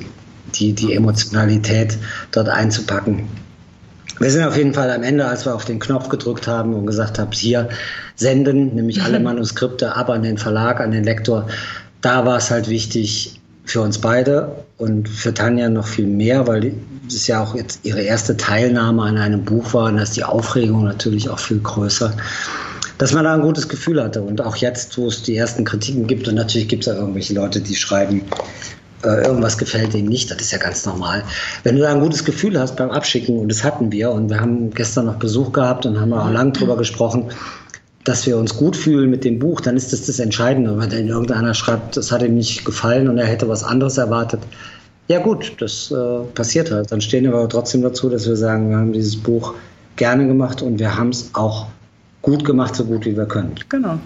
die, 0.56 0.72
die 0.74 0.94
Emotionalität 0.94 1.98
dort 2.32 2.48
einzupacken. 2.48 3.28
Wir 4.20 4.32
sind 4.32 4.46
auf 4.46 4.56
jeden 4.56 4.74
Fall 4.74 4.90
am 4.92 5.04
Ende, 5.04 5.26
als 5.26 5.46
wir 5.46 5.54
auf 5.54 5.66
den 5.66 5.80
Knopf 5.80 6.08
gedrückt 6.10 6.48
haben 6.48 6.74
und 6.74 6.86
gesagt 6.86 7.20
haben, 7.20 7.32
hier 7.32 7.68
senden, 8.16 8.76
nämlich 8.76 9.02
alle 9.02 9.20
Manuskripte 9.20 9.96
ab 9.96 10.10
an 10.10 10.24
den 10.24 10.38
Verlag, 10.38 10.80
an 10.80 10.92
den 10.92 11.04
Lektor. 11.04 11.48
Da 12.02 12.26
war 12.26 12.38
es 12.38 12.50
halt 12.50 12.70
wichtig, 12.70 13.39
für 13.70 13.82
uns 13.82 14.00
beide 14.00 14.64
und 14.78 15.08
für 15.08 15.34
Tanja 15.34 15.70
noch 15.70 15.88
viel 15.88 16.08
mehr, 16.08 16.48
weil 16.48 16.74
es 17.08 17.28
ja 17.28 17.44
auch 17.44 17.56
jetzt 17.56 17.82
ihre 17.84 18.02
erste 18.02 18.36
Teilnahme 18.36 19.04
an 19.04 19.18
einem 19.18 19.44
Buch 19.44 19.74
war 19.74 19.86
und 19.86 19.98
da 19.98 20.04
ist 20.04 20.16
die 20.16 20.24
Aufregung 20.24 20.84
natürlich 20.84 21.30
auch 21.30 21.40
viel 21.40 21.60
größer, 21.60 22.14
dass 22.98 23.14
man 23.14 23.24
da 23.24 23.34
ein 23.36 23.42
gutes 23.42 23.70
Gefühl 23.70 24.02
hatte. 24.02 24.22
Und 24.22 24.42
auch 24.42 24.56
jetzt, 24.56 24.98
wo 24.98 25.08
es 25.08 25.22
die 25.22 25.38
ersten 25.38 25.66
Kritiken 25.66 26.08
gibt, 26.08 26.28
und 26.28 26.36
natürlich 26.36 26.68
gibt 26.68 26.84
es 26.84 26.88
ja 26.88 27.00
irgendwelche 27.00 27.34
Leute, 27.34 27.62
die 27.62 27.76
schreiben, 27.76 28.24
äh, 29.04 29.26
irgendwas 29.26 29.58
gefällt 29.58 29.94
ihnen 29.94 30.10
nicht, 30.10 30.30
das 30.30 30.42
ist 30.42 30.52
ja 30.52 30.58
ganz 30.58 30.86
normal. 30.86 31.24
Wenn 31.64 31.76
du 31.76 31.84
da 31.84 31.90
ein 31.90 32.02
gutes 32.02 32.26
Gefühl 32.26 32.60
hast 32.60 32.76
beim 32.76 32.92
Abschicken, 32.92 33.38
und 33.38 33.50
das 33.50 33.64
hatten 33.64 33.92
wir, 33.92 34.12
und 34.12 34.30
wir 34.30 34.42
haben 34.42 34.72
gestern 34.72 35.06
noch 35.06 35.16
Besuch 35.16 35.54
gehabt 35.54 35.86
und 35.86 36.00
haben 36.00 36.12
auch 36.12 36.30
lang 36.30 36.54
drüber 36.54 36.76
gesprochen, 36.76 37.26
dass 38.04 38.26
wir 38.26 38.38
uns 38.38 38.56
gut 38.56 38.76
fühlen 38.76 39.10
mit 39.10 39.24
dem 39.24 39.40
Buch, 39.40 39.62
dann 39.62 39.76
ist 39.76 39.92
das 39.94 40.06
das 40.06 40.20
Entscheidende. 40.20 40.78
Wenn 40.80 40.90
dann 40.90 41.08
irgendeiner 41.08 41.54
schreibt, 41.54 41.98
das 41.98 42.12
hat 42.12 42.22
ihm 42.22 42.36
nicht 42.36 42.66
gefallen 42.66 43.08
und 43.08 43.18
er 43.18 43.26
hätte 43.26 43.50
was 43.50 43.64
anderes 43.64 43.98
erwartet, 43.98 44.42
ja 45.10 45.20
gut, 45.20 45.56
das 45.60 45.92
äh, 45.92 46.20
passiert 46.36 46.72
halt. 46.72 46.92
Dann 46.92 47.02
stehen 47.02 47.24
wir 47.24 47.34
aber 47.34 47.50
trotzdem 47.50 47.82
dazu, 47.82 48.10
dass 48.10 48.28
wir 48.28 48.36
sagen, 48.36 48.70
wir 48.70 48.78
haben 48.78 48.94
dieses 48.94 49.18
Buch 49.18 49.56
gerne 49.96 50.28
gemacht 50.28 50.62
und 50.62 50.80
wir 50.80 50.96
haben 50.96 51.10
es 51.10 51.32
auch 51.34 51.68
gut 52.22 52.46
gemacht, 52.46 52.76
so 52.76 52.86
gut 52.86 53.06
wie 53.06 53.18
wir 53.18 53.26
können. 53.26 53.56
Genau. 53.70 54.00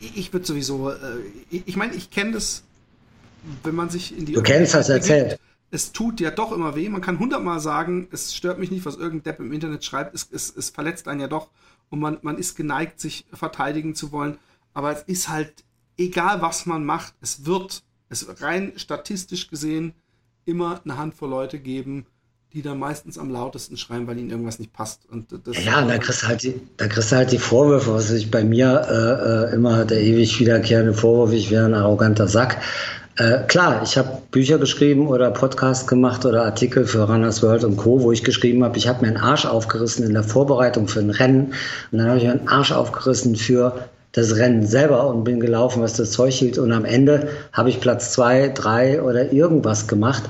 Ich 0.00 0.32
würde 0.32 0.46
sowieso, 0.46 0.90
äh, 0.90 0.94
ich 1.50 1.76
meine, 1.76 1.94
ich 1.94 2.10
kenne 2.10 2.32
das, 2.32 2.62
wenn 3.64 3.74
man 3.74 3.88
sich 3.88 4.16
in 4.16 4.26
die. 4.26 4.34
Du 4.34 4.42
kennst 4.42 4.74
das 4.74 4.90
erzählt. 4.90 5.38
Es 5.70 5.92
tut 5.92 6.20
ja 6.20 6.30
doch 6.30 6.52
immer 6.52 6.74
weh. 6.74 6.88
Man 6.88 7.00
kann 7.00 7.18
hundertmal 7.18 7.60
sagen, 7.60 8.08
es 8.10 8.34
stört 8.34 8.58
mich 8.58 8.70
nicht, 8.70 8.84
was 8.84 8.96
irgendein 8.96 9.22
Depp 9.32 9.40
im 9.40 9.52
Internet 9.52 9.84
schreibt. 9.84 10.14
Es, 10.14 10.28
es, 10.30 10.54
es 10.54 10.70
verletzt 10.70 11.08
einen 11.08 11.20
ja 11.20 11.28
doch 11.28 11.48
und 11.90 12.00
man, 12.00 12.18
man 12.22 12.38
ist 12.38 12.56
geneigt, 12.56 13.00
sich 13.00 13.26
verteidigen 13.32 13.94
zu 13.94 14.12
wollen. 14.12 14.38
Aber 14.72 14.92
es 14.92 15.02
ist 15.02 15.28
halt, 15.28 15.64
egal 15.98 16.40
was 16.40 16.66
man 16.66 16.84
macht, 16.84 17.14
es 17.20 17.44
wird, 17.44 17.82
es 18.08 18.40
rein 18.40 18.72
statistisch 18.76 19.48
gesehen, 19.48 19.92
immer 20.44 20.80
eine 20.84 20.96
Handvoll 20.96 21.30
Leute 21.30 21.58
geben, 21.58 22.06
die 22.52 22.62
dann 22.62 22.78
meistens 22.78 23.16
am 23.16 23.30
lautesten 23.30 23.76
schreien, 23.76 24.06
weil 24.06 24.18
ihnen 24.18 24.30
irgendwas 24.30 24.58
nicht 24.58 24.72
passt. 24.72 25.06
Und 25.08 25.28
das 25.44 25.64
ja, 25.64 25.82
und 25.82 25.88
da 25.88 25.98
kriegst 25.98 26.22
du 26.22 26.28
halt 26.28 26.42
die, 26.42 26.60
da 26.76 26.88
kriegst 26.88 27.12
du 27.12 27.16
halt 27.16 27.30
die 27.30 27.38
Vorwürfe, 27.38 27.94
was 27.94 28.10
ich 28.10 28.30
bei 28.30 28.42
mir 28.42 28.86
äh, 28.88 29.52
äh, 29.52 29.54
immer 29.54 29.84
der 29.84 30.00
ewig 30.00 30.40
wiederkehrende 30.40 30.94
Vorwurf, 30.94 31.32
ich 31.32 31.50
wäre 31.50 31.66
ein 31.66 31.74
arroganter 31.74 32.26
Sack. 32.26 32.60
Äh, 33.20 33.46
klar, 33.48 33.82
ich 33.84 33.98
habe 33.98 34.22
Bücher 34.30 34.56
geschrieben 34.56 35.06
oder 35.06 35.30
Podcasts 35.30 35.86
gemacht 35.86 36.24
oder 36.24 36.42
Artikel 36.42 36.86
für 36.86 37.02
Runners 37.02 37.42
World 37.42 37.64
und 37.64 37.76
Co., 37.76 38.00
wo 38.00 38.12
ich 38.12 38.24
geschrieben 38.24 38.64
habe, 38.64 38.78
ich 38.78 38.88
habe 38.88 39.02
mir 39.02 39.08
einen 39.08 39.18
Arsch 39.18 39.44
aufgerissen 39.44 40.06
in 40.06 40.14
der 40.14 40.22
Vorbereitung 40.22 40.88
für 40.88 41.00
ein 41.00 41.10
Rennen 41.10 41.52
und 41.92 41.98
dann 41.98 42.08
habe 42.08 42.16
ich 42.16 42.24
mir 42.24 42.30
einen 42.30 42.48
Arsch 42.48 42.72
aufgerissen 42.72 43.36
für 43.36 43.74
das 44.12 44.36
Rennen 44.36 44.66
selber 44.66 45.06
und 45.06 45.24
bin 45.24 45.38
gelaufen, 45.38 45.82
was 45.82 45.92
das 45.92 46.12
Zeug 46.12 46.32
hielt. 46.32 46.56
Und 46.56 46.72
am 46.72 46.86
Ende 46.86 47.28
habe 47.52 47.68
ich 47.68 47.82
Platz 47.82 48.10
zwei, 48.12 48.48
drei 48.48 49.02
oder 49.02 49.30
irgendwas 49.30 49.86
gemacht. 49.86 50.22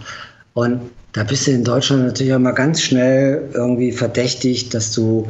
Und 0.54 0.80
da 1.12 1.22
bist 1.22 1.46
du 1.46 1.52
in 1.52 1.62
Deutschland 1.62 2.06
natürlich 2.06 2.34
auch 2.34 2.40
mal 2.40 2.50
ganz 2.50 2.82
schnell 2.82 3.50
irgendwie 3.54 3.92
verdächtigt, 3.92 4.74
dass 4.74 4.92
du, 4.92 5.28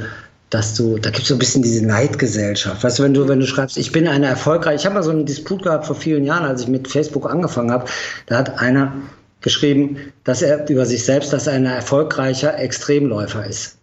dass 0.51 0.75
du, 0.75 0.99
da 0.99 1.11
gibt 1.11 1.23
es 1.23 1.29
so 1.29 1.35
ein 1.37 1.39
bisschen 1.39 1.63
diese 1.63 1.87
Neidgesellschaft. 1.87 2.83
Weißt 2.83 2.99
du, 2.99 3.05
wenn 3.05 3.15
du, 3.15 3.29
wenn 3.29 3.39
du 3.39 3.47
schreibst, 3.47 3.79
ich 3.79 3.93
bin 3.93 4.09
eine 4.09 4.27
erfolgreiche, 4.27 4.77
ich 4.77 4.85
habe 4.85 4.97
mal 4.97 5.03
so 5.03 5.11
einen 5.11 5.25
Disput 5.25 5.63
gehabt 5.63 5.87
vor 5.87 5.95
vielen 5.95 6.25
Jahren, 6.25 6.45
als 6.45 6.63
ich 6.63 6.69
mit 6.69 6.89
Facebook 6.89 7.31
angefangen 7.31 7.71
habe, 7.71 7.87
da 8.27 8.39
hat 8.39 8.61
einer 8.61 8.93
geschrieben, 9.41 9.97
dass 10.25 10.43
er 10.43 10.69
über 10.69 10.85
sich 10.87 11.05
selbst, 11.05 11.33
dass 11.33 11.47
er 11.47 11.55
ein 11.55 11.67
erfolgreicher 11.67 12.59
Extremläufer 12.59 13.47
ist. 13.47 13.79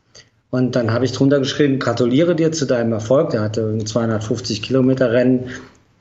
Und 0.50 0.76
dann 0.76 0.92
habe 0.92 1.06
ich 1.06 1.14
drunter 1.14 1.40
geschrieben, 1.40 1.80
gratuliere 1.80 2.36
dir 2.36 2.52
zu 2.52 2.66
deinem 2.66 2.94
Erfolg. 2.94 3.32
Der 3.32 3.42
hatte 3.42 3.62
ein 3.62 3.86
250 3.86 4.62
Kilometer 4.62 5.12
Rennen 5.12 5.50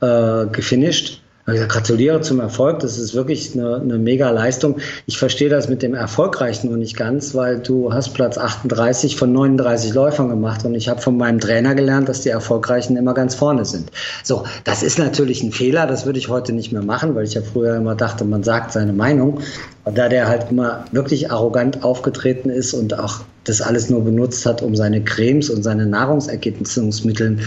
äh, 0.00 0.46
gefinisht. 0.46 1.22
Ich 1.52 1.68
gratuliere 1.68 2.20
zum 2.22 2.40
Erfolg. 2.40 2.80
Das 2.80 2.98
ist 2.98 3.14
wirklich 3.14 3.54
eine, 3.54 3.76
eine 3.76 3.98
mega 3.98 4.30
Leistung. 4.30 4.78
Ich 5.06 5.16
verstehe 5.16 5.48
das 5.48 5.68
mit 5.68 5.80
dem 5.80 5.94
Erfolgreich 5.94 6.64
nur 6.64 6.76
nicht 6.76 6.96
ganz, 6.96 7.36
weil 7.36 7.60
du 7.60 7.92
hast 7.92 8.14
Platz 8.14 8.36
38 8.36 9.14
von 9.14 9.32
39 9.32 9.94
Läufern 9.94 10.28
gemacht 10.28 10.64
und 10.64 10.74
ich 10.74 10.88
habe 10.88 11.00
von 11.00 11.16
meinem 11.16 11.38
Trainer 11.38 11.76
gelernt, 11.76 12.08
dass 12.08 12.22
die 12.22 12.30
Erfolgreichen 12.30 12.96
immer 12.96 13.14
ganz 13.14 13.36
vorne 13.36 13.64
sind. 13.64 13.92
So, 14.24 14.44
das 14.64 14.82
ist 14.82 14.98
natürlich 14.98 15.44
ein 15.44 15.52
Fehler. 15.52 15.86
Das 15.86 16.04
würde 16.04 16.18
ich 16.18 16.28
heute 16.28 16.52
nicht 16.52 16.72
mehr 16.72 16.82
machen, 16.82 17.14
weil 17.14 17.24
ich 17.24 17.34
ja 17.34 17.42
früher 17.42 17.76
immer 17.76 17.94
dachte, 17.94 18.24
man 18.24 18.42
sagt 18.42 18.72
seine 18.72 18.92
Meinung. 18.92 19.40
Da 19.84 20.08
der 20.08 20.26
halt 20.26 20.50
immer 20.50 20.84
wirklich 20.90 21.30
arrogant 21.30 21.84
aufgetreten 21.84 22.50
ist 22.50 22.74
und 22.74 22.98
auch 22.98 23.20
das 23.44 23.60
alles 23.60 23.88
nur 23.88 24.02
benutzt 24.02 24.46
hat, 24.46 24.62
um 24.62 24.74
seine 24.74 25.04
Cremes 25.04 25.48
und 25.48 25.62
seine 25.62 25.86
Nahrungsergänzungsmittel 25.86 27.38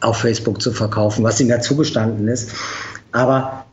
auf 0.00 0.18
Facebook 0.18 0.62
zu 0.62 0.72
verkaufen, 0.72 1.24
was 1.24 1.40
ihm 1.40 1.48
ja 1.48 1.60
zugestanden 1.60 2.28
ist. 2.28 2.52
Aber 3.12 3.64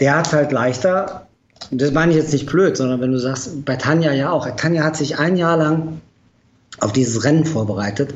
der 0.00 0.16
hat 0.16 0.32
halt 0.32 0.52
leichter, 0.52 1.26
das 1.70 1.92
meine 1.92 2.12
ich 2.12 2.18
jetzt 2.18 2.32
nicht 2.32 2.46
blöd, 2.46 2.76
sondern 2.76 3.00
wenn 3.00 3.12
du 3.12 3.18
sagst, 3.18 3.64
bei 3.64 3.76
Tanja 3.76 4.12
ja 4.12 4.30
auch. 4.30 4.48
Tanja 4.56 4.84
hat 4.84 4.96
sich 4.96 5.18
ein 5.18 5.36
Jahr 5.36 5.56
lang 5.56 6.00
auf 6.80 6.92
dieses 6.92 7.24
Rennen 7.24 7.44
vorbereitet 7.44 8.14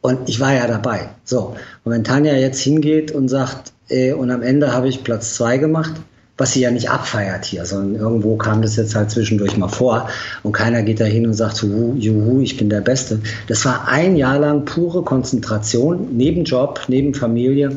und 0.00 0.28
ich 0.28 0.40
war 0.40 0.52
ja 0.52 0.66
dabei. 0.66 1.08
So. 1.24 1.54
Und 1.84 1.92
wenn 1.92 2.04
Tanja 2.04 2.34
jetzt 2.34 2.60
hingeht 2.60 3.12
und 3.12 3.28
sagt, 3.28 3.72
ey, 3.88 4.12
und 4.12 4.30
am 4.30 4.42
Ende 4.42 4.72
habe 4.72 4.88
ich 4.88 5.04
Platz 5.04 5.34
zwei 5.34 5.58
gemacht, 5.58 5.92
was 6.38 6.54
sie 6.54 6.60
ja 6.60 6.70
nicht 6.70 6.90
abfeiert 6.90 7.44
hier, 7.44 7.64
sondern 7.66 8.00
irgendwo 8.00 8.36
kam 8.36 8.62
das 8.62 8.76
jetzt 8.76 8.94
halt 8.94 9.10
zwischendurch 9.10 9.56
mal 9.56 9.68
vor 9.68 10.08
und 10.42 10.52
keiner 10.52 10.82
geht 10.82 10.98
da 10.98 11.04
hin 11.04 11.26
und 11.26 11.34
sagt, 11.34 11.62
juhu, 11.62 11.94
juhu, 11.94 12.40
ich 12.40 12.56
bin 12.56 12.68
der 12.68 12.80
Beste. 12.80 13.20
Das 13.46 13.64
war 13.64 13.86
ein 13.86 14.16
Jahr 14.16 14.38
lang 14.38 14.64
pure 14.64 15.02
Konzentration, 15.02 16.16
neben 16.16 16.44
Job, 16.44 16.80
neben 16.88 17.14
Familie 17.14 17.76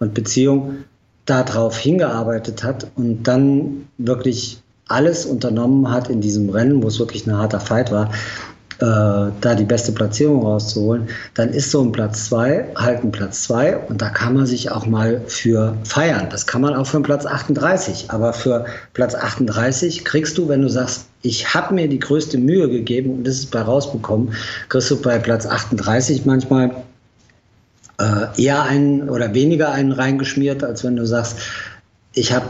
und 0.00 0.12
Beziehung, 0.12 0.84
darauf 1.26 1.78
hingearbeitet 1.78 2.62
hat 2.62 2.86
und 2.96 3.24
dann 3.24 3.88
wirklich 3.98 4.60
alles 4.88 5.24
unternommen 5.24 5.90
hat 5.90 6.10
in 6.10 6.20
diesem 6.20 6.50
Rennen, 6.50 6.82
wo 6.82 6.88
es 6.88 6.98
wirklich 6.98 7.26
ein 7.26 7.36
harter 7.36 7.60
Fight 7.60 7.90
war, 7.90 8.10
äh, 8.80 9.30
da 9.40 9.54
die 9.56 9.64
beste 9.64 9.92
Platzierung 9.92 10.42
rauszuholen, 10.42 11.08
dann 11.34 11.50
ist 11.50 11.70
so 11.70 11.80
ein 11.80 11.92
Platz 11.92 12.26
zwei 12.26 12.66
halt 12.74 13.04
ein 13.04 13.12
Platz 13.12 13.44
zwei 13.44 13.76
und 13.76 14.02
da 14.02 14.10
kann 14.10 14.34
man 14.34 14.46
sich 14.46 14.72
auch 14.72 14.84
mal 14.84 15.22
für 15.26 15.76
feiern. 15.84 16.26
Das 16.30 16.46
kann 16.46 16.60
man 16.60 16.74
auch 16.74 16.86
für 16.86 16.96
einen 16.96 17.04
Platz 17.04 17.24
38, 17.24 18.10
aber 18.10 18.32
für 18.32 18.66
Platz 18.92 19.14
38 19.14 20.04
kriegst 20.04 20.36
du, 20.38 20.48
wenn 20.48 20.62
du 20.62 20.68
sagst, 20.68 21.06
ich 21.22 21.54
habe 21.54 21.72
mir 21.74 21.88
die 21.88 22.00
größte 22.00 22.36
Mühe 22.36 22.68
gegeben 22.68 23.10
und 23.10 23.26
das 23.26 23.36
ist 23.36 23.50
bei 23.50 23.62
rausbekommen, 23.62 24.34
kriegst 24.68 24.90
du 24.90 25.00
bei 25.00 25.18
Platz 25.18 25.46
38 25.46 26.26
manchmal 26.26 26.72
äh, 27.98 28.42
eher 28.42 28.62
einen 28.62 29.08
oder 29.08 29.34
weniger 29.34 29.72
einen 29.72 29.92
reingeschmiert, 29.92 30.64
als 30.64 30.84
wenn 30.84 30.96
du 30.96 31.06
sagst, 31.06 31.38
ich 32.12 32.32
habe 32.32 32.46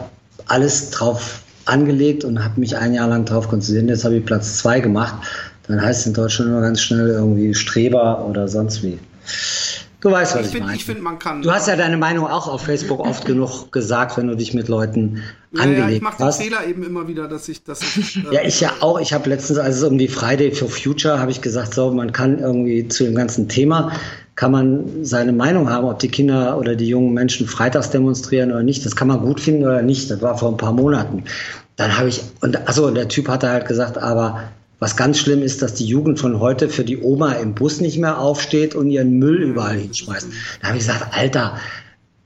alles 0.46 0.90
drauf 0.90 1.40
angelegt 1.64 2.24
und 2.24 2.44
habe 2.44 2.60
mich 2.60 2.76
ein 2.76 2.92
Jahr 2.92 3.08
lang 3.08 3.24
darauf 3.24 3.48
konzentriert. 3.48 3.88
Jetzt 3.88 4.04
habe 4.04 4.16
ich 4.16 4.24
Platz 4.24 4.58
zwei 4.58 4.80
gemacht 4.80 5.14
dann 5.68 5.80
heißt 5.80 6.00
es 6.00 6.06
in 6.06 6.14
Deutschland 6.14 6.50
immer 6.50 6.60
ganz 6.60 6.80
schnell 6.80 7.08
irgendwie 7.08 7.54
Streber 7.54 8.24
oder 8.26 8.48
sonst 8.48 8.82
wie. 8.82 8.98
Du 10.00 10.10
weißt, 10.10 10.34
was 10.34 10.42
ich, 10.42 10.46
ich 10.48 10.52
find, 10.52 10.64
meine. 10.66 10.76
Ich 10.76 10.84
finde, 10.84 11.00
man 11.00 11.18
kann. 11.18 11.40
Du 11.40 11.50
hast 11.50 11.66
ja 11.66 11.76
deine 11.76 11.96
Meinung 11.96 12.26
auch 12.26 12.46
auf 12.46 12.62
Facebook 12.62 13.00
oft 13.00 13.24
genug 13.26 13.72
gesagt, 13.72 14.18
wenn 14.18 14.26
du 14.26 14.36
dich 14.36 14.52
mit 14.52 14.68
Leuten 14.68 15.22
ja, 15.52 15.62
angelegt 15.62 15.82
hast. 15.82 15.90
Ja, 15.90 15.96
ich 15.96 16.02
mache 16.02 16.16
den 16.18 16.32
Fehler 16.32 16.66
eben 16.66 16.82
immer 16.84 17.08
wieder, 17.08 17.26
dass 17.26 17.48
ich 17.48 17.64
das. 17.64 17.80
Äh 17.80 18.00
ja, 18.32 18.42
ich 18.42 18.60
ja 18.60 18.72
auch. 18.80 19.00
Ich 19.00 19.14
habe 19.14 19.30
letztens, 19.30 19.58
als 19.58 19.76
es 19.76 19.82
um 19.82 19.96
die 19.96 20.08
Friday 20.08 20.52
for 20.52 20.68
Future, 20.68 21.18
habe 21.18 21.30
ich 21.30 21.40
gesagt, 21.40 21.72
so, 21.72 21.90
man 21.90 22.12
kann 22.12 22.38
irgendwie 22.38 22.86
zu 22.88 23.04
dem 23.04 23.14
ganzen 23.14 23.48
Thema 23.48 23.92
kann 24.36 24.50
man 24.50 25.04
seine 25.04 25.32
Meinung 25.32 25.70
haben, 25.70 25.86
ob 25.86 25.98
die 25.98 26.08
Kinder 26.08 26.58
oder 26.58 26.74
die 26.74 26.88
jungen 26.88 27.14
Menschen 27.14 27.46
freitags 27.46 27.90
demonstrieren 27.90 28.50
oder 28.50 28.62
nicht. 28.62 28.84
Das 28.84 28.96
kann 28.96 29.08
man 29.08 29.20
gut 29.20 29.40
finden 29.40 29.64
oder 29.64 29.82
nicht. 29.82 30.10
Das 30.10 30.22
war 30.22 30.36
vor 30.36 30.50
ein 30.50 30.56
paar 30.56 30.72
Monaten. 30.72 31.24
Dann 31.76 31.96
habe 31.96 32.08
ich, 32.08 32.22
und 32.40 32.66
also 32.66 32.90
der 32.90 33.08
Typ 33.08 33.28
hatte 33.28 33.48
halt 33.48 33.66
gesagt, 33.66 33.98
aber 33.98 34.42
was 34.80 34.96
ganz 34.96 35.18
schlimm 35.18 35.42
ist, 35.42 35.62
dass 35.62 35.74
die 35.74 35.86
Jugend 35.86 36.18
von 36.18 36.40
heute 36.40 36.68
für 36.68 36.84
die 36.84 36.98
Oma 36.98 37.32
im 37.34 37.54
Bus 37.54 37.80
nicht 37.80 37.98
mehr 37.98 38.18
aufsteht 38.18 38.74
und 38.74 38.90
ihren 38.90 39.18
Müll 39.18 39.42
überall 39.42 39.76
hinschmeißt. 39.76 40.28
Da 40.60 40.68
habe 40.68 40.78
ich 40.78 40.86
gesagt, 40.86 41.16
Alter, 41.16 41.56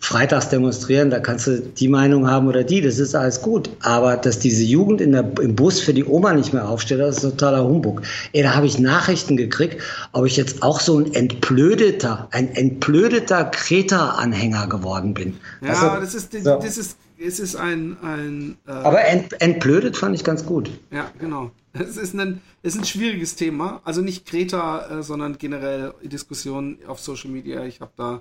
freitags 0.01 0.49
demonstrieren, 0.49 1.11
da 1.11 1.18
kannst 1.18 1.49
du 1.49 1.61
die 1.61 1.88
Meinung 1.88 2.30
haben 2.30 2.46
oder 2.46 2.62
die, 2.62 2.80
das 2.80 2.99
ist 2.99 3.14
alles 3.14 3.42
gut. 3.42 3.68
Aber 3.82 4.16
dass 4.16 4.38
diese 4.38 4.62
Jugend 4.62 5.01
in 5.01 5.12
der, 5.12 5.30
im 5.40 5.57
Bus 5.57 5.80
für 5.80 5.92
die 5.92 6.05
Oma 6.05 6.32
nicht 6.34 6.53
mehr 6.53 6.68
aufsteht, 6.68 7.01
das 7.01 7.16
ist 7.16 7.22
totaler 7.22 7.64
Humbug. 7.64 8.03
Ey, 8.32 8.42
da 8.42 8.55
habe 8.55 8.66
ich 8.66 8.78
Nachrichten 8.78 9.36
gekriegt, 9.36 9.82
ob 10.12 10.24
ich 10.24 10.36
jetzt 10.36 10.62
auch 10.62 10.80
so 10.80 10.99
ein 10.99 11.12
entblödeter, 11.14 12.28
ein 12.30 12.55
entblödeter 12.55 13.44
Kreta-Anhänger 13.46 14.68
geworden 14.68 15.14
bin. 15.14 15.36
Ja, 15.61 15.70
also, 15.70 16.01
das 16.01 16.14
ist, 16.14 16.32
so. 16.32 16.59
das 16.59 16.78
ist, 16.78 16.96
es 17.18 17.40
ist 17.40 17.57
ein, 17.57 17.96
ein 18.01 18.57
äh 18.66 18.70
Aber 18.70 19.05
ent, 19.05 19.40
entblödet 19.42 19.96
fand 19.96 20.14
ich 20.14 20.22
ganz 20.22 20.46
gut. 20.46 20.70
Ja, 20.92 21.11
genau. 21.18 21.51
Es 21.72 21.96
ist 21.96 22.14
ein, 22.14 22.40
es 22.62 22.74
ist 22.74 22.80
ein 22.80 22.86
schwieriges 22.86 23.34
Thema. 23.34 23.80
Also 23.84 24.01
nicht 24.01 24.26
Greta, 24.26 25.01
äh, 25.01 25.03
sondern 25.03 25.38
generell 25.38 25.92
Diskussionen 26.03 26.78
auf 26.86 27.01
Social 27.01 27.30
Media. 27.30 27.64
Ich 27.64 27.80
habe 27.80 27.92
da 27.96 28.20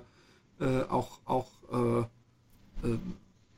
äh, 0.60 0.82
auch, 0.88 1.18
auch 1.24 1.46
äh, 1.72 2.00
äh, 2.86 2.98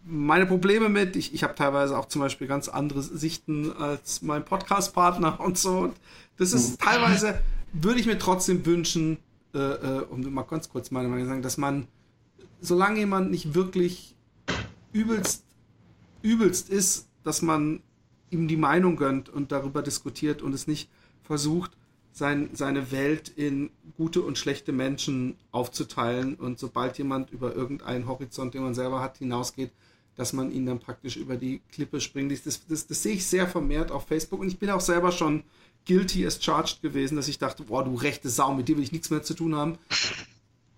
meine 0.05 0.47
Probleme 0.47 0.89
mit. 0.89 1.17
Ich, 1.17 1.35
ich 1.35 1.43
habe 1.43 1.55
teilweise 1.55 1.97
auch 1.99 2.07
zum 2.07 2.21
Beispiel 2.21 2.47
ganz 2.47 2.69
andere 2.69 3.03
Sichten 3.03 3.73
als 3.73 4.23
mein 4.23 4.45
Podcast-Partner 4.45 5.41
und 5.41 5.59
so. 5.59 5.79
Und 5.79 5.97
das 6.37 6.53
ist 6.53 6.73
mhm. 6.81 6.85
teilweise, 6.85 7.41
würde 7.73 8.01
ich 8.01 8.07
mir 8.07 8.19
trotzdem 8.19 8.65
wünschen, 8.65 9.19
äh, 9.55 9.59
äh, 9.59 10.01
um 10.09 10.23
mal 10.33 10.43
ganz 10.43 10.69
kurz 10.69 10.91
meine 10.91 11.09
Meinung 11.09 11.25
zu 11.25 11.29
sagen, 11.31 11.43
dass 11.43 11.59
man, 11.59 11.87
solange 12.61 12.99
jemand 12.99 13.31
nicht 13.31 13.55
wirklich 13.55 14.17
übelst, 14.93 15.45
übelst 16.23 16.71
ist, 16.71 17.09
dass 17.23 17.43
man 17.43 17.83
ihm 18.31 18.49
die 18.49 18.57
Meinung 18.57 18.97
gönnt 18.97 19.29
und 19.29 19.53
darüber 19.53 19.83
diskutiert 19.83 20.43
und 20.43 20.55
es 20.55 20.67
nicht 20.67 20.89
versucht, 21.23 21.73
sein, 22.13 22.51
seine 22.53 22.91
Welt 22.91 23.29
in 23.29 23.71
gute 23.97 24.23
und 24.23 24.39
schlechte 24.39 24.73
Menschen 24.73 25.37
aufzuteilen 25.53 26.35
und 26.35 26.59
sobald 26.59 26.99
jemand 26.99 27.31
über 27.31 27.55
irgendeinen 27.55 28.07
Horizont, 28.07 28.55
den 28.55 28.63
man 28.63 28.75
selber 28.75 29.01
hat, 29.01 29.19
hinausgeht, 29.19 29.71
dass 30.17 30.33
man 30.33 30.53
ihn 30.53 30.67
dann 30.67 30.81
praktisch 30.81 31.17
über 31.17 31.37
die 31.37 31.61
Klippe 31.73 32.01
springt. 32.01 32.33
Das, 32.33 32.67
das, 32.67 32.87
das 32.87 33.03
sehe 33.03 33.15
ich 33.15 33.27
sehr 33.27 33.47
vermehrt 33.47 33.91
auf 33.91 34.07
Facebook 34.07 34.41
und 34.41 34.49
ich 34.49 34.59
bin 34.59 34.71
auch 34.71 34.81
selber 34.81 35.13
schon 35.13 35.45
guilty 35.87 36.27
as 36.27 36.43
charged 36.43 36.83
gewesen, 36.83 37.17
dass 37.17 37.29
ich 37.29 37.39
dachte, 37.39 37.65
boah, 37.65 37.85
du 37.85 37.95
rechte 37.95 38.29
Sau, 38.29 38.53
mit 38.55 38.69
dir 38.69 38.77
will 38.77 38.85
ich 38.85 38.93
nichts 38.93 39.11
mehr 39.11 39.23
zu 39.23 39.35
tun 39.35 39.55
haben. 39.55 39.79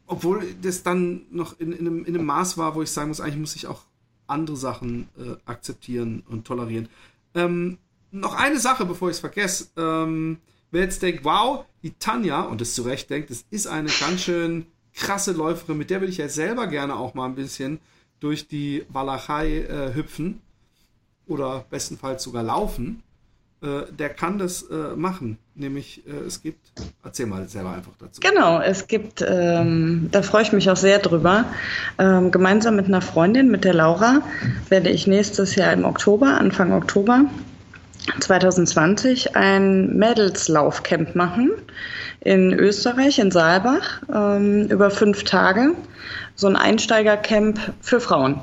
obwohl 0.07 0.45
das 0.61 0.83
dann 0.83 1.23
noch 1.31 1.59
in, 1.59 1.73
in, 1.73 1.87
einem, 1.87 2.05
in 2.05 2.15
einem 2.15 2.27
Maß 2.27 2.59
war, 2.59 2.75
wo 2.75 2.83
ich 2.83 2.91
sagen 2.91 3.09
muss, 3.09 3.21
eigentlich 3.21 3.39
muss 3.39 3.57
ich 3.57 3.67
auch 3.67 3.83
andere 4.27 4.57
Sachen 4.57 5.09
äh, 5.19 5.37
akzeptieren 5.47 6.23
und 6.29 6.47
tolerieren. 6.47 6.89
Ähm, 7.35 7.79
noch 8.11 8.35
eine 8.35 8.61
Sache, 8.61 8.85
bevor 8.85 9.09
ich 9.09 9.15
es 9.17 9.21
vergesse. 9.21 9.69
Ähm, 9.77 10.39
wer 10.73 10.83
jetzt 10.83 11.03
denkt, 11.03 11.25
wow, 11.25 11.65
die 11.85 11.93
Tanja, 11.99 12.43
und 12.43 12.61
das 12.61 12.75
zu 12.75 12.83
Recht 12.83 13.09
denkt, 13.11 13.31
das 13.31 13.45
ist 13.51 13.69
eine 13.69 13.89
ganz 14.01 14.23
schön 14.23 14.67
krasse 14.95 15.33
Läuferin, 15.33 15.79
mit 15.79 15.91
der 15.91 16.01
würde 16.01 16.11
ich 16.11 16.19
ja 16.19 16.29
selber 16.29 16.67
gerne 16.67 16.97
auch 16.97 17.15
mal 17.15 17.27
ein 17.27 17.35
bisschen 17.35 17.79
durch 18.21 18.49
die 18.49 18.85
Walachei 18.89 19.61
äh, 19.61 19.95
hüpfen 19.95 20.41
oder 21.27 21.65
bestenfalls 21.71 22.23
sogar 22.23 22.43
laufen. 22.43 23.03
Äh, 23.63 23.93
der 23.93 24.11
kann 24.11 24.39
das 24.39 24.63
äh, 24.63 24.97
machen. 24.97 25.39
Nämlich, 25.55 26.03
äh, 26.07 26.27
es 26.27 26.43
gibt, 26.43 26.73
erzähl 27.05 27.27
mal 27.27 27.49
selber 27.49 27.73
einfach 27.73 27.93
dazu. 27.99 28.21
Genau, 28.21 28.61
es 28.61 28.87
gibt, 28.87 29.25
ähm, 29.27 30.09
da 30.11 30.23
freue 30.23 30.43
ich 30.43 30.53
mich 30.53 30.71
auch 30.71 30.77
sehr 30.77 30.99
drüber. 30.99 31.45
Ähm, 31.99 32.31
gemeinsam 32.31 32.77
mit 32.77 32.87
einer 32.87 33.03
Freundin, 33.03 33.51
mit 33.51 33.65
der 33.65 33.75
Laura, 33.75 34.23
werde 34.69 34.91
ich 34.91 35.07
nächstes 35.07 35.55
Jahr 35.55 35.73
im 35.73 35.85
Oktober, 35.85 36.39
Anfang 36.39 36.73
Oktober, 36.73 37.27
2020 38.21 39.37
ein 39.37 39.97
Mädelslaufcamp 39.97 41.15
machen 41.15 41.51
in 42.21 42.53
Österreich, 42.53 43.19
in 43.19 43.31
Saalbach, 43.31 44.03
ähm, 44.13 44.69
über 44.69 44.91
fünf 44.91 45.25
Tage. 45.25 45.75
So 46.35 46.47
ein 46.47 46.57
Einsteigercamp 46.57 47.59
für 47.81 48.01
Frauen. 48.01 48.41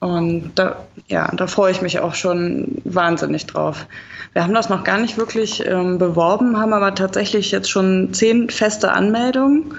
Und 0.00 0.52
da, 0.54 0.86
ja, 1.08 1.30
da 1.34 1.46
freue 1.46 1.72
ich 1.72 1.82
mich 1.82 1.98
auch 2.00 2.14
schon 2.14 2.82
wahnsinnig 2.84 3.46
drauf. 3.46 3.86
Wir 4.32 4.42
haben 4.42 4.54
das 4.54 4.68
noch 4.68 4.84
gar 4.84 4.98
nicht 4.98 5.16
wirklich 5.16 5.64
ähm, 5.66 5.98
beworben, 5.98 6.58
haben 6.58 6.74
aber 6.74 6.94
tatsächlich 6.94 7.50
jetzt 7.50 7.70
schon 7.70 8.12
zehn 8.12 8.50
feste 8.50 8.92
Anmeldungen 8.92 9.74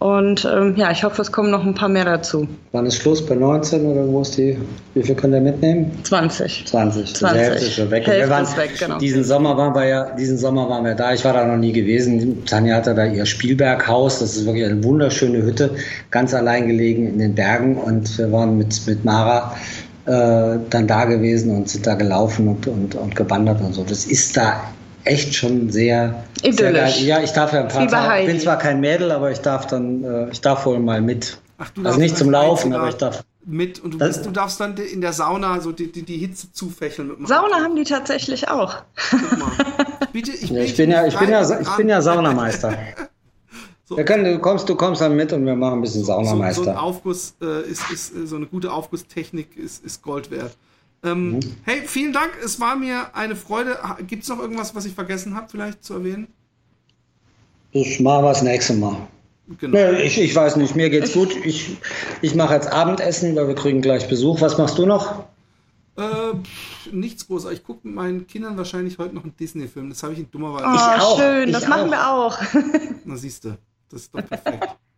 und 0.00 0.48
ähm, 0.50 0.76
ja, 0.76 0.90
ich 0.90 1.04
hoffe, 1.04 1.20
es 1.20 1.30
kommen 1.30 1.50
noch 1.50 1.62
ein 1.62 1.74
paar 1.74 1.90
mehr 1.90 2.06
dazu. 2.06 2.48
Wann 2.72 2.86
ist 2.86 2.96
Schluss? 2.96 3.24
Bei 3.24 3.34
19 3.34 3.84
oder 3.84 4.08
wo 4.08 4.22
ist 4.22 4.34
die? 4.34 4.56
Wie 4.94 5.02
viel 5.02 5.14
könnt 5.14 5.34
ihr 5.34 5.42
mitnehmen? 5.42 5.90
20. 6.04 6.64
20. 6.66 7.14
20. 7.14 7.18
Die 7.18 7.44
Hälfte 7.44 7.66
ist 7.66 7.74
schon 7.74 7.90
weg. 7.90 8.06
Hälfte 8.06 8.22
wir 8.22 8.30
waren, 8.30 8.44
ist 8.44 8.56
weg, 8.56 8.70
genau. 8.78 8.96
Diesen 8.96 9.24
Sommer 9.24 9.58
waren 9.58 9.74
wir 9.74 9.86
ja, 9.86 10.04
diesen 10.16 10.38
Sommer 10.38 10.70
waren 10.70 10.86
wir 10.86 10.94
da. 10.94 11.12
Ich 11.12 11.22
war 11.26 11.34
da 11.34 11.44
noch 11.44 11.58
nie 11.58 11.72
gewesen. 11.72 12.46
Tanja 12.46 12.76
hatte 12.76 12.94
da 12.94 13.04
ihr 13.04 13.26
Spielberghaus. 13.26 14.20
Das 14.20 14.36
ist 14.36 14.46
wirklich 14.46 14.64
eine 14.64 14.82
wunderschöne 14.82 15.42
Hütte, 15.42 15.70
ganz 16.10 16.32
allein 16.32 16.66
gelegen 16.66 17.06
in 17.06 17.18
den 17.18 17.34
Bergen. 17.34 17.76
Und 17.76 18.16
wir 18.16 18.32
waren 18.32 18.56
mit, 18.56 18.80
mit 18.86 19.04
Mara 19.04 19.54
äh, 20.06 20.56
dann 20.70 20.86
da 20.86 21.04
gewesen 21.04 21.54
und 21.54 21.68
sind 21.68 21.86
da 21.86 21.94
gelaufen 21.94 22.48
und, 22.48 22.66
und, 22.66 22.94
und 22.94 23.14
gewandert 23.14 23.60
und 23.60 23.74
so. 23.74 23.84
Das 23.84 24.06
ist 24.06 24.34
da 24.34 24.62
echt 25.04 25.34
schon 25.34 25.70
sehr, 25.70 26.24
sehr 26.42 26.72
geil. 26.72 26.92
Ja, 27.00 27.20
ich 27.20 27.32
darf 27.32 27.52
ja 27.52 27.62
ein 27.62 27.68
paar 27.68 27.86
Tage, 27.88 28.22
ich 28.22 28.26
bin 28.28 28.40
zwar 28.40 28.58
kein 28.58 28.80
Mädel, 28.80 29.10
aber 29.12 29.30
ich 29.30 29.38
darf 29.38 29.66
dann, 29.66 30.04
äh, 30.04 30.30
ich 30.30 30.40
darf 30.40 30.66
wohl 30.66 30.78
mal 30.78 31.00
mit. 31.00 31.38
Ach, 31.58 31.70
also 31.84 31.98
nicht 31.98 32.16
zum 32.16 32.30
Laufen, 32.30 32.72
aber 32.72 32.88
ich 32.88 32.96
darf 32.96 33.24
mit 33.44 33.80
und 33.80 33.94
du, 33.94 33.98
bist, 33.98 34.26
du, 34.26 34.30
darfst 34.30 34.60
dann 34.60 34.76
in 34.76 35.00
der 35.00 35.12
Sauna 35.12 35.60
so 35.60 35.72
die, 35.72 35.90
die, 35.90 36.02
die 36.02 36.18
Hitze 36.18 36.52
zufächeln. 36.52 37.08
Mit 37.18 37.28
Sauna 37.28 37.56
haben 37.56 37.74
die 37.74 37.84
tatsächlich 37.84 38.48
auch. 38.48 38.82
Guck 39.10 39.38
mal. 39.38 39.50
Bitte, 40.12 40.32
ich, 40.32 40.50
ja, 40.50 40.62
ich, 40.62 40.76
bin 40.76 40.90
ja, 40.90 41.06
ich, 41.06 41.16
bin 41.16 41.30
ja, 41.30 41.60
ich 41.60 41.76
bin 41.76 41.88
ja 41.88 42.02
Saunameister. 42.02 42.76
so. 43.84 43.96
Wir 43.96 44.04
können, 44.04 44.24
du, 44.24 44.38
kommst, 44.38 44.68
du 44.68 44.74
kommst 44.74 45.00
dann 45.00 45.16
mit 45.16 45.32
und 45.32 45.46
wir 45.46 45.54
machen 45.54 45.78
ein 45.78 45.80
bisschen 45.80 46.04
Saunameister. 46.04 46.60
So, 46.60 46.64
so 46.64 46.70
ein 46.70 46.76
Aufguss 46.76 47.34
äh, 47.40 47.62
ist, 47.62 47.90
ist, 47.90 48.28
so 48.28 48.36
eine 48.36 48.46
gute 48.46 48.72
Aufgusstechnik 48.72 49.56
ist, 49.56 49.84
ist 49.84 50.02
Gold 50.02 50.30
wert. 50.30 50.56
Ähm, 51.02 51.32
mhm. 51.32 51.40
Hey, 51.64 51.82
vielen 51.86 52.12
Dank. 52.12 52.32
Es 52.44 52.60
war 52.60 52.76
mir 52.76 53.14
eine 53.14 53.36
Freude. 53.36 53.78
Gibt 54.06 54.24
es 54.24 54.28
noch 54.28 54.38
irgendwas, 54.38 54.74
was 54.74 54.84
ich 54.84 54.94
vergessen 54.94 55.34
habe, 55.34 55.48
vielleicht 55.50 55.82
zu 55.82 55.94
erwähnen? 55.94 56.28
Ich 57.72 58.00
mache 58.00 58.24
was 58.24 58.42
nächstes 58.42 58.76
Mal. 58.76 59.08
Genau. 59.58 59.76
Nee, 59.76 60.02
ich, 60.02 60.20
ich 60.20 60.34
weiß 60.34 60.56
nicht, 60.56 60.76
mir 60.76 60.90
geht's 60.90 61.12
gut. 61.12 61.34
Ich, 61.44 61.76
ich 62.22 62.34
mache 62.34 62.54
jetzt 62.54 62.72
Abendessen, 62.72 63.34
weil 63.34 63.48
wir 63.48 63.54
kriegen 63.54 63.80
gleich 63.80 64.08
Besuch. 64.08 64.40
Was 64.40 64.58
machst 64.58 64.78
du 64.78 64.86
noch? 64.86 65.24
Äh, 65.96 66.92
nichts 66.92 67.26
groß. 67.26 67.46
Ich 67.50 67.64
gucke 67.64 67.86
mit 67.86 67.96
meinen 67.96 68.26
Kindern 68.26 68.56
wahrscheinlich 68.56 68.98
heute 68.98 69.14
noch 69.14 69.24
einen 69.24 69.36
Disney-Film. 69.36 69.90
Das 69.90 70.02
habe 70.02 70.12
ich 70.12 70.20
in 70.20 70.30
dummerweise. 70.30 70.66
Oh, 70.66 70.74
ich 70.74 71.02
auch. 71.02 71.18
schön. 71.18 71.48
Ich 71.48 71.54
das 71.54 71.64
auch. 71.64 71.68
machen 71.68 71.90
wir 71.90 72.10
auch. 72.10 72.38
Na, 73.04 73.16
siehst 73.16 73.44
du. 73.44 73.56
Das 73.88 74.02
ist 74.02 74.14
doch 74.14 74.24
perfekt. 74.26 74.68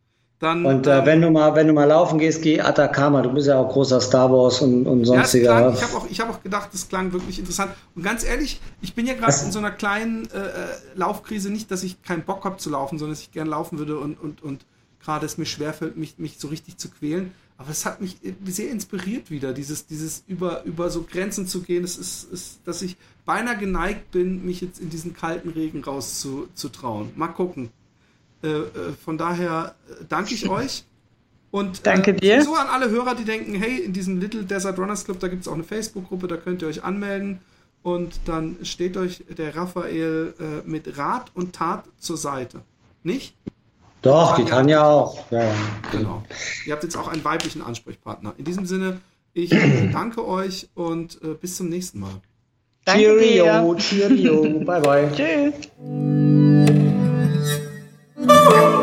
Dann, 0.42 0.66
und 0.66 0.88
äh, 0.88 0.98
ähm, 0.98 1.06
wenn 1.06 1.22
du 1.22 1.30
mal, 1.30 1.54
wenn 1.54 1.68
du 1.68 1.72
mal 1.72 1.84
laufen 1.84 2.18
gehst, 2.18 2.42
geh 2.42 2.60
Atacama. 2.60 3.22
Du 3.22 3.32
bist 3.32 3.46
ja 3.46 3.60
auch 3.60 3.68
großer 3.68 4.00
Star 4.00 4.28
Wars 4.32 4.60
und, 4.60 4.88
und 4.88 5.04
sonstiger. 5.04 5.60
Ja, 5.60 5.72
ich 5.72 5.82
habe 5.84 5.96
auch, 5.96 6.08
hab 6.10 6.30
auch 6.30 6.42
gedacht, 6.42 6.70
das 6.72 6.88
klang 6.88 7.12
wirklich 7.12 7.38
interessant. 7.38 7.70
Und 7.94 8.02
ganz 8.02 8.24
ehrlich, 8.24 8.60
ich 8.80 8.92
bin 8.92 9.06
ja 9.06 9.14
gerade 9.14 9.36
in 9.44 9.52
so 9.52 9.60
einer 9.60 9.70
kleinen 9.70 10.28
äh, 10.32 10.38
äh, 10.38 10.50
Laufkrise. 10.96 11.48
Nicht, 11.48 11.70
dass 11.70 11.84
ich 11.84 12.02
keinen 12.02 12.24
Bock 12.24 12.44
habe 12.44 12.56
zu 12.56 12.70
laufen, 12.70 12.98
sondern 12.98 13.14
dass 13.14 13.22
ich 13.22 13.30
gern 13.30 13.46
laufen 13.46 13.78
würde 13.78 14.00
und, 14.00 14.20
und, 14.20 14.42
und 14.42 14.66
gerade 15.00 15.26
es 15.26 15.38
mir 15.38 15.46
schwerfällt, 15.46 15.96
mich, 15.96 16.18
mich 16.18 16.40
so 16.40 16.48
richtig 16.48 16.76
zu 16.76 16.90
quälen. 16.90 17.30
Aber 17.56 17.70
es 17.70 17.86
hat 17.86 18.00
mich 18.00 18.16
sehr 18.44 18.68
inspiriert 18.72 19.30
wieder, 19.30 19.52
dieses, 19.52 19.86
dieses 19.86 20.24
über, 20.26 20.64
über 20.64 20.90
so 20.90 21.06
Grenzen 21.08 21.46
zu 21.46 21.60
gehen. 21.60 21.84
Es 21.84 21.96
ist, 21.96 22.24
ist, 22.32 22.58
dass 22.64 22.82
ich 22.82 22.96
beinahe 23.24 23.56
geneigt 23.56 24.10
bin, 24.10 24.44
mich 24.44 24.60
jetzt 24.60 24.80
in 24.80 24.90
diesen 24.90 25.14
kalten 25.14 25.50
Regen 25.50 25.84
rauszutrauen. 25.84 27.12
Mal 27.14 27.28
gucken. 27.28 27.70
Äh, 28.42 28.48
äh, 28.48 28.66
von 29.04 29.18
daher 29.18 29.74
äh, 29.88 30.04
danke 30.08 30.34
ich 30.34 30.48
euch. 30.48 30.84
Und 31.50 31.86
danke 31.86 32.14
dir. 32.14 32.42
so 32.42 32.54
an 32.54 32.68
alle 32.68 32.88
Hörer, 32.88 33.14
die 33.14 33.24
denken, 33.24 33.54
hey, 33.54 33.78
in 33.78 33.92
diesem 33.92 34.18
Little 34.18 34.44
Desert 34.44 34.78
Runners 34.78 35.04
Club, 35.04 35.20
da 35.20 35.28
gibt 35.28 35.42
es 35.42 35.48
auch 35.48 35.54
eine 35.54 35.64
Facebook-Gruppe, 35.64 36.26
da 36.26 36.38
könnt 36.38 36.62
ihr 36.62 36.68
euch 36.68 36.82
anmelden. 36.82 37.40
Und 37.82 38.20
dann 38.24 38.56
steht 38.62 38.96
euch 38.96 39.24
der 39.36 39.54
Raphael 39.54 40.34
äh, 40.40 40.68
mit 40.68 40.96
Rat 40.96 41.30
und 41.34 41.54
Tat 41.54 41.84
zur 41.98 42.16
Seite. 42.16 42.62
Nicht? 43.02 43.34
Doch, 44.02 44.36
die 44.36 44.44
kann 44.44 44.68
ja 44.68 44.84
auch. 44.84 45.30
Ja. 45.30 45.52
Genau. 45.90 46.22
Ihr 46.64 46.72
habt 46.72 46.84
jetzt 46.84 46.96
auch 46.96 47.08
einen 47.08 47.24
weiblichen 47.24 47.60
Ansprechpartner. 47.60 48.34
In 48.38 48.44
diesem 48.44 48.66
Sinne, 48.66 49.00
ich 49.34 49.52
äh, 49.52 49.88
danke 49.92 50.26
euch 50.26 50.68
und 50.74 51.20
äh, 51.22 51.34
bis 51.34 51.56
zum 51.56 51.68
nächsten 51.68 52.00
Mal. 52.00 52.20
Danke 52.84 53.02
Cheerio, 53.02 53.74
dir. 53.74 53.80
Cheerio, 53.80 54.60
bye 54.64 54.80
bye. 54.80 55.10
Tschüss. 55.14 56.71
Oh. 58.28 58.81